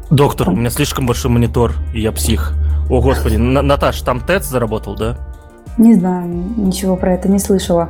[0.10, 2.54] Доктор, у меня слишком большой монитор, и я псих.
[2.90, 5.18] О, господи, Наташ, там ТЭЦ заработал, да?
[5.78, 7.90] Не знаю, ничего про это не слышала.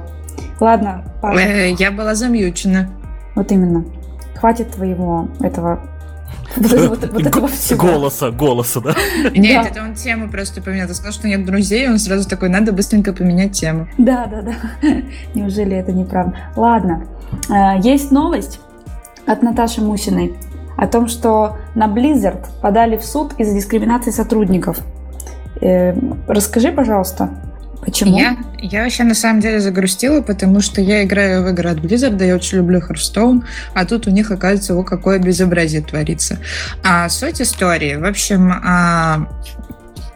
[0.60, 1.40] Ладно, Паша.
[1.40, 2.90] Э, я была замьючена.
[3.36, 3.86] Вот именно.
[4.36, 5.82] Хватит твоего этого
[6.56, 7.80] вот, вот этого всего.
[7.80, 8.96] Голоса, голоса, да?
[9.34, 9.70] Нет, да.
[9.70, 10.88] это он тему просто поменял.
[10.88, 13.88] Ты сказал, что нет друзей, он сразу такой, надо быстренько поменять тему.
[13.98, 14.54] Да, да, да.
[15.34, 16.36] Неужели это неправда?
[16.56, 17.08] Ладно.
[17.50, 18.60] Э, есть новость
[19.26, 20.34] от Наташи Мусиной
[20.78, 24.80] о том, что на Blizzard подали в суд из-за дискриминации сотрудников.
[25.62, 25.94] Э,
[26.28, 27.30] расскажи, пожалуйста,
[27.86, 28.18] Почему?
[28.18, 32.24] Я, я вообще на самом деле загрустила, потому что я играю в игры от Blizzard,
[32.26, 36.38] я очень люблю Hearthstone, а тут у них, оказывается, вот какое безобразие творится.
[36.84, 39.28] А суть истории, в общем, а,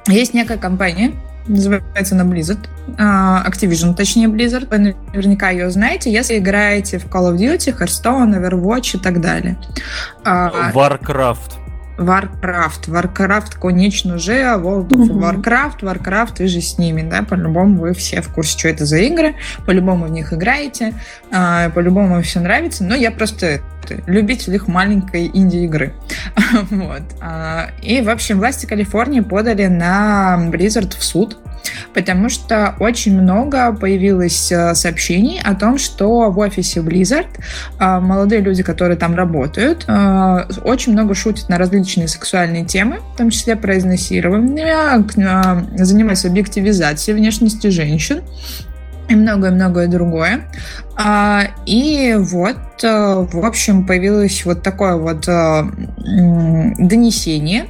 [0.07, 1.11] есть некая компания,
[1.47, 2.59] называется она Blizzard,
[2.97, 8.39] а, Activision, точнее Blizzard, вы наверняка ее знаете, если играете в Call of Duty, Hearthstone,
[8.39, 9.57] Overwatch и так далее.
[10.23, 11.66] А, Warcraft.
[11.97, 12.87] Warcraft.
[12.87, 17.93] Warcraft, конечно же, а World of Warcraft, Warcraft, вы же с ними, да, по-любому вы
[17.93, 19.35] все в курсе, что это за игры,
[19.65, 20.93] по-любому в них играете,
[21.31, 23.61] а, по-любому вам все нравится, но я просто
[24.05, 25.93] любитель их маленькой инди-игры.
[26.71, 27.03] вот.
[27.21, 31.37] А, и, в общем, власти Калифорнии подали на Blizzard в суд
[31.93, 37.27] потому что очень много появилось э, сообщений о том, что в офисе Blizzard
[37.79, 43.17] э, молодые люди, которые там работают, э, очень много шутят на различные сексуальные темы, в
[43.17, 45.03] том числе про изнасилование,
[45.75, 48.21] занимаются объективизацией внешности женщин
[49.09, 50.41] и многое-многое другое.
[50.97, 55.25] А, и вот, в общем, появилось вот такое вот
[56.77, 57.67] донесение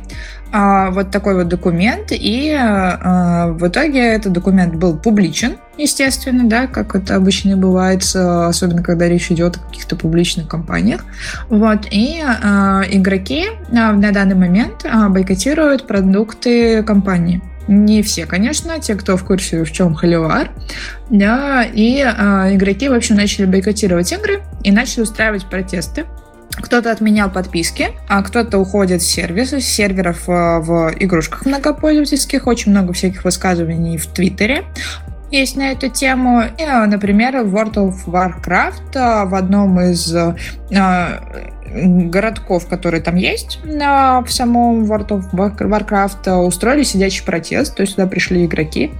[0.51, 6.95] вот такой вот документ, и а, в итоге этот документ был публичен, естественно, да, как
[6.95, 11.05] это обычно и бывает, особенно когда речь идет о каких-то публичных компаниях.
[11.49, 17.41] Вот, и а, игроки а, на данный момент а, бойкотируют продукты компании.
[17.67, 20.51] Не все, конечно, те, кто в курсе, в чем холивар.
[21.09, 26.05] Да, и э, игроки, в общем, начали бойкотировать игры и начали устраивать протесты.
[26.61, 32.47] Кто-то отменял подписки, а кто-то уходит с сервиса, с серверов э, в игрушках многопользовательских.
[32.47, 34.65] Очень много всяких высказываний в Твиттере
[35.29, 36.43] есть на эту тему.
[36.57, 40.13] И, э, например, в World of Warcraft э, в одном из
[41.73, 48.07] городков, которые там есть в самом World of Warcraft, устроили сидячий протест, то есть туда
[48.07, 48.91] пришли игроки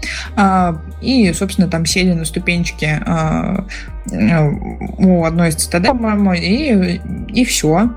[1.01, 2.99] и, собственно, там сели на ступенчики
[4.99, 7.01] у одной из цитадель, по-моему, и,
[7.34, 7.89] и все.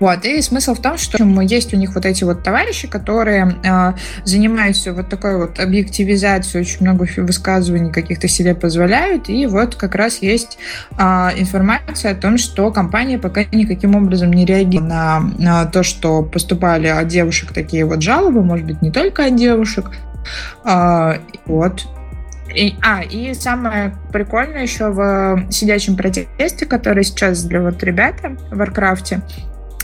[0.00, 3.92] Вот, и смысл в том, что есть у них вот эти вот товарищи, которые э,
[4.24, 10.18] занимаются вот такой вот объективизацией, очень много высказываний каких-то себе позволяют, и вот как раз
[10.18, 10.58] есть
[10.98, 11.02] э,
[11.36, 16.88] информация о том, что компания пока никаким образом не реагирует на, на то, что поступали
[16.88, 19.90] от девушек такие вот жалобы, может быть, не только от девушек,
[20.64, 21.86] э, вот,
[22.54, 28.56] и, а, и самое прикольное еще в сидячем протесте, который сейчас для вот ребята в
[28.56, 29.22] Варкрафте,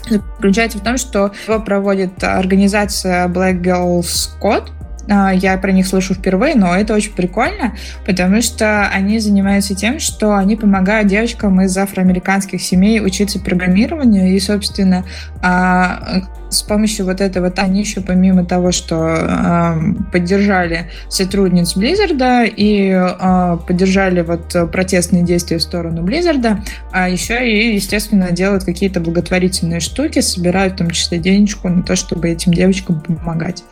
[0.07, 4.71] заключается в том, что его проводит организация Black Girls Code,
[5.09, 10.35] я про них слышу впервые, но это очень прикольно, потому что они занимаются тем, что
[10.37, 15.05] они помогают девочкам из афроамериканских семей учиться программированию, и, собственно,
[15.43, 19.79] а, с помощью вот этого они еще помимо того, что а,
[20.13, 26.59] поддержали сотрудниц Blizzard и поддержали вот протестные действия в сторону Blizzard,
[26.93, 31.97] а еще и, естественно, делают какие-то благотворительные штуки, собирают в том числе денежку на то,
[31.97, 33.65] чтобы этим девочкам помогать.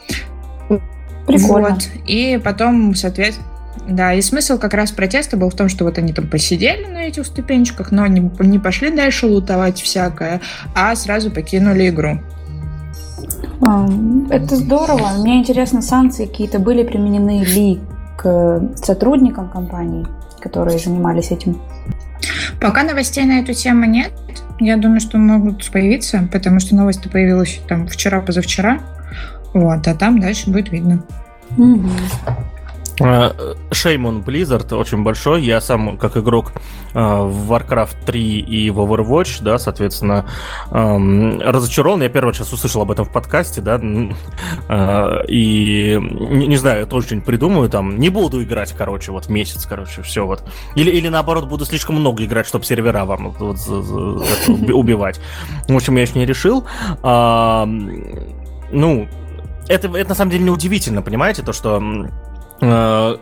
[1.27, 1.71] Прикольно.
[1.71, 1.89] Вот.
[2.07, 3.47] И потом, соответственно,
[3.89, 7.05] да, и смысл как раз протеста был в том, что вот они там посидели на
[7.05, 10.41] этих ступенчиках, но не, не пошли дальше лутовать всякое,
[10.75, 12.19] а сразу покинули игру.
[13.65, 13.89] А,
[14.31, 15.11] это здорово.
[15.19, 17.81] Мне интересно, санкции какие-то были применены ли
[18.17, 20.07] к сотрудникам компании,
[20.41, 21.61] которые занимались этим?
[22.61, 24.13] Пока новостей на эту тему нет.
[24.59, 28.81] Я думаю, что могут появиться, потому что новость появилась там вчера-позавчера.
[29.57, 31.03] Вот, а там дальше будет видно.
[31.57, 31.89] Угу.
[33.73, 35.43] Шейм он Blizzard очень большой.
[35.45, 36.53] Я сам, как игрок
[36.93, 40.27] э, в Warcraft 3 и в Overwatch, да, соответственно,
[40.71, 42.03] эм, разочарован.
[42.03, 46.87] Я первый раз услышал об этом в подкасте, да, э, и не, не знаю, я
[46.87, 50.43] тоже что-нибудь придумаю, там, не буду играть, короче, вот месяц, короче, все вот.
[50.75, 55.19] Или, или наоборот, буду слишком много играть, чтобы сервера вам вот, убивать.
[55.67, 56.67] В общем, я еще не решил.
[58.73, 59.09] Ну,
[59.69, 61.81] это, это на самом деле не удивительно, понимаете, то, что
[62.61, 63.17] Э,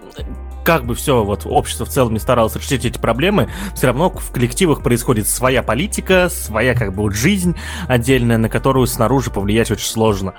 [0.64, 4.30] как бы все вот общество в целом не старалось решить эти проблемы, все равно в
[4.30, 7.55] коллективах происходит своя политика, своя как бы вот жизнь
[7.86, 10.34] отдельная, на которую снаружи повлиять очень сложно.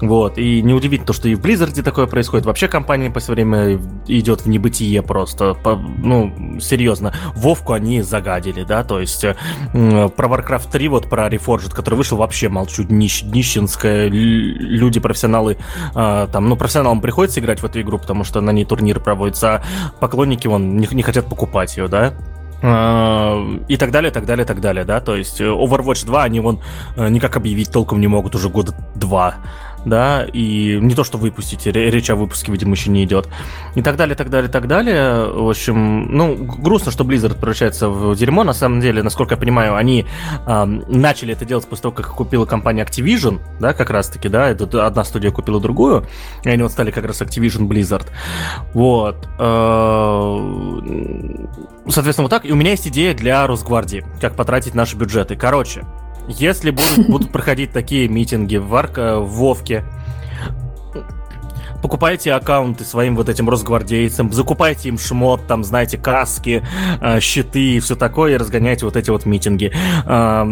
[0.00, 2.46] Вот, и неудивительно то, что и в Blizzard такое происходит.
[2.46, 5.54] Вообще компания по все время идет в небытие просто.
[5.54, 7.12] По, ну, серьезно.
[7.34, 9.34] Вовку они загадили, да, то есть э,
[9.72, 14.08] про Warcraft 3, вот про Reforged, который вышел, вообще молчу, днищ, днищенская.
[14.08, 15.58] Люди, профессионалы,
[15.94, 19.56] э, там, ну, профессионалам приходится играть в эту игру, потому что на ней турниры проводятся,
[19.56, 19.62] а
[20.00, 22.14] поклонники, вон, не, не хотят покупать ее, да.
[22.60, 26.40] Uh, и так далее, так далее, так далее, да, то есть э, Overwatch 2 они
[26.40, 26.60] вон
[26.96, 29.36] uh, никак объявить толком не могут уже года два,
[29.84, 33.28] да, и не то, что выпустить, речь о выпуске, видимо, еще не идет,
[33.74, 35.26] и так далее, так далее, так далее.
[35.26, 39.76] В общем, ну, грустно, что Blizzard превращается в дерьмо, на самом деле, насколько я понимаю,
[39.76, 40.06] они
[40.46, 44.86] э, начали это делать после того, как купила компания Activision, да, как раз-таки, да, это
[44.86, 46.06] одна студия купила другую,
[46.44, 48.06] и они вот стали как раз Activision Blizzard,
[48.74, 49.28] вот.
[49.38, 50.38] Э,
[51.88, 55.36] соответственно, вот так, и у меня есть идея для Росгвардии, как потратить наши бюджеты.
[55.36, 55.84] Короче,
[56.28, 59.84] если будут, будут проходить такие митинги в, Варка, в Вовке,
[61.82, 66.62] покупайте аккаунты своим вот этим росгвардейцам, закупайте им шмот, там, знаете, каски,
[67.00, 69.72] э, щиты и все такое, и разгоняйте вот эти вот митинги.
[70.06, 70.44] Э,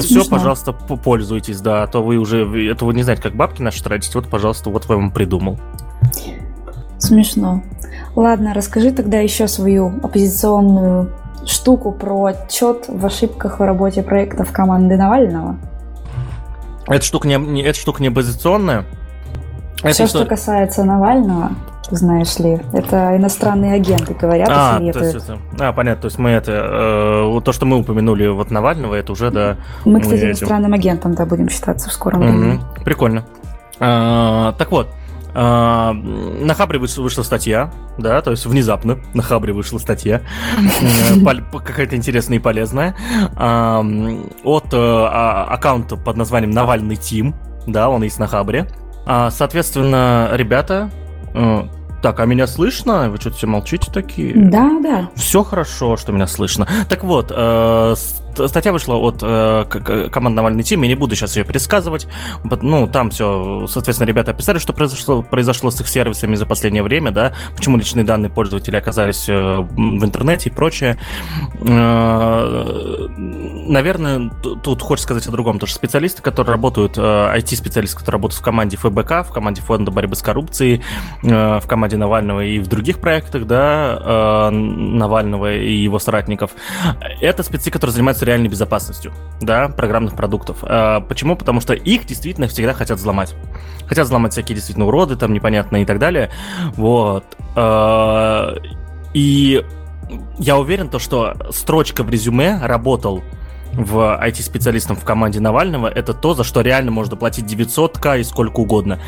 [0.00, 3.82] все, пожалуйста, пользуйтесь, да, а то вы уже, это вы не знаете, как бабки наши
[3.82, 5.58] тратите, вот, пожалуйста, вот вам придумал.
[6.98, 7.62] Смешно.
[8.14, 11.10] Ладно, расскажи тогда еще свою оппозиционную
[11.46, 15.56] штуку про отчет в ошибках в работе проектов команды Навального.
[16.86, 18.84] Эта штука не, эта штука не оппозиционная?
[19.82, 20.18] Это Все, что...
[20.18, 21.52] что касается Навального,
[21.90, 24.94] знаешь ли, это иностранные агенты говорят а, и советуют.
[24.94, 28.50] То есть это, а, понятно, то есть мы это, э, то, что мы упомянули вот
[28.50, 29.56] Навального, это уже, да...
[29.84, 32.54] Мы, кстати, иностранным агентом, да, будем считаться в скором времени.
[32.54, 32.84] Mm-hmm.
[32.84, 33.24] Прикольно.
[33.78, 34.88] А, так вот,
[35.34, 40.22] а, на Хабре вышла статья, да, то есть внезапно на Хабре вышла статья,
[40.58, 42.94] э, какая-то интересная и полезная,
[43.34, 47.34] от э, а, аккаунта под названием Навальный Тим,
[47.66, 48.68] да, он есть на Хабре.
[49.06, 50.90] А, соответственно, ребята
[51.34, 51.62] э,
[52.02, 53.10] так, а меня слышно?
[53.10, 54.34] Вы что-то все молчите такие?
[54.34, 55.10] Да, да.
[55.14, 56.66] Все хорошо, что меня слышно.
[56.88, 57.30] Так вот,
[58.46, 62.06] статья вышла от э, команды Навальный Тим, я не буду сейчас ее пересказывать.
[62.44, 67.10] Ну, там все, соответственно, ребята описали, что произошло, произошло с их сервисами за последнее время,
[67.10, 70.98] да, почему личные данные пользователей оказались э, в интернете и прочее.
[71.60, 74.30] Э, наверное,
[74.62, 78.44] тут хочется сказать о другом, потому что специалисты, которые работают, э, IT-специалисты, которые работают в
[78.44, 80.82] команде ФБК, в команде Фонда борьбы с коррупцией,
[81.22, 86.52] э, в команде Навального и в других проектах, да, э, Навального и его соратников,
[87.20, 90.58] это спецы, которые занимаются реальной безопасностью, да, программных продуктов.
[90.62, 91.36] А, почему?
[91.36, 93.34] Потому что их действительно всегда хотят взломать.
[93.86, 96.30] Хотят взломать всякие действительно уроды, там непонятные и так далее.
[96.76, 97.24] Вот.
[97.56, 98.56] А,
[99.14, 99.64] и
[100.38, 103.22] я уверен, то, что строчка в резюме работал
[103.72, 108.60] в IT-специалистом в команде Навального, это то, за что реально можно платить 900к и сколько
[108.60, 108.98] угодно.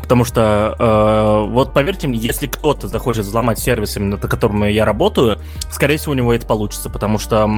[0.00, 4.84] Потому что, э, вот поверьте мне, если кто-то захочет взломать сервис, именно на котором я
[4.84, 5.40] работаю,
[5.70, 7.50] скорее всего, у него это получится, потому что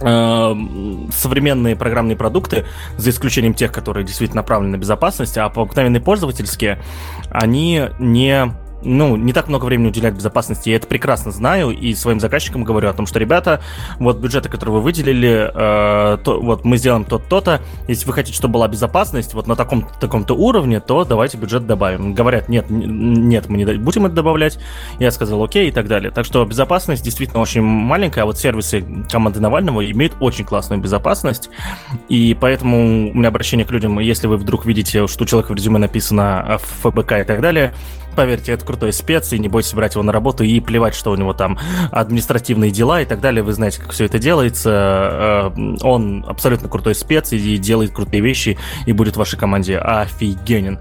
[0.00, 2.64] современные программные продукты,
[2.96, 6.82] за исключением тех, которые действительно направлены на безопасность, а по обыкновенные пользовательские,
[7.30, 10.70] они не ну, не так много времени уделяют безопасности.
[10.70, 13.60] Я это прекрасно знаю и своим заказчикам говорю о том, что, ребята,
[13.98, 18.54] вот бюджеты, которые вы выделили, э, то, вот мы сделаем то-то, если вы хотите, чтобы
[18.54, 22.14] была безопасность вот на таком таком-то уровне, то давайте бюджет добавим.
[22.14, 24.58] Говорят, нет, нет, мы не будем это добавлять.
[24.98, 26.10] Я сказал, окей, и так далее.
[26.10, 31.50] Так что безопасность действительно очень маленькая, а вот сервисы команды Навального имеют очень классную безопасность,
[32.08, 35.56] и поэтому у меня обращение к людям, если вы вдруг видите, что у человека в
[35.56, 37.74] резюме написано ФБК и так далее,
[38.20, 41.16] Поверьте, это крутой спец, и не бойтесь брать его на работу и плевать, что у
[41.16, 41.58] него там
[41.90, 43.42] административные дела и так далее.
[43.42, 45.52] Вы знаете, как все это делается.
[45.56, 50.80] Э, он абсолютно крутой спец и делает крутые вещи, и будет в вашей команде офигенен.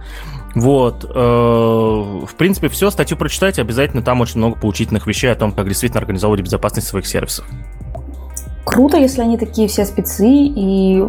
[0.53, 1.05] Вот.
[1.05, 2.91] Э, в принципе, все.
[2.91, 3.61] Статью прочитайте.
[3.61, 7.45] Обязательно там очень много поучительных вещей о том, как действительно организовывать безопасность своих сервисов.
[8.65, 11.05] Круто, если они такие все спецы и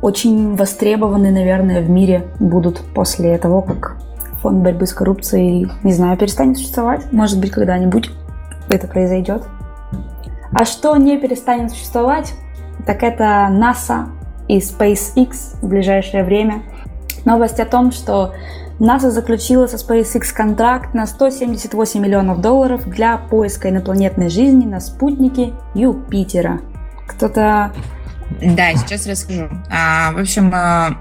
[0.00, 3.96] очень востребованы, наверное, в мире будут после того, как
[4.44, 7.10] фонд борьбы с коррупцией, не знаю, перестанет существовать.
[7.12, 8.10] Может быть, когда-нибудь
[8.68, 9.42] это произойдет.
[10.52, 12.34] А что не перестанет существовать,
[12.86, 14.08] так это NASA
[14.46, 16.62] и SpaceX в ближайшее время.
[17.24, 18.34] Новость о том, что
[18.78, 25.54] НАСА заключила со SpaceX контракт на 178 миллионов долларов для поиска инопланетной жизни на спутнике
[25.74, 26.60] Юпитера.
[27.06, 27.72] Кто-то...
[28.42, 29.48] Да, сейчас расскажу.
[29.70, 30.98] А, в общем, а,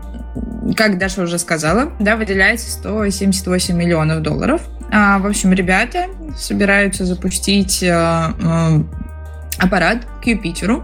[0.76, 4.62] как Даша уже сказала, да, выделяется 178 миллионов долларов.
[4.92, 6.08] А, в общем, ребята
[6.38, 8.34] собираются запустить а,
[9.60, 10.84] аппарат к Юпитеру.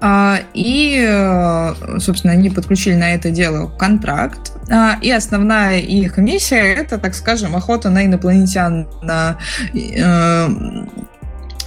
[0.00, 4.52] А, и, э, собственно, они подключили на это дело контракт.
[4.70, 9.38] А, и основная их миссия это, так скажем, охота на инопланетян на,
[9.74, 10.48] э,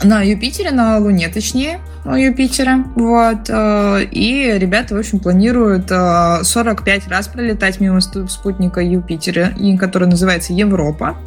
[0.03, 2.83] на Юпитере, на Луне, точнее, у Юпитера.
[2.95, 3.49] Вот.
[3.49, 11.17] Э, и ребята, в общем, планируют 45 раз пролетать мимо спутника Юпитера, который называется Европа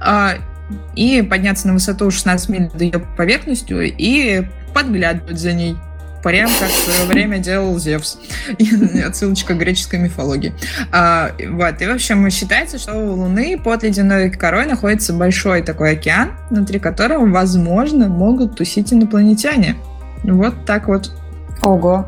[0.00, 0.34] а,
[0.94, 5.76] и подняться на высоту 16 миль до ее поверхностью и подглядывать за ней
[6.22, 8.18] прям как в свое время делал Зевс.
[9.04, 10.54] Отсылочка к греческой мифологии.
[10.92, 11.80] А, вот.
[11.80, 16.78] И, в общем, считается, что у Луны под ледяной корой находится большой такой океан, внутри
[16.78, 19.76] которого, возможно, могут тусить инопланетяне.
[20.24, 21.12] Вот так вот.
[21.62, 22.06] Ого.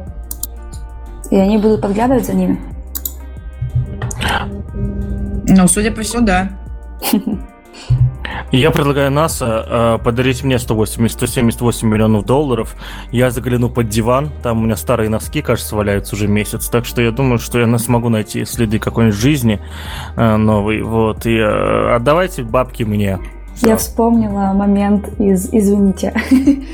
[1.31, 2.59] И они будут подглядывать за ними?
[5.47, 6.51] Ну, судя по всему, да.
[8.53, 12.77] Я предлагаю НАСА э, подарить мне 180, 178 миллионов долларов.
[13.11, 16.69] Я загляну под диван, там у меня старые носки, кажется, валяются уже месяц.
[16.69, 19.61] Так что я думаю, что я смогу найти следы какой-нибудь жизни
[20.17, 20.83] э, новой.
[20.83, 23.19] Вот, и э, отдавайте бабки мне.
[23.57, 26.15] Я вспомнила момент из «Извините».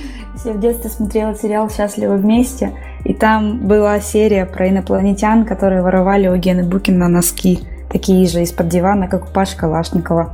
[0.44, 2.72] Я в детстве смотрела сериал «Счастливы вместе»,
[3.04, 8.68] и там была серия про инопланетян, которые воровали у Гены Букина носки, такие же из-под
[8.68, 10.32] дивана, как у Паши Калашникова.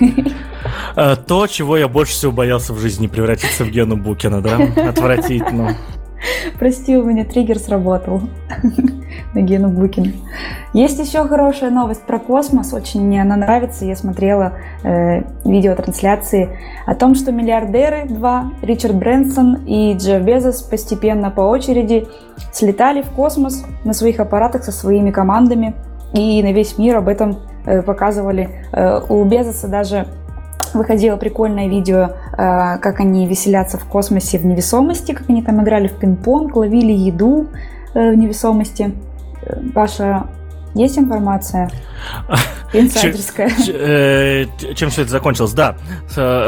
[0.96, 4.58] Э, то, чего я больше всего боялся в жизни, превратиться в Гену Букина, да?
[4.88, 5.76] Отвратительно.
[6.58, 8.22] Прости, у меня триггер сработал
[9.34, 10.12] на Гену Букина.
[10.72, 13.84] Есть еще хорошая новость про космос, очень мне она нравится.
[13.84, 21.30] Я смотрела э, видеотрансляции о том, что миллиардеры два, Ричард Брэнсон и Джефф Безос постепенно
[21.30, 22.06] по очереди
[22.52, 25.74] слетали в космос на своих аппаратах со своими командами.
[26.14, 28.50] И на весь мир об этом Э, показывали.
[28.72, 30.06] Э, у Безоса даже
[30.74, 35.88] выходило прикольное видео, э, как они веселятся в космосе в невесомости, как они там играли
[35.88, 37.48] в пинг-понг, ловили еду
[37.94, 38.92] в невесомости.
[39.74, 40.26] Паша,
[40.74, 41.70] есть информация?
[42.72, 43.50] Инсайдерская.
[44.74, 45.52] Чем все это закончилось?
[45.52, 45.76] Да.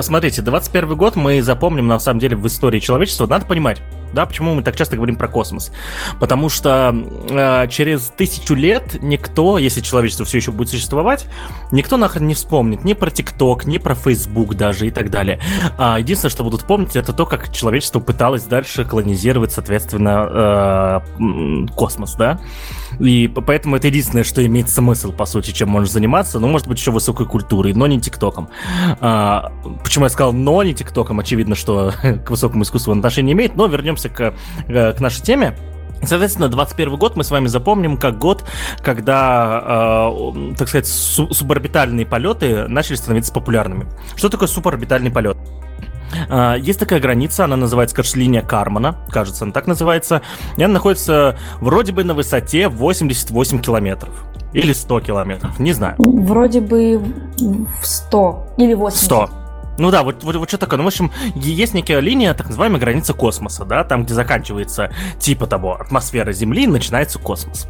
[0.03, 3.27] Смотрите, 21 год мы запомним, на самом деле, в истории человечества.
[3.27, 3.81] Надо понимать,
[4.13, 5.73] да, почему мы так часто говорим про космос?
[6.19, 6.95] Потому что
[7.29, 11.27] э, через тысячу лет никто, если человечество все еще будет существовать,
[11.71, 15.39] никто нахрен не вспомнит ни про ТикТок, ни про Фейсбук даже и так далее.
[15.77, 22.15] А единственное, что будут помнить, это то, как человечество пыталось дальше колонизировать, соответственно, э, космос,
[22.15, 22.41] да.
[22.99, 26.39] И поэтому это единственное, что имеет смысл, по сути, чем можно заниматься.
[26.39, 28.49] Ну, может быть, еще высокой культурой, но не ТикТоком.
[29.01, 31.21] А, почему я сказал «но» не ТикТоком?
[31.21, 31.93] Очевидно, что
[32.25, 34.35] к высокому искусству отношения имеет, но вернемся к,
[34.69, 35.57] э, к нашей теме.
[36.03, 38.45] Соответственно, 21 год мы с вами запомним как год,
[38.83, 43.87] когда, э, так сказать, су- суборбитальные полеты начали становиться популярными.
[44.15, 45.37] Что такое суборбитальный полет?
[46.29, 50.23] Uh, есть такая граница, она называется, кажется, линия Кармана, кажется, она так называется.
[50.57, 54.25] И она находится вроде бы на высоте 88 километров.
[54.53, 55.97] Или 100 километров, не знаю.
[55.99, 57.03] Вроде бы
[57.83, 59.05] 100 или 80.
[59.05, 59.31] 100.
[59.79, 60.79] Ну да, вот, вот, вот что такое.
[60.79, 65.47] Ну, в общем, есть некая линия, так называемая граница космоса, да, там, где заканчивается типа
[65.47, 67.69] того атмосфера Земли, начинается космос.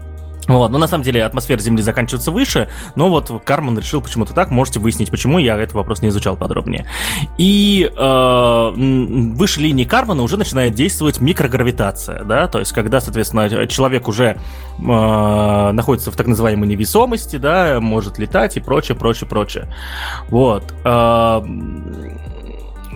[0.48, 4.50] Вот, но на самом деле атмосфера Земли заканчивается выше, но вот Карман решил почему-то так,
[4.50, 6.86] можете выяснить, почему, я этот вопрос не изучал подробнее.
[7.36, 14.08] И э, выше линии Кармана уже начинает действовать микрогравитация, да, то есть когда, соответственно, человек
[14.08, 14.36] уже
[14.78, 14.82] э,
[15.72, 19.68] находится в так называемой невесомости, да, может летать и прочее, прочее, прочее.
[20.28, 20.74] Вот.
[20.84, 21.42] Э,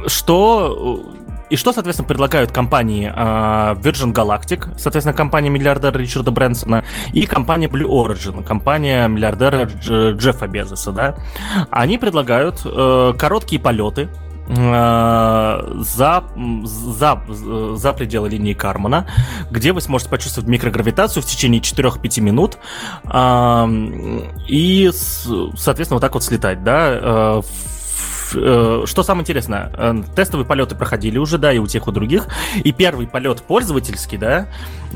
[0.06, 1.04] что
[1.50, 7.66] и что, соответственно, предлагают компании uh, Virgin Galactic, соответственно, компания миллиардера Ричарда Брэнсона, и компания
[7.66, 11.16] Blue Origin, компания миллиардера Дж- Джеффа Безоса, да?
[11.70, 14.08] Они предлагают uh, короткие полеты,
[14.48, 16.24] э, за,
[16.64, 17.22] за,
[17.76, 19.06] за пределы линии Кармана,
[19.50, 22.58] где вы сможете почувствовать микрогравитацию в течение 4-5 минут
[24.48, 27.42] и, соответственно, вот так вот слетать, да, Э,
[28.30, 32.28] что самое интересное, э, тестовые полеты проходили уже, да, и у тех, и у других.
[32.62, 34.46] И первый полет пользовательский, да,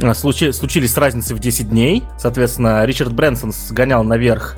[0.01, 2.05] э, случи, случились с разницей в 10 дней.
[2.19, 4.57] Соответственно, Ричард Брэнсон сгонял наверх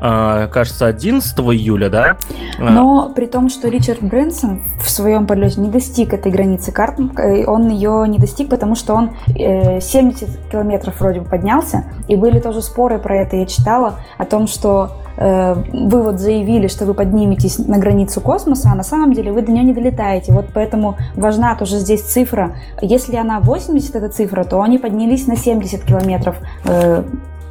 [0.00, 2.16] э, кажется, 11 июля, да?
[2.58, 7.68] Но при том, что Ричард Брэнсон в своем полете не достиг этой границы карт, он
[7.70, 12.98] ее не достиг, потому что он 70 километров вроде бы поднялся, и были тоже споры
[12.98, 18.20] про это, я читала, о том, что вы вот заявили, что вы подниметесь на границу
[18.20, 20.32] космоса, а на самом деле вы до нее не долетаете.
[20.32, 22.56] Вот поэтому важна тоже здесь цифра.
[22.82, 26.36] Если она 80, эта цифра, то они поднялись на 70 километров.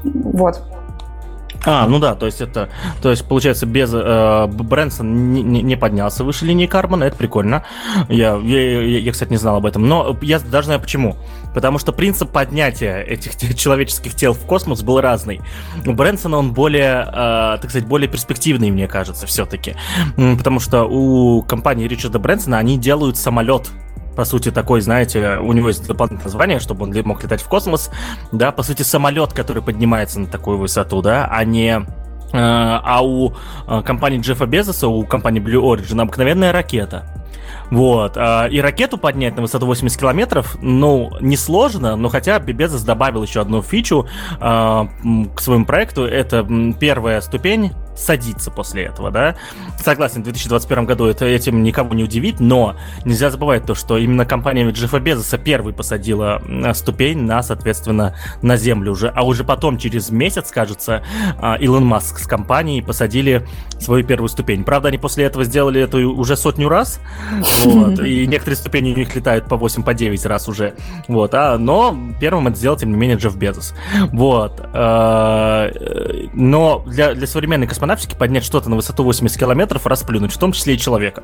[0.04, 0.62] Вот.
[1.66, 2.70] А, ну да, то есть это,
[3.02, 7.64] то есть получается без э, Брэнсон не, не поднялся выше линии Карбона, это прикольно.
[8.08, 11.16] Я, я, я, я, кстати, не знал об этом, но я даже знаю почему.
[11.54, 15.42] Потому что принцип поднятия этих человеческих тел в космос был разный.
[15.86, 19.76] У Брэнсона он более, э, так сказать, более перспективный, мне кажется, все-таки.
[20.16, 23.72] Потому что у компании Ричарда Брэнсона они делают самолет
[24.16, 27.92] по сути, такой, знаете, у него есть дополнительное название, чтобы он мог летать в космос,
[28.32, 31.82] да, по сути, самолет, который поднимается на такую высоту, да, а не э,
[32.34, 33.34] а у
[33.68, 37.04] э, компании Джеффа Безоса, у компании Blue Origin обыкновенная ракета.
[37.72, 38.14] Вот.
[38.16, 43.42] А, и ракету поднять на высоту 80 километров, ну, несложно, но хотя Безос добавил еще
[43.42, 44.08] одну фичу
[44.40, 46.06] к своему проекту.
[46.06, 46.48] Это
[46.80, 49.36] первая ступень садиться после этого, да.
[49.84, 54.26] Согласен, в 2021 году это этим никого не удивит, но нельзя забывать то, что именно
[54.26, 56.42] компания Джеффа Безоса первой посадила
[56.74, 61.04] ступень на, соответственно, на Землю уже, а уже потом, через месяц, кажется,
[61.40, 63.46] а, Илон Маск с компанией посадили
[63.80, 64.64] свою первую ступень.
[64.64, 67.00] Правда, они после этого сделали это уже сотню раз,
[67.64, 70.74] вот, и некоторые ступени у них летают по 8, по 9 раз уже,
[71.08, 73.74] вот, а, но первым это сделал, тем не менее, Джефф Безос,
[74.12, 79.86] вот, а, э, но для, для современной космонавтики космонавтики поднять что-то на высоту 80 километров,
[79.86, 81.24] расплюнуть, в том числе и человека.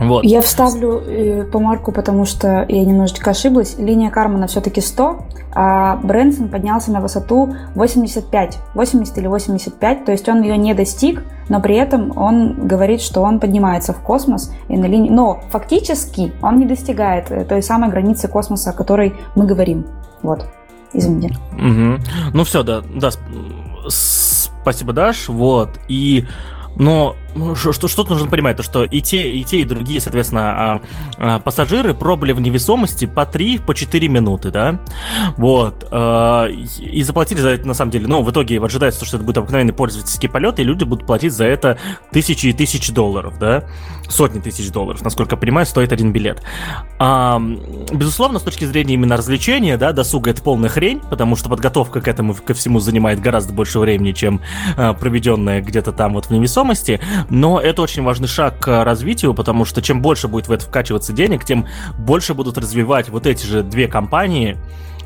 [0.00, 0.24] Вот.
[0.24, 3.76] Я вставлю э, помарку, потому что я немножечко ошиблась.
[3.78, 5.18] Линия Кармана все-таки 100,
[5.54, 11.22] а Брэнсон поднялся на высоту 85, 80 или 85, то есть он ее не достиг,
[11.48, 15.10] но при этом он говорит, что он поднимается в космос и на линии...
[15.10, 19.86] Но фактически он не достигает э, той самой границы космоса, о которой мы говорим.
[20.22, 20.44] Вот.
[20.92, 21.36] Извините.
[21.52, 22.32] Угу.
[22.34, 23.10] Ну все, да, да.
[24.70, 25.28] Спасибо, Даш.
[25.28, 25.80] Вот.
[25.88, 26.26] И
[26.76, 30.42] но ну, что, что нужно понимать, то что и те, и те, и другие, соответственно,
[30.42, 30.80] а,
[31.16, 34.80] а, пассажиры пробыли в невесомости по 3, по 4 минуты, да,
[35.36, 39.24] вот, а, и заплатили за это, на самом деле, ну, в итоге ожидается, что это
[39.24, 41.78] будет обыкновенный пользовательский полет, и люди будут платить за это
[42.10, 43.64] тысячи и тысячи долларов, да,
[44.08, 46.42] сотни тысяч долларов, насколько я понимаю, стоит один билет.
[46.98, 47.40] А,
[47.92, 52.08] безусловно, с точки зрения именно развлечения, да, досуга это полная хрень, потому что подготовка к
[52.08, 54.40] этому, ко всему занимает гораздо больше времени, чем
[54.76, 57.00] а, проведенное где-то там вот в невесомости,
[57.30, 61.12] но это очень важный шаг к развитию, потому что чем больше будет в это вкачиваться
[61.12, 61.66] денег, тем
[61.98, 64.56] больше будут развивать вот эти же две компании,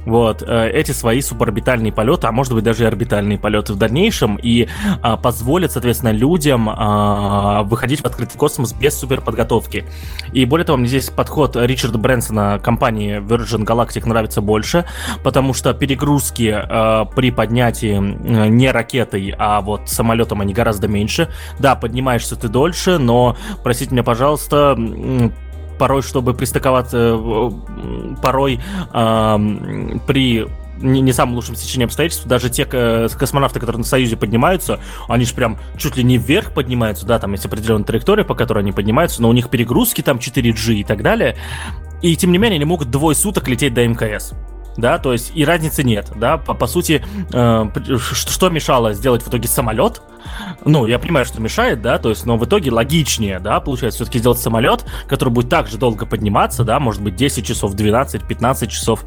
[0.04, 4.36] вот, э, эти свои суборбитальные полеты, а может быть даже и орбитальные полеты в дальнейшем,
[4.36, 4.68] и
[5.02, 9.84] а, позволят, соответственно, людям а, выходить в открытый космос без суперподготовки.
[10.32, 14.84] И более того, мне здесь подход Ричарда Брэнсона компании Virgin Galactic нравится больше,
[15.22, 17.98] потому что перегрузки а, при поднятии
[18.48, 21.28] не ракетой, а вот самолетом они гораздо меньше.
[21.58, 24.76] Да, поднимаешься ты дольше, но, простите меня, пожалуйста,
[25.82, 27.50] порой, чтобы пристыковаться, э,
[28.22, 28.60] порой
[28.94, 29.38] э,
[30.06, 30.46] при
[30.78, 34.78] не, не самым лучшем стечении обстоятельств, даже те космонавты, которые на Союзе поднимаются,
[35.08, 38.60] они же прям чуть ли не вверх поднимаются, да, там есть определенная траектория, по которой
[38.60, 41.36] они поднимаются, но у них перегрузки там 4G и так далее,
[42.00, 44.34] и тем не менее они могут двое суток лететь до МКС
[44.76, 47.64] да, то есть и разницы нет, да, по, по сути, э,
[47.98, 50.02] что мешало сделать в итоге самолет,
[50.64, 54.18] ну, я понимаю, что мешает, да, то есть, но в итоге логичнее, да, получается все-таки
[54.18, 58.70] сделать самолет, который будет так же долго подниматься, да, может быть 10 часов, 12, 15
[58.70, 59.04] часов,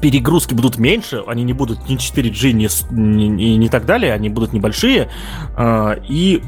[0.00, 4.28] перегрузки будут меньше, они не будут ни 4G, ни, ни, ни, ни так далее, они
[4.28, 5.08] будут небольшие,
[5.56, 6.42] э, и,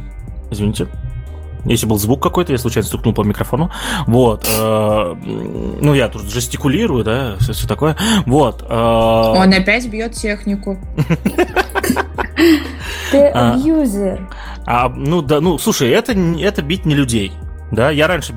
[0.51, 0.89] извините,
[1.73, 3.71] если был звук какой-то, я случайно стукнул по микрофону.
[4.07, 4.47] Вот.
[4.49, 5.15] Э,
[5.81, 7.97] ну, я тут жестикулирую, да, все, все такое.
[8.27, 8.63] Вот.
[8.63, 10.79] Э, Он опять бьет технику.
[13.11, 14.29] Ты абьюзер.
[14.67, 17.33] А, ну да, ну слушай, это, это бить не людей.
[17.71, 18.33] Да, я раньше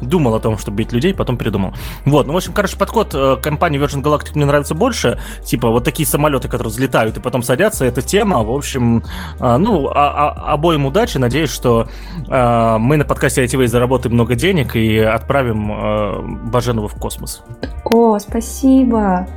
[0.00, 1.74] думал о том, чтобы бить людей, потом передумал.
[2.04, 5.18] Вот, ну, в общем, короче, подход э, компании Virgin Galactic мне нравится больше.
[5.44, 8.42] Типа, вот такие самолеты, которые взлетают и потом садятся, эта тема.
[8.42, 9.04] В общем,
[9.38, 11.18] э, ну, а, а, обоим удачи.
[11.18, 11.86] Надеюсь, что
[12.28, 17.42] э, мы на подкасте ITV заработаем много денег и отправим Баженова в космос.
[17.84, 19.28] О, спасибо.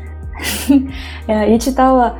[1.27, 2.15] Я читала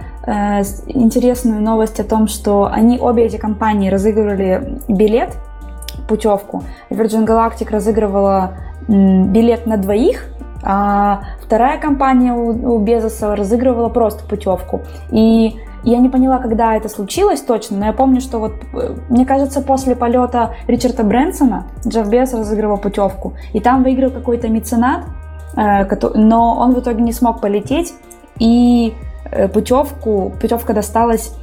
[0.88, 5.38] интересную новость о том, что они, обе эти компании разыгрывали билет
[6.08, 6.64] путевку.
[6.90, 8.52] Virgin Galactic разыгрывала
[8.88, 10.26] билет на двоих,
[10.64, 14.82] а вторая компания у, Безоса разыгрывала просто путевку.
[15.12, 19.26] И Я не поняла, когда это случилось точно, но я помню, что вот, э, мне
[19.26, 25.06] кажется, после полета Ричарда Брэнсона Джефф Безос разыгрывал путевку, и там выиграл какой-то меценат,
[25.56, 25.86] э,
[26.16, 27.94] но он в итоге не смог полететь,
[28.40, 28.96] и
[29.32, 31.34] э, путевку, путевка досталась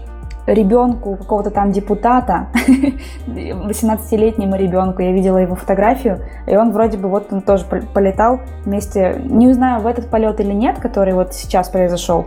[0.46, 2.48] ребенку какого-то там депутата,
[3.26, 9.20] 18-летнему ребенку, я видела его фотографию, и он вроде бы вот он тоже полетал вместе,
[9.24, 12.26] не знаю, в этот полет или нет, который вот сейчас произошел.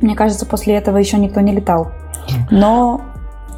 [0.00, 1.92] Мне кажется, после этого еще никто не летал.
[2.50, 3.00] Но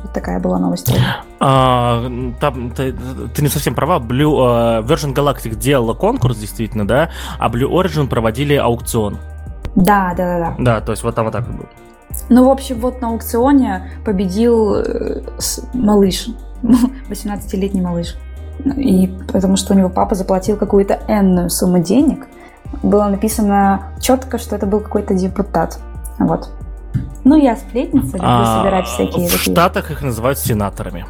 [0.02, 0.94] вот такая была новость.
[1.40, 2.04] А,
[2.40, 2.94] там ты,
[3.34, 3.98] ты не совсем права.
[3.98, 9.18] Blue, uh, Virgin Galactic делала конкурс, действительно, да, а Blue Origin проводили аукцион.
[9.74, 10.54] Да, да, да, да.
[10.58, 11.66] Да, то есть вот там вот так вот было.
[12.28, 15.22] Ну, в общем, вот на аукционе победил э,
[15.74, 16.28] малыш,
[16.62, 18.16] 18-летний малыш.
[18.76, 22.26] И потому что у него папа заплатил какую-то энную сумму денег.
[22.82, 25.78] Было написано четко, что это был какой-то депутат.
[26.18, 26.50] Вот.
[27.24, 29.28] Ну, я сплетница, люблю а, собирать всякие...
[29.28, 29.52] В такие.
[29.52, 31.06] Штатах их называют сенаторами.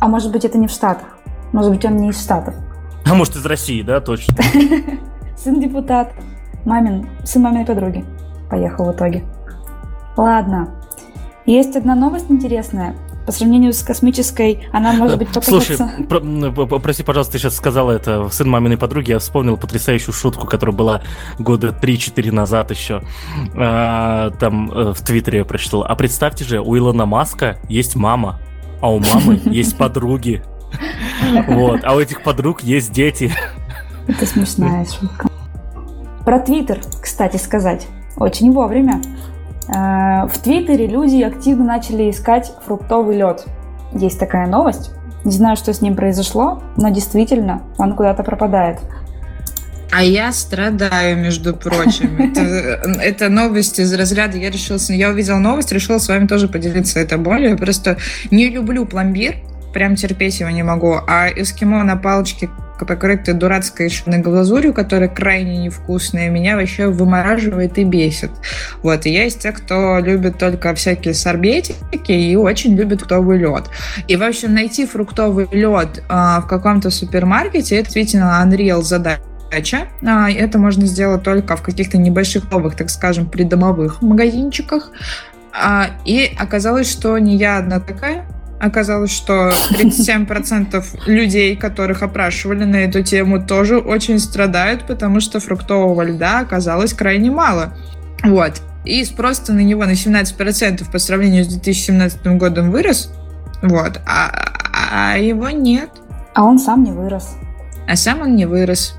[0.00, 1.06] А может быть, это не в Штатах?
[1.52, 2.54] Может быть, он не из Штатов?
[3.04, 4.36] А может, из России, да, точно.
[5.36, 6.12] Сын депутат.
[6.64, 8.04] Мамин, сын маминой подруги.
[8.48, 9.24] Поехал в итоге.
[10.16, 10.70] Ладно.
[11.46, 12.94] Есть одна новость интересная.
[13.26, 15.90] По сравнению с космической, она может быть покажется...
[15.96, 19.10] Слушай, про, прости, пожалуйста, ты сейчас сказала это сын маминой подруги.
[19.10, 21.02] Я вспомнил потрясающую шутку, которая была
[21.38, 23.02] года 3-4 назад еще.
[23.54, 25.84] А, там э, в Твиттере я прочитал.
[25.84, 28.40] А представьте же, у Илона Маска есть мама,
[28.80, 30.42] а у мамы есть подруги.
[31.46, 33.32] Вот, а у этих подруг есть дети.
[34.08, 35.28] Это смешная шутка.
[36.24, 37.86] Про Твиттер, кстати, сказать.
[38.16, 39.00] Очень вовремя.
[39.74, 43.46] Э, в Твиттере люди активно начали искать фруктовый лед.
[43.92, 44.90] Есть такая новость.
[45.24, 48.80] Не знаю, что с ним произошло, но действительно он куда-то пропадает.
[49.92, 52.16] А я страдаю, между прочим.
[52.18, 52.40] Это,
[53.02, 54.38] это новость из разряда.
[54.38, 57.50] Я решила, я увидела новость, решила с вами тоже поделиться этой болью.
[57.50, 57.98] Я просто
[58.30, 59.36] не люблю пломбир,
[59.74, 60.98] прям терпеть его не могу.
[61.06, 62.48] А эскимо на палочке
[62.84, 68.30] покрыты дурацкой глазурью, которая крайне невкусная, меня вообще вымораживает и бесит.
[68.82, 73.64] Вот, и я из тех, кто любит только всякие сорбетики и очень любит фруктовый лед.
[74.08, 79.22] И, в общем, найти фруктовый лед а, в каком-то супермаркете, это действительно unreal задача
[79.52, 79.88] задача.
[80.02, 84.90] Это можно сделать только в каких-то небольших новых, так скажем, придомовых магазинчиках.
[85.52, 88.26] А, и оказалось, что не я одна такая.
[88.62, 96.02] Оказалось, что 37% людей, которых опрашивали на эту тему, тоже очень страдают, потому что фруктового
[96.02, 97.74] льда оказалось крайне мало.
[98.22, 98.62] Вот.
[98.84, 103.12] И спрос на него на 17% по сравнению с 2017 годом вырос.
[103.62, 104.00] Вот.
[104.06, 104.30] А,
[104.92, 105.90] а его нет.
[106.32, 107.34] А он сам не вырос.
[107.88, 108.94] А сам он не вырос.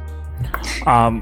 [0.86, 1.14] А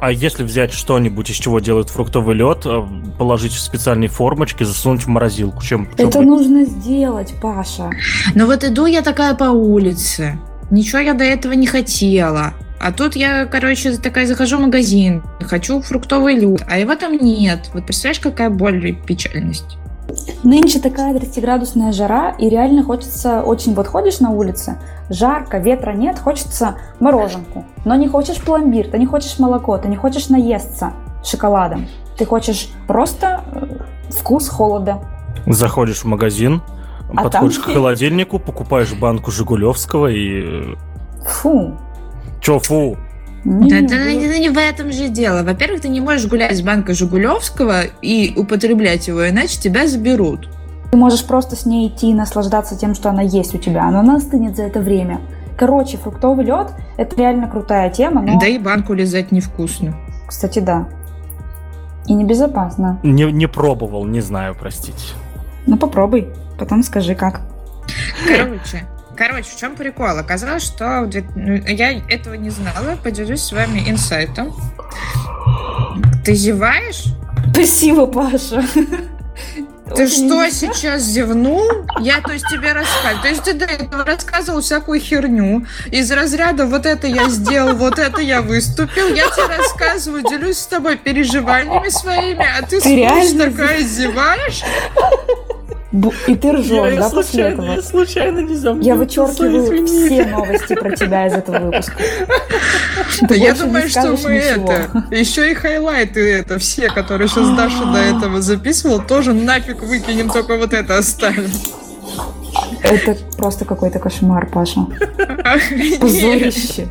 [0.00, 2.82] а если взять что-нибудь, из чего делают фруктовый лед, э,
[3.18, 5.60] положить в специальные формочки, засунуть в морозилку?
[5.62, 6.28] Чем, чем Это быть?
[6.28, 7.90] нужно сделать, Паша.
[8.34, 10.38] Ну вот иду я такая по улице.
[10.70, 12.54] Ничего я до этого не хотела.
[12.80, 17.70] А тут я, короче, такая захожу в магазин, хочу фруктовый лед, а его там нет.
[17.74, 19.78] Вот представляешь, какая боль и печальность.
[20.42, 24.78] Нынче такая 30-градусная жара, и реально хочется, очень вот ходишь на улице,
[25.10, 27.64] жарко, ветра нет, хочется мороженку.
[27.84, 30.92] Но не хочешь пломбир, ты не хочешь молоко, ты не хочешь наесться
[31.24, 31.88] шоколадом.
[32.16, 35.00] Ты хочешь просто э, вкус холода.
[35.46, 36.62] Заходишь в магазин,
[37.14, 37.64] а подходишь там...
[37.64, 40.76] к холодильнику, покупаешь банку Жигулевского и...
[41.26, 41.76] Фу.
[42.40, 42.96] Чё фу?
[43.48, 45.42] Да, да, да, не в этом же дело.
[45.42, 50.50] Во-первых, ты не можешь гулять с банкой Жигулевского и употреблять его, иначе тебя заберут.
[50.90, 53.88] Ты можешь просто с ней идти и наслаждаться тем, что она есть у тебя.
[53.88, 55.20] Она настынет за это время.
[55.56, 58.38] Короче, фруктовый лед– это реально крутая тема, но...
[58.38, 59.96] Да и банку лизать невкусно.
[60.26, 60.86] Кстати, да.
[62.06, 63.00] И небезопасно.
[63.02, 65.14] Не, не пробовал, не знаю, простите.
[65.66, 67.40] Ну попробуй, потом скажи как.
[68.26, 68.86] Короче,
[69.18, 70.16] Короче, в чем прикол?
[70.16, 72.96] Оказалось, что ну, я этого не знала.
[73.02, 74.54] Поделюсь с вами инсайтом.
[76.24, 77.06] Ты зеваешь?
[77.52, 78.62] Спасибо, Паша.
[79.96, 81.64] Ты Очень что сейчас зевнул?
[81.98, 83.22] Я, то есть, тебе рассказываю.
[83.22, 85.66] То есть, ты до этого рассказывал всякую херню.
[85.90, 89.08] Из разряда вот это я сделал, вот это я выступил.
[89.14, 94.62] Я тебе рассказываю, делюсь с тобой переживаниями своими, а ты, ты реально такая зеваешь?
[95.90, 97.76] И ты ржешь, да, после этого?
[97.76, 98.86] Я случайно не заметил.
[98.86, 101.96] Я вычеркиваю все новости про тебя из этого выпуска.
[103.22, 105.04] Да я думаю, что мы это...
[105.10, 110.58] Еще и хайлайты это, все, которые сейчас Даша до этого записывал, тоже нафиг выкинем, только
[110.58, 111.50] вот это оставим.
[112.82, 114.86] Это просто какой-то кошмар, Паша.
[116.00, 116.88] Позорище.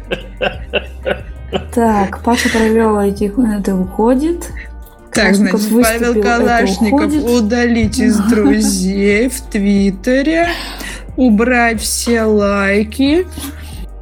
[1.73, 4.49] Так, Паша провел этих, это уходит.
[5.13, 10.49] Так, значит, Павел Калашников удалить из друзей в Твиттере,
[11.15, 13.25] убрать все лайки.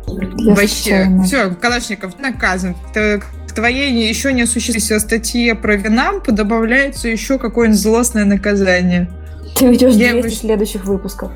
[0.07, 2.75] Вообще, все, Калашников наказан.
[2.93, 3.21] К
[3.53, 9.09] твоей еще не осуществившейся статье про Винам добавляется еще какое-нибудь злостное наказание.
[9.55, 11.31] Ты ведешь 200 следующих выпусков.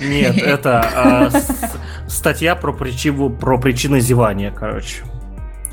[0.00, 1.30] Нет, это а,
[2.08, 5.02] статья про, причину, про причины зевания, короче.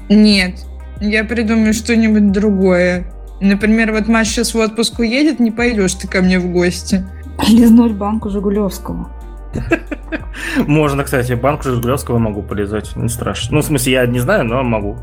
[0.10, 0.56] Нет,
[1.00, 3.06] я придумаю что-нибудь другое.
[3.42, 7.06] Например, вот Маша сейчас в отпуск уедет, не пойдешь ты ко мне в гости.
[7.48, 9.10] Лизнуть банку Жигулевского.
[10.68, 13.56] Можно, кстати, банку Жигулевского могу полезать, не страшно.
[13.56, 14.98] Ну, в смысле, я не знаю, но могу.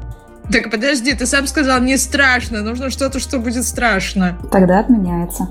[0.53, 4.39] Так подожди, ты сам сказал, не страшно, нужно что-то, что будет страшно.
[4.53, 5.49] Тогда отменяется.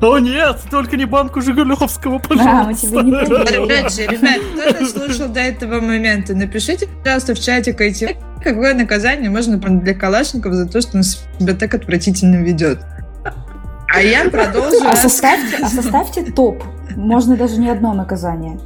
[0.00, 3.02] О нет, только не банку Жигулевского, пожалуйста.
[3.02, 4.40] Да, Опять же, ребят,
[4.74, 10.54] кто слушал до этого момента, напишите, пожалуйста, в чатик эти какое наказание можно для Калашникова
[10.54, 12.80] за то, что он себя так отвратительно ведет.
[13.92, 14.86] А я продолжу.
[14.86, 16.62] А составьте, а составьте топ.
[16.94, 18.58] Можно даже не одно наказание.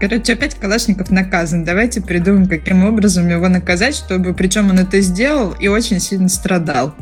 [0.00, 1.64] Короче, опять Калашников наказан.
[1.64, 6.94] Давайте придумаем, каким образом его наказать, чтобы, причем он это сделал и очень сильно страдал.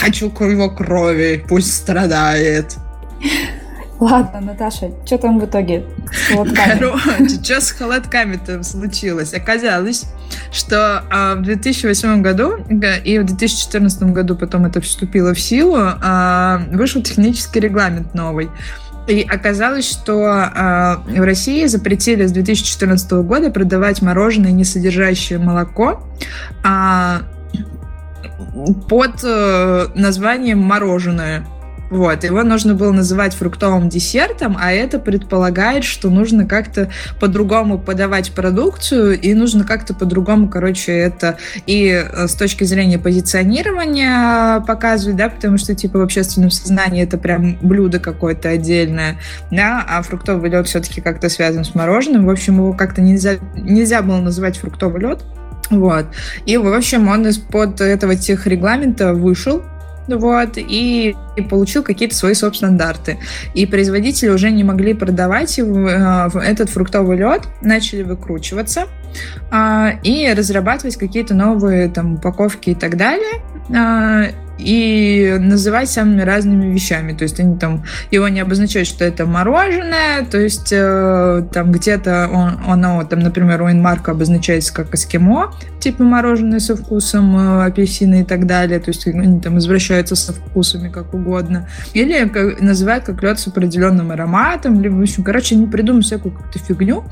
[0.00, 2.76] Хочу его крови, пусть страдает.
[4.00, 6.78] Ладно, Наташа, что там в итоге с холодками?
[6.78, 9.34] Короче, что с холодками-то случилось?
[9.34, 10.04] Оказалось,
[10.52, 12.58] что а, в 2008 году
[13.04, 18.50] и в 2014 году потом это вступило в силу, а, вышел технический регламент новый.
[19.08, 26.02] И оказалось, что а, в России запретили с 2014 года продавать мороженое, не содержащее молоко,
[26.62, 27.22] а,
[28.88, 31.46] под а, названием мороженое.
[31.90, 38.32] Вот, его нужно было называть фруктовым десертом, а это предполагает, что нужно как-то по-другому подавать
[38.32, 45.28] продукцию, и нужно как-то по-другому, короче, это и э, с точки зрения позиционирования показывать, да,
[45.30, 49.18] потому что, типа, в общественном сознании это прям блюдо какое-то отдельное,
[49.50, 52.26] да, а фруктовый лед все-таки как-то связан с мороженым.
[52.26, 55.24] В общем, его как-то нельзя, нельзя было называть фруктовый лед.
[55.70, 56.06] Вот.
[56.46, 59.62] И, в общем, он из-под этого тех регламента вышел,
[60.16, 63.18] вот, и, и получил какие-то свои стандарты.
[63.54, 68.86] И производители уже не могли продавать э, этот фруктовый лед, начали выкручиваться
[69.52, 73.42] э, и разрабатывать какие-то новые там упаковки и так далее.
[74.58, 77.12] И называть самыми разными вещами.
[77.12, 82.28] То есть они там его не обозначают, что это мороженое, то есть э, там где-то
[82.32, 88.22] он, оно, там, например, у инмарка обозначается как эскимо, типа мороженое со вкусом э, апельсина
[88.22, 91.68] и так далее, то есть они там извращаются со вкусами как угодно.
[91.94, 96.32] Или как, называют как лед с определенным ароматом, либо, в общем, короче, они придумают всякую
[96.32, 97.04] какую-то фигню.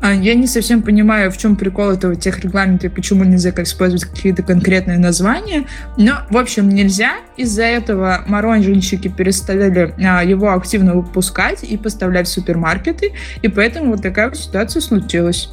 [0.00, 4.42] А я не совсем понимаю, в чем прикол этого тех регламентов, почему нельзя использовать какие-то
[4.42, 5.66] конкретные названия,
[5.96, 7.12] но, в общем, нельзя нельзя.
[7.36, 13.12] Из-за этого мороженщики перестали а, его активно выпускать и поставлять в супермаркеты,
[13.42, 15.50] и поэтому вот такая вот ситуация случилась.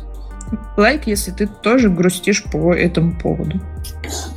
[0.76, 3.62] Лайк, если ты тоже грустишь по этому поводу.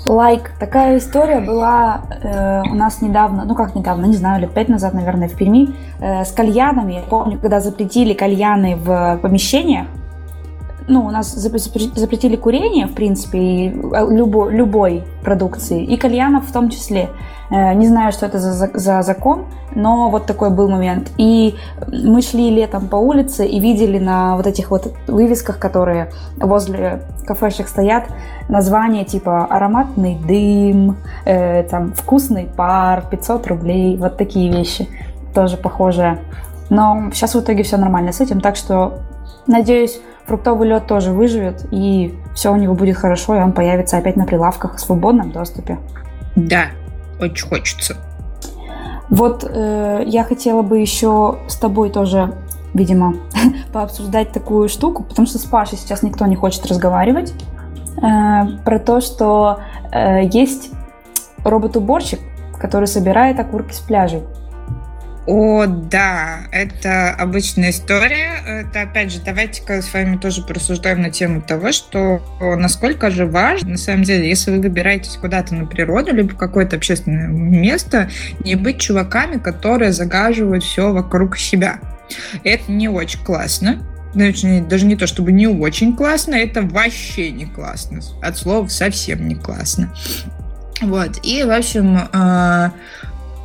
[0.06, 0.52] Лайк.
[0.60, 4.94] Такая история была э, у нас недавно, ну как недавно, не знаю, лет пять назад,
[4.94, 6.94] наверное, в Перми, э, с кальянами.
[6.94, 9.88] Я помню, когда запретили кальяны в помещениях,
[10.86, 16.52] ну, у нас запретили курение, в принципе, и э, любой, любой продукции, и кальянов в
[16.52, 17.08] том числе.
[17.50, 21.10] Э, не знаю, что это за, за закон, но вот такой был момент.
[21.16, 21.54] И
[21.86, 27.68] мы шли летом по улице и видели на вот этих вот вывесках, которые возле кафешек
[27.68, 28.04] стоят,
[28.48, 34.86] названия типа ароматный дым, э, там вкусный пар, 500 рублей, вот такие вещи
[35.34, 36.18] тоже похожие.
[36.68, 39.00] Но сейчас в итоге все нормально с этим, так что
[39.46, 44.16] надеюсь, фруктовый лед тоже выживет, и все у него будет хорошо, и он появится опять
[44.16, 45.78] на прилавках в свободном доступе.
[46.36, 46.66] Да,
[47.20, 47.96] очень хочется.
[49.10, 52.34] Вот э, я хотела бы еще с тобой тоже,
[52.72, 53.14] видимо,
[53.72, 57.34] пообсуждать такую штуку, потому что с Пашей сейчас никто не хочет разговаривать
[57.96, 58.00] э,
[58.64, 59.60] про то, что
[59.92, 60.70] э, есть
[61.44, 62.20] робот-уборщик,
[62.58, 64.22] который собирает окурки с пляжей.
[65.26, 68.42] О, да, это обычная история.
[68.46, 73.70] Это, опять же, давайте-ка с вами тоже порассуждаем на тему того, что насколько же важно,
[73.70, 78.10] на самом деле, если вы выбираетесь куда-то на природу, либо какое-то общественное место,
[78.44, 81.80] не быть чуваками, которые загаживают все вокруг себя.
[82.42, 83.82] Это не очень классно.
[84.14, 88.00] Даже не то, чтобы не очень классно, это вообще не классно.
[88.22, 89.90] От слова совсем не классно.
[90.82, 91.18] Вот.
[91.24, 92.72] И, в общем, а,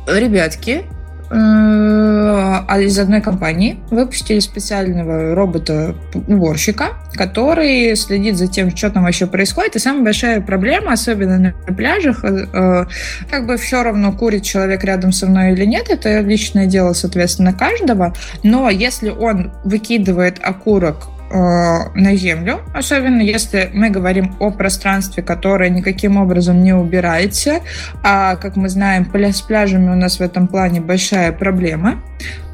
[0.06, 0.84] ребятки,
[1.30, 9.76] из одной компании выпустили специального робота-уборщика, который следит за тем, что там вообще происходит.
[9.76, 15.26] И самая большая проблема, особенно на пляжах, как бы все равно курит человек рядом со
[15.26, 18.14] мной или нет, это личное дело, соответственно, каждого.
[18.42, 25.70] Но если он выкидывает окурок Э, на Землю, особенно если мы говорим о пространстве, которое
[25.70, 27.60] никаким образом не убирается.
[28.02, 32.02] А, как мы знаем, с пляжами у нас в этом плане большая проблема.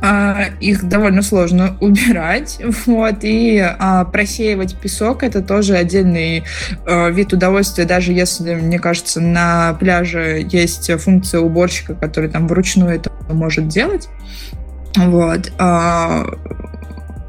[0.03, 2.61] А, их довольно сложно убирать.
[2.87, 6.45] Вот, и а, просеивать песок это тоже отдельный
[6.87, 12.97] а, вид удовольствия, даже если, мне кажется, на пляже есть функция уборщика, который там вручную
[12.97, 14.09] это может делать.
[14.97, 15.53] Вот.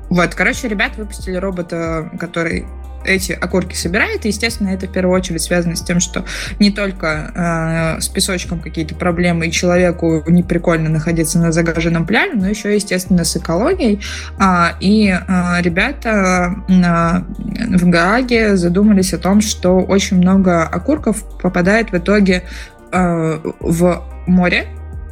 [0.09, 2.65] Вот, короче, ребят выпустили робота, который
[3.07, 4.25] эти окурки собирает.
[4.25, 6.25] И, естественно, это в первую очередь связано с тем, что
[6.59, 12.33] не только э, с песочком какие-то проблемы, и человеку не прикольно находиться на загаженном пляже,
[12.35, 14.01] но еще, естественно, с экологией.
[14.37, 21.91] А, и а, ребята а, в Гааге задумались о том, что очень много окурков попадает
[21.91, 22.43] в итоге
[22.91, 24.67] а, в море,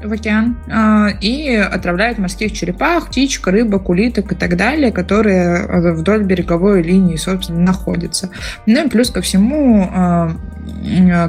[0.08, 5.94] в океан а, и отравляют морских черепах, птичек, рыбок, улиток и так далее, которые а,
[5.94, 8.30] вдоль береговой линии, собственно, находятся.
[8.66, 10.32] Ну и плюс ко всему, а,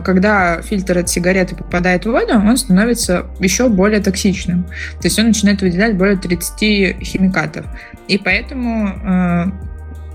[0.04, 4.64] когда фильтр от сигареты попадает в воду, он становится еще более токсичным.
[5.00, 7.66] То есть он начинает выделять более 30 химикатов.
[8.08, 9.52] И поэтому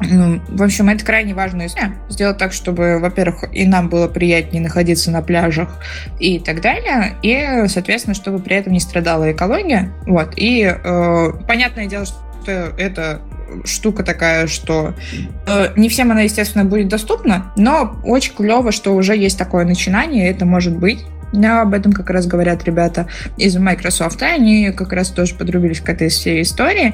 [0.01, 1.69] в общем, это крайне важная.
[2.09, 5.69] Сделать так, чтобы, во-первых, и нам было приятнее находиться на пляжах
[6.19, 9.91] и так далее, и, соответственно, чтобы при этом не страдала экология.
[10.07, 10.33] Вот.
[10.35, 13.21] И э, понятное дело, что это
[13.65, 14.93] штука такая, что
[15.47, 20.29] э, не всем она, естественно, будет доступна, но очень клево, что уже есть такое начинание,
[20.29, 21.05] это может быть.
[21.33, 26.09] Об этом как раз говорят ребята из Microsoft, они как раз тоже подрубились к этой
[26.09, 26.93] всей истории.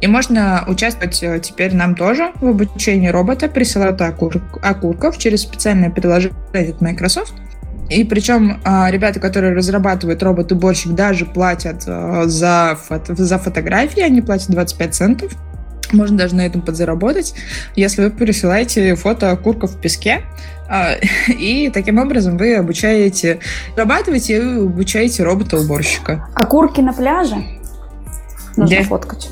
[0.00, 5.90] И можно участвовать э, теперь нам тоже в обучении робота, присылают окур окурков через специальное
[5.90, 7.34] приложение от Microsoft.
[7.88, 14.22] И причем а, ребята, которые разрабатывают робот-уборщик, даже платят э, за, фото за фотографии, они
[14.22, 15.32] платят 25 центов.
[15.92, 17.34] Можно даже на этом подзаработать,
[17.74, 20.22] если вы присылаете фото окурков в песке.
[20.68, 20.94] А,
[21.28, 23.40] и таким образом вы обучаете,
[23.74, 26.28] зарабатываете и обучаете робота-уборщика.
[26.34, 27.36] Окурки на пляже
[28.56, 28.82] нужно да.
[28.84, 29.28] фоткать.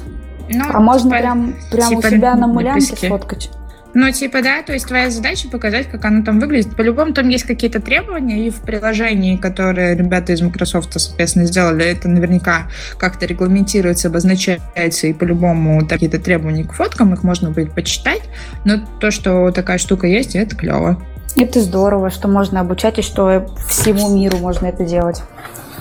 [0.49, 3.51] Ну, а можно типа, прям, прям типа у себя на мулянке сфоткать?
[3.95, 6.75] Ну, типа, да, то есть твоя задача показать, как оно там выглядит.
[6.77, 12.09] По-любому там есть какие-то требования, и в приложении, которые ребята из Microsoft, соответственно, сделали, это
[12.09, 12.67] наверняка
[12.99, 18.23] как-то регламентируется, обозначается, и по-любому какие-то требования к фоткам, их можно будет почитать.
[18.65, 21.01] Но то, что такая штука есть, это клево.
[21.37, 25.23] Это здорово, что можно обучать, и что всему миру можно это делать.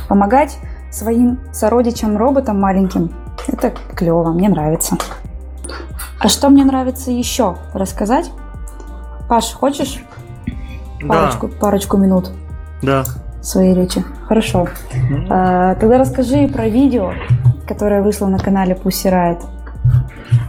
[0.08, 0.58] Помогать
[0.92, 3.12] своим сородичам-роботам маленьким,
[3.48, 4.98] это клево, мне нравится.
[6.20, 8.32] А что мне нравится еще рассказать?
[9.28, 10.02] Паш, хочешь
[11.08, 11.56] парочку, да.
[11.60, 12.32] парочку минут?
[12.82, 13.04] Да.
[13.42, 14.04] Своей речи.
[14.28, 14.68] Хорошо.
[14.94, 15.28] Mm-hmm.
[15.30, 17.14] А, тогда расскажи про видео,
[17.68, 19.44] которое вышло на канале Pussy Riot.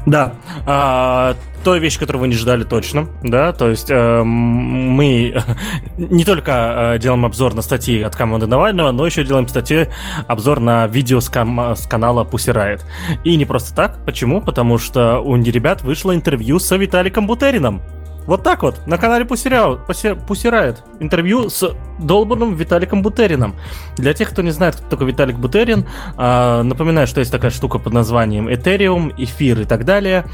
[0.07, 0.33] Да.
[0.67, 1.35] А,
[1.65, 5.43] той вещь, которую вы не ждали точно, да, то есть э, мы
[5.97, 9.89] не только э, делаем обзор на статьи от команды Навального, но еще делаем статьи,
[10.29, 12.83] обзор на видео с, кам- с канала Riot.
[13.25, 14.41] И не просто так, почему?
[14.41, 17.83] Потому что у ребят вышло интервью с Виталиком Бутерином.
[18.27, 20.83] Вот так вот, на канале Пусирает.
[20.99, 23.55] Интервью с долбанным Виталиком Бутерином.
[23.97, 25.87] Для тех, кто не знает, кто такой Виталик Бутерин,
[26.17, 30.25] а, напоминаю, что есть такая штука под названием Ethereum, эфир и так далее.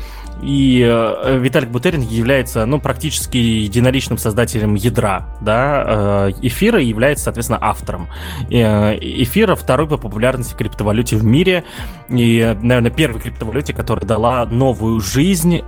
[0.42, 7.58] И э, Виталик Бутерин является, ну, практически единоличным создателем ядра, да, э, эфира является, соответственно,
[7.60, 8.08] автором.
[8.50, 11.64] Э, эфира второй по популярности криптовалюте в мире
[12.08, 15.60] и, наверное, первой криптовалюте, которая дала новую жизнь,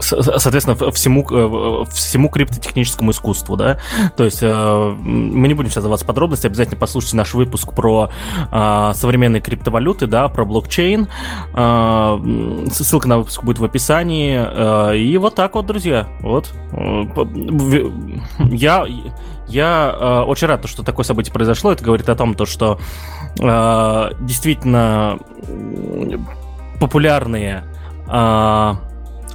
[0.00, 3.78] соответственно, всему, всему криптотехническому искусству, да.
[4.16, 8.10] То есть мы не будем сейчас даваться подробности, обязательно послушайте наш выпуск про
[8.50, 11.08] современные криптовалюты, да, про блокчейн,
[12.70, 14.38] Ссылка на выпуск будет в описании.
[14.40, 16.08] Э, и вот так вот, друзья.
[16.20, 16.52] Вот.
[16.72, 17.04] Э,
[18.50, 18.86] я,
[19.48, 21.72] я э, очень рад, что такое событие произошло.
[21.72, 22.78] Это говорит о том, то, что
[23.36, 25.18] действительно
[26.80, 27.64] популярные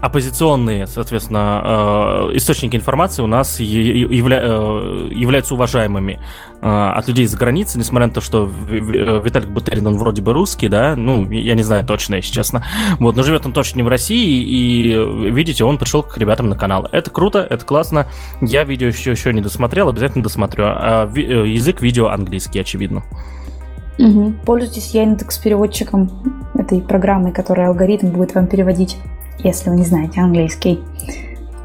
[0.05, 6.19] оппозиционные, соответственно, э, источники информации у нас явля э, являются уважаемыми
[6.61, 10.67] э, от людей за границей, несмотря на то, что Виталик Бутерин, он вроде бы русский,
[10.67, 12.63] да, ну, я не знаю точно, если честно,
[12.99, 16.55] вот, но живет он точно не в России, и, видите, он пришел к ребятам на
[16.55, 16.87] канал.
[16.91, 18.07] Это круто, это классно,
[18.41, 23.03] я видео еще, еще не досмотрел, обязательно досмотрю, а язык видео английский, очевидно.
[23.97, 24.33] Угу.
[24.45, 26.11] Пользуйтесь Яндекс переводчиком
[26.53, 28.97] этой программы, которая алгоритм будет вам переводить,
[29.39, 30.79] если вы не знаете английский.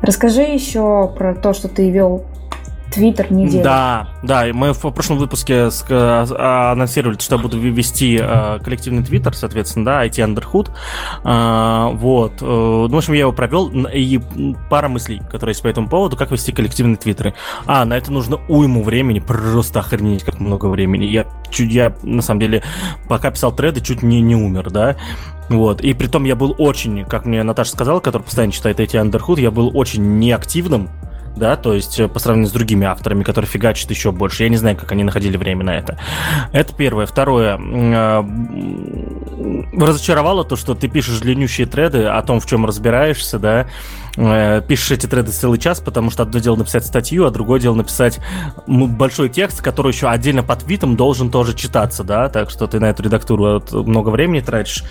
[0.02, 2.24] Расскажи еще про то, что ты вел
[2.90, 3.62] Твиттер недели.
[3.62, 9.34] Да, да, мы в прошлом выпуске а, анонсировали, что я буду вести а, коллективный твиттер,
[9.34, 10.70] соответственно, да, IT Underhood.
[11.22, 12.42] А, вот.
[12.42, 14.20] Э, ну, в общем, я его провел, и
[14.68, 17.34] пара мыслей, которые есть по этому поводу, как вести коллективные твиттеры.
[17.66, 21.04] А, на это нужно уйму времени, просто охренеть, как много времени.
[21.04, 22.62] Я, чуть, я на самом деле,
[23.08, 24.96] пока писал треды, чуть не, не умер, да.
[25.50, 25.80] Вот.
[25.82, 29.40] И при том я был очень, как мне Наташа сказала, которая постоянно читает эти Underhood,
[29.40, 30.88] я был очень неактивным
[31.36, 34.42] да, то есть э, по сравнению с другими авторами, которые фигачат еще больше.
[34.42, 35.98] Я не знаю, как они находили время на это.
[36.52, 37.06] Это первое.
[37.06, 37.56] Второе.
[39.72, 43.68] Разочаровало то, что ты пишешь длиннющие треды о том, в чем разбираешься, да,
[44.16, 47.74] э, пишешь эти треды целый час, потому что одно дело написать статью, а другое дело
[47.74, 48.20] написать
[48.66, 52.86] большой текст, который еще отдельно под твитом должен тоже читаться, да, так что ты на
[52.86, 54.84] эту редактуру много времени тратишь.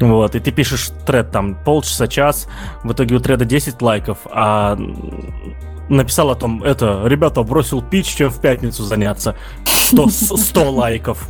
[0.00, 2.48] Вот, и ты пишешь тред там полчаса, час,
[2.84, 4.78] в итоге у треда 10 лайков, а
[5.88, 9.36] написал о том, это, ребята, бросил пич, чем в пятницу заняться.
[9.64, 11.28] 100, 100 лайков.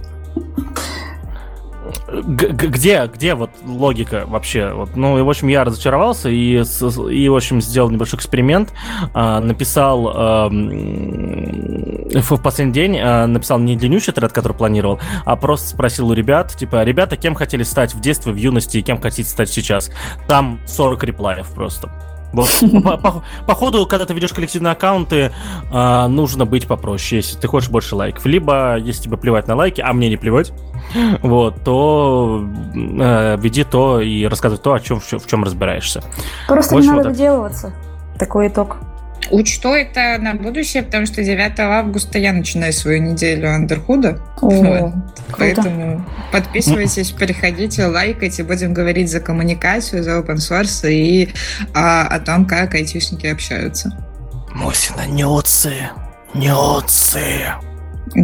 [2.09, 4.73] Где, где вот логика вообще?
[4.73, 8.73] Вот, ну, и, в общем, я разочаровался и, и в общем, сделал небольшой эксперимент.
[9.15, 15.69] А, написал а, в последний день, а, написал не длиннющий тред, который планировал, а просто
[15.69, 19.29] спросил у ребят, типа, ребята, кем хотели стать в детстве, в юности и кем хотите
[19.29, 19.91] стать сейчас?
[20.27, 21.91] Там 40 реплаев просто.
[22.33, 22.51] Вот.
[23.47, 25.33] По, ходу, когда ты ведешь коллективные аккаунты,
[25.71, 28.27] э, нужно быть попроще, если ты хочешь больше лайков.
[28.27, 30.53] Либо, если тебе плевать на лайки, а мне не плевать,
[31.23, 36.03] вот, то э, веди то и рассказывай то, о чем, в, чем разбираешься.
[36.47, 37.73] Просто не надо вот выделываться.
[38.19, 38.79] Такой итог.
[39.31, 44.21] Учту это на будущее, потому что 9 августа я начинаю свою неделю Андерхуда.
[44.41, 44.93] Вот.
[45.37, 51.29] Поэтому подписывайтесь, переходите, лайкайте, будем говорить за коммуникацию, за open source и
[51.75, 53.93] а, о том, как айтишники общаются.
[54.55, 55.91] Мосина, нюцы,
[56.33, 57.45] нюцы.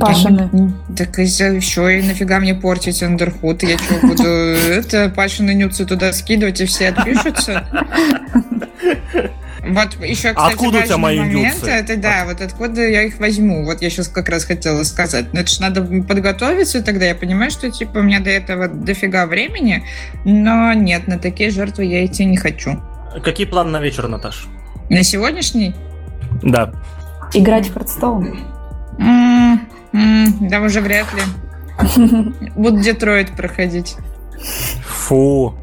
[0.00, 0.72] Пашины.
[0.96, 3.62] Так еще и нафига мне портить Андерхуд?
[3.62, 7.66] Я что, буду это Пашины нюцы туда скидывать, и все отпишутся?
[9.66, 11.70] Вот еще, кстати, откуда у тебя мои момент, нюцы?
[11.70, 13.64] это да, вот откуда я их возьму.
[13.64, 15.32] Вот я сейчас как раз хотела сказать.
[15.32, 17.06] Ну, это же надо подготовиться тогда.
[17.06, 19.82] Я понимаю, что типа у меня до этого дофига времени,
[20.24, 22.78] но нет, на такие жертвы я идти не хочу.
[23.22, 24.46] Какие планы на вечер, Наташ?
[24.90, 25.74] На сегодняшний?
[26.42, 26.72] Да.
[27.32, 28.38] Играть в Хардстоун?
[30.40, 31.22] Да уже вряд ли.
[32.56, 33.96] Буду Детройт проходить.
[34.84, 35.54] Фу.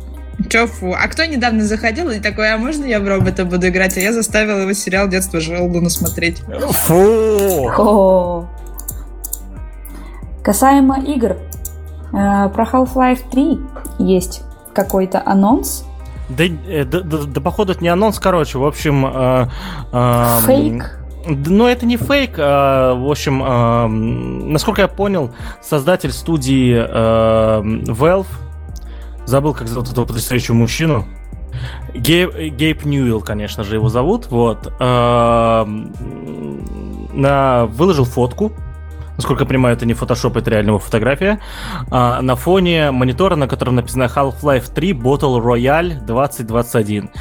[0.49, 0.93] Че фу?
[0.97, 3.97] А кто недавно заходил и такой, а можно я в робота буду играть?
[3.97, 6.41] А я заставил его сериал «Детство Желдуна» смотреть.
[6.87, 8.47] Фу!
[10.43, 11.37] Касаемо игр, э,
[12.11, 13.59] про Half-Life 3
[13.99, 14.41] есть
[14.73, 15.85] какой-то анонс.
[16.29, 19.05] Да, э, да, да, да, походу, это не анонс, короче, в общем...
[19.05, 19.47] Э,
[19.91, 21.00] э, Фейк?
[21.25, 22.35] Но это не фейк.
[22.37, 25.31] А, в общем, а, насколько я понял,
[25.61, 28.27] создатель студии а, Valve
[29.25, 31.05] Забыл, как зовут этого потрясающего мужчину.
[31.93, 34.31] Гейб, Гейб Ньюилл, конечно же, его зовут.
[34.31, 34.73] Вот.
[34.79, 35.65] На,
[37.67, 38.51] выложил фотку.
[39.17, 41.39] Насколько я понимаю, это не фотошоп, это реальная фотография.
[41.91, 47.11] на фоне монитора, на котором написано Half-Life 3 Bottle Royale 2021.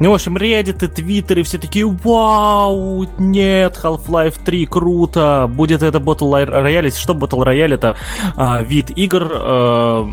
[0.00, 5.82] Ну, в общем, Reddit и Twitter и все такие, вау, нет, Half-Life 3, круто, будет
[5.82, 6.90] это Battle Royale.
[6.98, 7.74] Что Battle Royale?
[7.74, 7.96] Это
[8.34, 10.08] а, вид игр, а,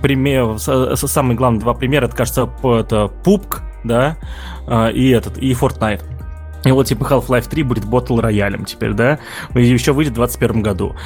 [0.00, 4.16] пример, самые главные два примера, это, кажется, это PUBG, да,
[4.66, 6.02] а, и этот, и Fortnite.
[6.64, 9.18] И вот типа Half-Life 3 будет Battle Royale теперь, да,
[9.54, 10.96] еще выйдет в 2021 году.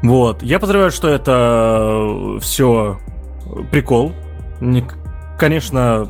[0.00, 3.00] Вот, я подозреваю, что это все
[3.72, 4.12] прикол,
[5.38, 6.08] Конечно,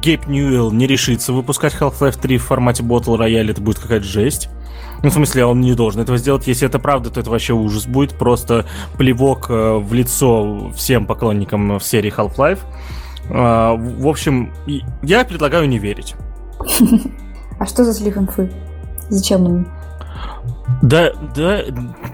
[0.00, 4.48] Гейб Ньюэлл не решится выпускать Half-Life 3 в формате Battle Royale, это будет какая-то жесть.
[5.02, 6.46] Ну, в смысле, он не должен этого сделать.
[6.46, 8.12] Если это правда, то это вообще ужас будет.
[8.12, 8.66] Просто
[8.98, 12.60] плевок э, в лицо всем поклонникам в серии Half-Life.
[13.30, 14.52] А, в общем,
[15.02, 16.14] я предлагаю не верить.
[17.58, 18.50] А что за слив инфы?
[19.08, 19.64] Зачем ему?
[20.82, 21.62] Да, да,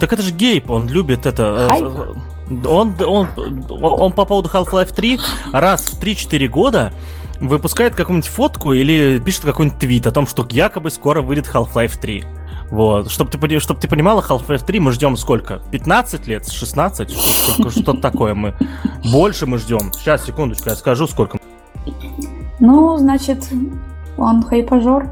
[0.00, 1.68] так это же Гейб, он любит это.
[1.68, 2.16] Э, Хайп?
[2.48, 3.28] Он, он,
[3.68, 5.20] он по поводу Half-Life 3
[5.52, 6.92] раз в 3-4 года
[7.40, 12.24] выпускает какую-нибудь фотку или пишет какой-нибудь твит о том, что якобы скоро выйдет Half-Life 3.
[12.70, 13.10] Вот.
[13.10, 15.60] Чтобы ты, чтоб ты понимала, Half-Life 3 мы ждем сколько?
[15.70, 16.48] 15 лет?
[16.48, 17.10] 16?
[17.10, 18.54] Что-то такое мы.
[19.10, 19.92] Больше мы ждем.
[19.92, 21.38] Сейчас, секундочку, я скажу, сколько.
[22.58, 23.48] Ну, значит,
[24.16, 25.10] он хайпажор.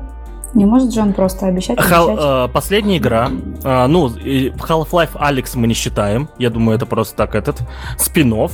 [0.55, 2.18] Не может же он просто обещать, обещать?
[2.18, 3.28] э, последняя игра,
[3.64, 7.62] э, ну, Half-Life Алекс мы не считаем, я думаю, это просто так этот,
[7.98, 8.52] спин -офф.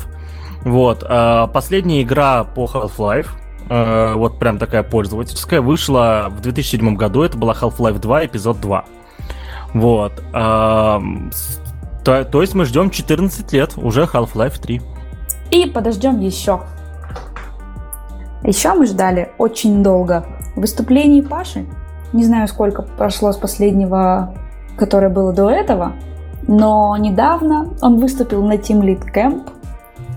[0.64, 3.28] Вот, э, последняя игра по Half-Life,
[3.68, 8.84] э, вот прям такая пользовательская, вышла в 2007 году, это была Half-Life 2, эпизод 2.
[9.74, 11.00] Вот, э,
[12.04, 14.80] то, то есть мы ждем 14 лет, уже Half-Life 3.
[15.50, 16.62] И подождем еще.
[18.42, 21.66] Еще мы ждали очень долго выступлений Паши.
[22.12, 24.34] Не знаю, сколько прошло с последнего,
[24.76, 25.92] которое было до этого,
[26.48, 29.48] но недавно он выступил на Team Lead Camp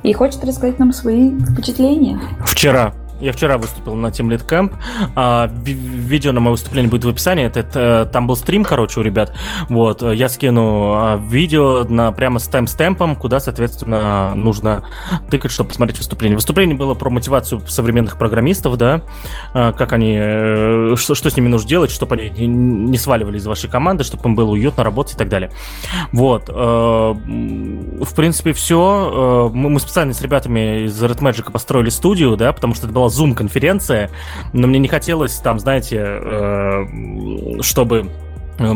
[0.01, 2.19] и хочет рассказать нам свои впечатления.
[2.45, 2.93] Вчера.
[3.23, 4.73] Я вчера выступил на Team Lead Camp.
[5.15, 7.45] А, видео на мое выступление будет в описании.
[7.45, 9.33] Это, это, там был стрим, короче, у ребят.
[9.69, 14.83] Вот, я скину а, видео на, прямо с таймстемпом, куда, соответственно, нужно
[15.29, 16.35] тыкать, чтобы посмотреть выступление.
[16.35, 19.03] Выступление было про мотивацию современных программистов, да,
[19.53, 23.45] а, как они, э, что, что с ними нужно делать, чтобы они не сваливали из
[23.45, 25.49] вашей команды, чтобы им было уютно работать и так далее.
[26.11, 26.49] Вот.
[26.49, 29.49] Э, в принципе, все.
[29.49, 33.12] Э, мы специально с ребятами из Red Magic построили студию, да, потому что это была
[33.19, 34.09] Zoom-конференция,
[34.53, 36.85] но мне не хотелось там, знаете, э,
[37.61, 38.09] чтобы
[38.59, 38.73] э,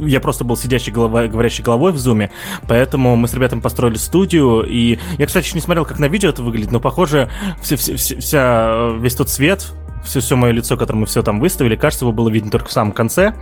[0.00, 2.30] я просто был сидящий головой, говорящей головой в зуме,
[2.68, 6.30] поэтому мы с ребятами построили студию, и я, кстати, еще не смотрел, как на видео
[6.30, 7.28] это выглядит, но, похоже,
[7.62, 9.72] вся, вся, вся, весь тот свет,
[10.04, 12.72] все, все мое лицо, которое мы все там выставили, кажется, его было видно только в
[12.72, 13.34] самом конце,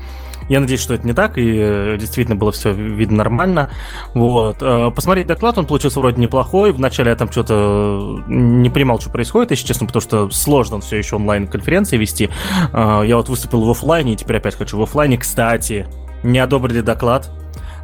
[0.48, 3.70] я надеюсь, что это не так, и э, действительно было все видно нормально.
[4.14, 4.58] Вот.
[4.60, 6.72] Э, посмотреть доклад, он получился вроде неплохой.
[6.72, 11.16] Вначале я там что-то не понимал, что происходит, если честно, потому что сложно все еще
[11.16, 12.30] онлайн-конференции вести.
[12.72, 15.18] Э, я вот выступил в офлайне, и теперь опять хочу в офлайне.
[15.18, 15.86] Кстати,
[16.22, 17.30] не одобрили доклад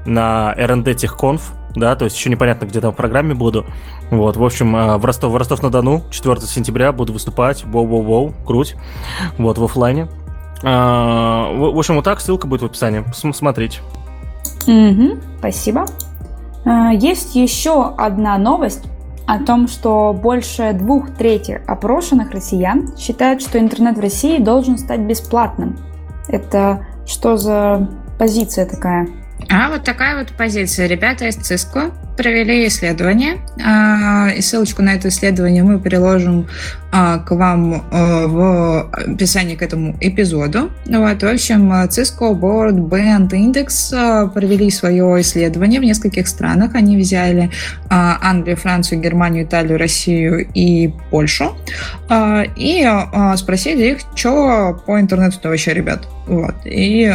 [0.05, 1.41] на R&D TechConf,
[1.75, 3.67] да, то есть еще непонятно, где там в программе буду.
[4.11, 8.75] Вот, в общем, в Ростов, в Ростов-на-Дону 4 сентября буду выступать, воу-воу-воу, круть,
[9.37, 10.09] вот, в офлайне.
[10.63, 13.05] А, в общем, вот так, ссылка будет в описании.
[13.13, 13.81] Смотрите.
[14.67, 15.87] Угу, спасибо.
[16.65, 18.85] А, есть еще одна новость
[19.27, 25.01] о том, что больше двух трети опрошенных россиян считают, что интернет в России должен стать
[25.01, 25.79] бесплатным.
[26.29, 29.09] Это что за позиция такая?
[29.51, 30.87] А вот такая вот позиция.
[30.87, 36.49] Ребята из Cisco провели исследование, а, и ссылочку на это исследование мы приложим
[36.91, 40.71] а, к вам а, в описании к этому эпизоду.
[40.87, 46.75] Вот, в общем, Cisco Board Band Index провели свое исследование в нескольких странах.
[46.75, 47.51] Они взяли
[47.89, 51.57] Англию, Францию, Германию, Италию, Россию и Польшу
[52.57, 52.91] и
[53.37, 56.09] спросили их, что по интернету-то вообще, ребят.
[56.27, 56.55] Вот.
[56.65, 57.15] И,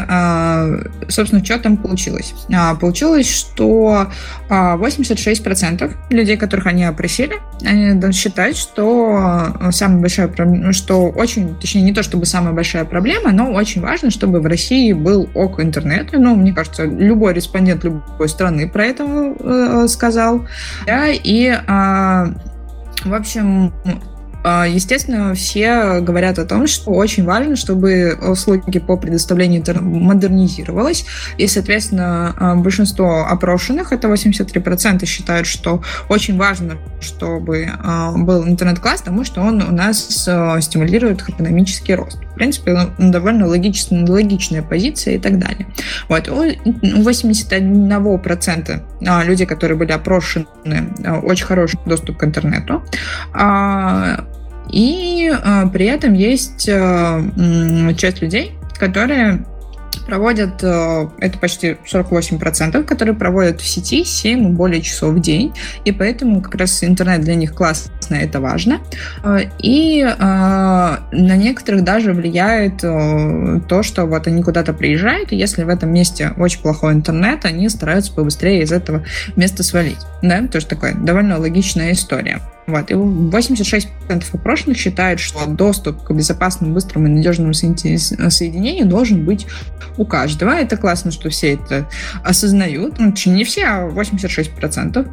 [1.09, 2.33] собственно, что там получилось?
[2.79, 4.07] Получилось, что
[4.99, 11.81] 86% людей, которых они опросили, они считают, что э, самая большая проблема, что очень, точнее,
[11.81, 16.09] не то чтобы самая большая проблема, но очень важно, чтобы в России был ок интернет.
[16.13, 19.03] Ну, мне кажется, любой респондент любой страны про это
[19.39, 20.47] э, сказал.
[20.85, 22.33] Да, и э,
[23.05, 23.73] в общем,
[24.43, 31.05] естественно, все говорят о том, что очень важно, чтобы услуги по предоставлению модернизировалось.
[31.37, 39.01] И, соответственно, а, большинство опрошенных, это 83%, считают, что очень важно, чтобы а, был интернет-класс,
[39.01, 40.27] потому что он у нас
[40.61, 42.19] стимулирует экономический рост.
[42.33, 45.67] В принципе, ну, довольно логичная, логичная позиция и так далее.
[46.09, 46.27] Вот.
[46.27, 48.81] У 81%
[49.25, 50.47] людей, которые были опрошены,
[51.23, 52.83] очень хороший доступ к интернету.
[54.69, 59.45] И э, при этом есть часть людей, которые
[59.99, 65.53] проводят, э, это почти 48%, которые проводят в сети 7 и более часов в день,
[65.85, 68.79] и поэтому как раз интернет для них классно, это важно.
[69.23, 75.63] Э, и э, на некоторых даже влияет то, что вот они куда-то приезжают, и если
[75.63, 79.03] в этом месте очень плохой интернет, они стараются побыстрее из этого
[79.35, 79.99] места свалить.
[80.21, 82.41] Да, тоже такая довольно логичная история.
[82.67, 82.91] Вот.
[82.91, 83.87] И 86%
[84.31, 89.47] опрошенных считают, что доступ к безопасному, быстрому и надежному соединению должен быть
[89.97, 90.51] у каждого.
[90.51, 91.87] Это классно, что все это
[92.23, 92.99] осознают.
[92.99, 95.07] Ну, не все, а 86%.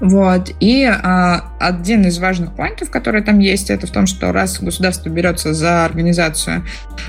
[0.00, 0.50] Вот.
[0.60, 5.08] И а, один из важных поинтов, который там есть, это в том, что раз государство
[5.08, 6.64] берется за организацию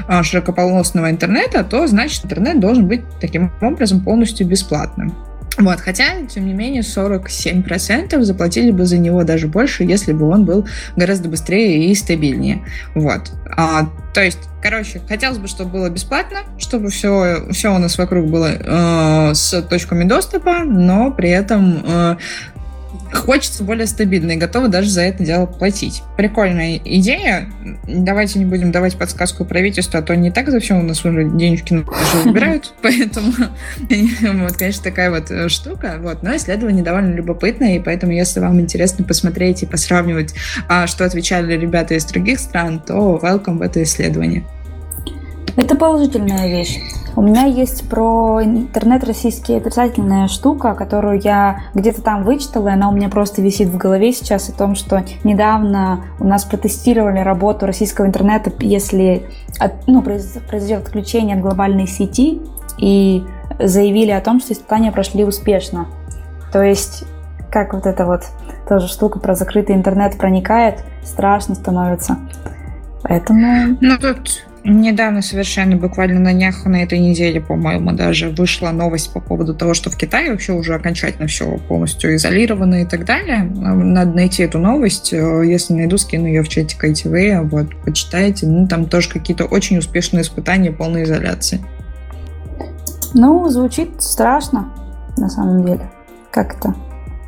[0.07, 5.26] а, широкополосного интернета, то значит интернет должен быть таким образом полностью бесплатным.
[5.57, 10.45] Вот, хотя, тем не менее, 47% заплатили бы за него даже больше, если бы он
[10.45, 12.63] был гораздо быстрее и стабильнее.
[12.93, 13.31] Вот.
[13.55, 18.27] А, то есть, короче, хотелось бы, чтобы было бесплатно, чтобы все, все у нас вокруг
[18.27, 22.17] было э, с точками доступа, но при этом э,
[23.13, 26.03] хочется более стабильно и готовы даже за это дело платить.
[26.17, 27.47] Прикольная идея.
[27.87, 31.25] Давайте не будем давать подсказку правительству, а то не так за все у нас уже
[31.25, 32.73] денежки уже убирают.
[32.81, 33.31] Поэтому,
[34.43, 35.97] вот, конечно, такая вот э, штука.
[35.99, 36.23] Вот.
[36.23, 40.33] Но исследование довольно любопытное, и поэтому, если вам интересно посмотреть и посравнивать,
[40.67, 44.43] а, что отвечали ребята из других стран, то welcome в это исследование.
[45.57, 46.79] Это положительная вещь.
[47.15, 52.89] У меня есть про интернет российский отрицательная штука, которую я где-то там вычитала, и она
[52.89, 57.65] у меня просто висит в голове сейчас о том, что недавно у нас протестировали работу
[57.65, 59.25] российского интернета, если
[59.59, 62.39] от, ну, произойдет отключение от глобальной сети,
[62.77, 63.23] и
[63.59, 65.87] заявили о том, что испытания прошли успешно.
[66.53, 67.03] То есть,
[67.49, 68.21] как вот эта вот
[68.69, 72.17] тоже штука про закрытый интернет проникает, страшно становится.
[73.01, 73.75] Поэтому...
[73.81, 79.21] Ну, тут Недавно совершенно, буквально на днях, на этой неделе, по-моему, даже вышла новость по
[79.21, 83.43] поводу того, что в Китае вообще уже окончательно все полностью изолировано и так далее.
[83.43, 85.13] Надо найти эту новость.
[85.13, 88.45] Если найду, скину ее в чатик ITV, вот, почитайте.
[88.45, 91.61] Ну, там тоже какие-то очень успешные испытания полной изоляции.
[93.13, 94.73] Ну, звучит страшно,
[95.15, 95.89] на самом деле.
[96.29, 96.75] Как это?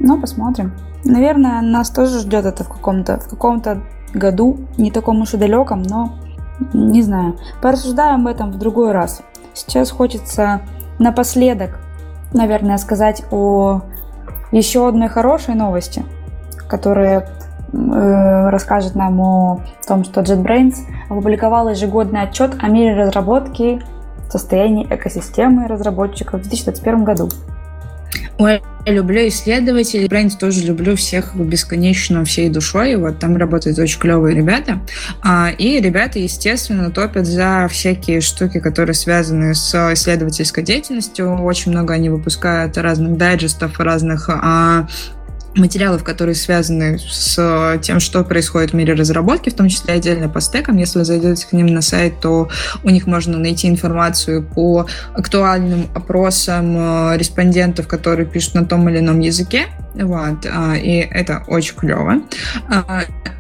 [0.02, 0.74] Ну, посмотрим.
[1.06, 3.82] Наверное, нас тоже ждет это в каком-то в каком-то
[4.14, 6.20] году, не таком уж и далеком, но
[6.74, 7.38] не знаю.
[7.62, 9.22] Порассуждаем об этом в другой раз.
[9.54, 10.62] Сейчас хочется
[11.00, 11.80] напоследок,
[12.34, 13.82] наверное, сказать о
[14.52, 16.04] еще одной хорошей новости,
[16.68, 17.30] которая
[17.72, 20.76] э, расскажет нам о том, что JetBrains
[21.10, 23.82] опубликовал ежегодный отчет о мире разработки,
[24.30, 27.30] состоянии экосистемы разработчиков в 2021 году.
[28.38, 32.96] Ой, я люблю исследователей, бренд тоже люблю всех бесконечно всей душой.
[32.96, 34.80] Вот там работают очень клевые ребята.
[35.22, 41.36] А, и ребята, естественно, топят за всякие штуки, которые связаны с исследовательской деятельностью.
[41.44, 44.88] Очень много они выпускают разных дайджестов, разных а,
[45.56, 50.42] материалов, которые связаны с тем, что происходит в мире разработки, в том числе отдельно по
[50.42, 50.78] стекам.
[50.78, 52.50] Если вы зайдете к ним на сайт, то
[52.84, 59.00] у них можно найти информацию по актуальным опросам э, респондентов, которые пишут на том или
[59.00, 59.68] ином языке.
[59.96, 60.46] Вот.
[60.46, 62.22] А, и это очень клево.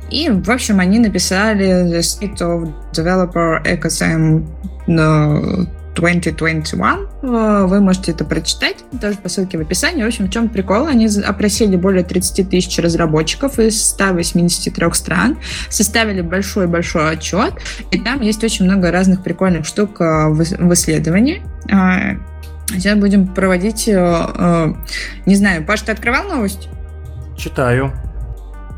[0.09, 4.47] И, в общем, они написали The State of Developer Ecosystem
[5.99, 7.07] 2021.
[7.21, 10.03] Э, вы можете это прочитать, тоже по ссылке в описании.
[10.03, 10.87] В общем, в чем прикол?
[10.87, 15.37] Они опросили более 30 тысяч разработчиков из 183 стран,
[15.69, 17.53] составили большой-большой отчет,
[17.91, 21.43] и там есть очень много разных прикольных штук э, в исследовании.
[21.71, 22.15] А,
[22.69, 23.87] сейчас будем проводить...
[23.87, 24.73] Э,
[25.25, 26.69] не знаю, Паш, ты открывал новость?
[27.37, 27.93] Читаю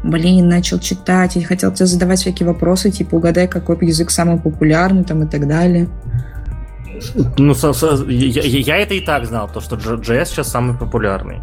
[0.04, 5.04] блин, начал читать, и хотел тебе задавать всякие вопросы, типа, угадай, какой язык самый популярный,
[5.04, 5.88] там, и так далее.
[7.38, 11.42] Ну, со, со, я, я это и так знал, то, что JS сейчас самый популярный.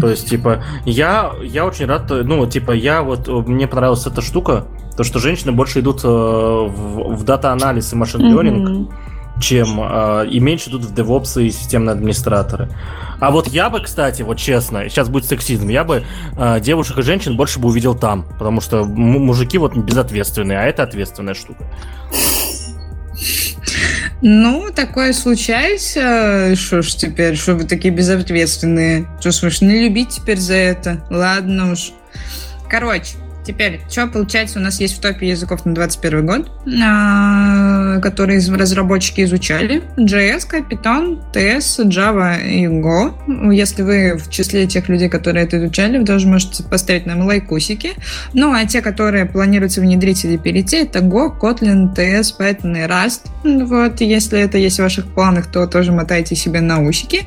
[0.00, 4.66] То есть, типа, я, я очень рад, ну, типа, я вот, мне понравилась эта штука,
[4.96, 9.40] то, что женщины больше идут э, в, в дата-анализ и машин-лернинг, mm-hmm.
[9.40, 12.70] чем э, и меньше идут в DevOps и системные администраторы.
[13.20, 16.04] А вот я бы, кстати, вот честно, сейчас будет сексизм, я бы
[16.36, 20.82] э, девушек и женщин больше бы увидел там, потому что мужики вот безответственные, а это
[20.82, 21.64] ответственная штука.
[24.22, 26.54] Ну, такое случается.
[26.56, 29.06] Что ж теперь, что вы такие безответственные?
[29.20, 31.04] Что ж, вы ж не любить теперь за это?
[31.10, 31.92] Ладно уж.
[32.68, 33.16] Короче,
[33.46, 36.50] Теперь, что получается у нас есть в топе языков на 21 год,
[36.82, 39.82] а, которые разработчики изучали?
[39.96, 43.52] JS, Python, TS, Java и Go.
[43.52, 47.90] Если вы в числе тех людей, которые это изучали, вы тоже можете поставить нам лайкусики.
[48.32, 53.20] Ну, а те, которые планируются внедрить или перейти, это Go, Kotlin, TS, Python и Rust.
[53.66, 57.24] Вот, если это есть в ваших планах, то тоже мотайте себе на усики.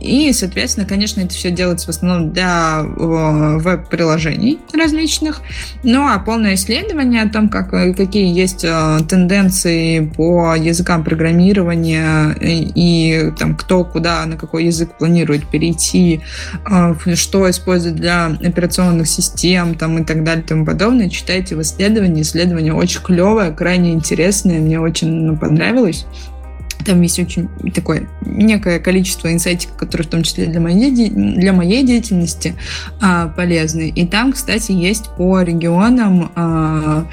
[0.00, 5.42] И, соответственно, конечно, это все делается в основном для веб-приложений различных.
[5.82, 12.72] Ну, а полное исследование о том, как, какие есть э, тенденции по языкам программирования и,
[12.74, 16.20] и там, кто куда, на какой язык планирует перейти,
[16.68, 21.60] э, что используют для операционных систем там, и так далее и тому подобное, читайте в
[21.60, 22.22] исследовании.
[22.22, 26.06] Исследование очень клевое, крайне интересное, мне очень ну, понравилось.
[26.84, 31.84] Там есть очень такое некое количество инсайтиков, которые в том числе для моей, для моей
[31.84, 32.54] деятельности
[33.00, 33.88] а, полезны.
[33.88, 37.06] И там, кстати, есть по регионам а,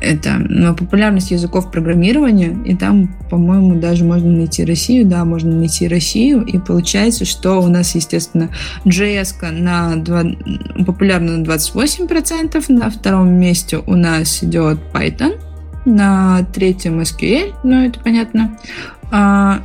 [0.00, 5.88] это ну, популярность языков программирования, и там, по-моему, даже можно найти Россию, да, можно найти
[5.88, 8.50] Россию, и получается, что у нас, естественно,
[8.84, 15.40] JS на 2, популярна на 28%, на втором месте у нас идет Python,
[15.84, 18.58] на третьем SQL, ну это понятно,
[19.10, 19.62] а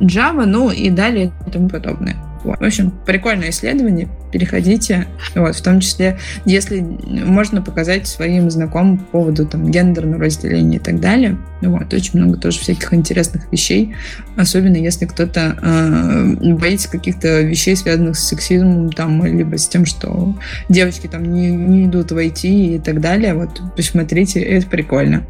[0.00, 2.16] Java, ну и далее и тому подобное.
[2.44, 2.60] Вот.
[2.60, 5.08] В общем, прикольное исследование, переходите.
[5.34, 10.80] Вот, в том числе, если можно показать своим знакомым по поводу там, гендерного разделения и
[10.80, 11.36] так далее.
[11.60, 13.96] Вот, очень много тоже всяких интересных вещей,
[14.36, 20.36] особенно если кто-то э, боится каких-то вещей, связанных с сексизмом, там, либо с тем, что
[20.68, 23.34] девочки там не, не идут войти и так далее.
[23.34, 25.26] Вот, посмотрите, это прикольно.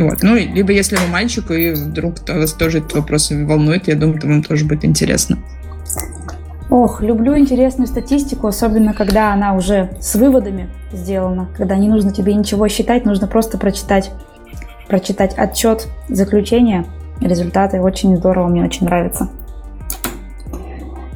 [0.00, 0.22] Вот.
[0.22, 4.26] Ну, либо если вы мальчик, и вдруг вас тоже этот вопрос волнует, я думаю, это
[4.26, 5.38] вам тоже будет интересно.
[6.70, 12.32] Ох, люблю интересную статистику, особенно когда она уже с выводами сделана, когда не нужно тебе
[12.32, 14.12] ничего считать, нужно просто прочитать,
[14.86, 16.86] прочитать отчет, заключение,
[17.20, 17.80] результаты.
[17.80, 19.28] Очень здорово, мне очень нравится.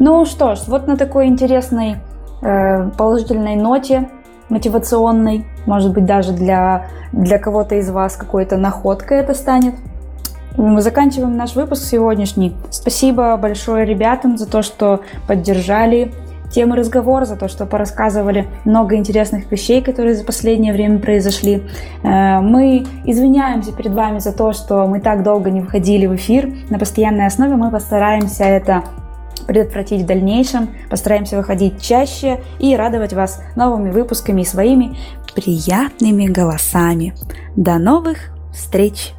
[0.01, 1.99] Ну что ж, вот на такой интересной
[2.43, 4.11] э, положительной ноте,
[4.55, 9.75] мотивационной, может быть, даже для, для кого-то из вас какой-то находкой это станет–
[10.57, 12.55] мы заканчиваем наш выпуск сегодняшний.
[12.71, 16.13] Спасибо большое ребятам за то, что поддержали
[16.53, 21.65] темы разговора, за то, что порассказывали много интересных вещей, которые за последнее время произошли.
[22.05, 26.49] Э, мы извиняемся перед вами за то, что мы так долго не выходили в эфир.
[26.71, 28.85] На постоянной основе мы постараемся это
[29.47, 34.97] предотвратить в дальнейшем, постараемся выходить чаще и радовать вас новыми выпусками и своими
[35.35, 37.15] приятными голосами.
[37.57, 39.13] До новых встреч!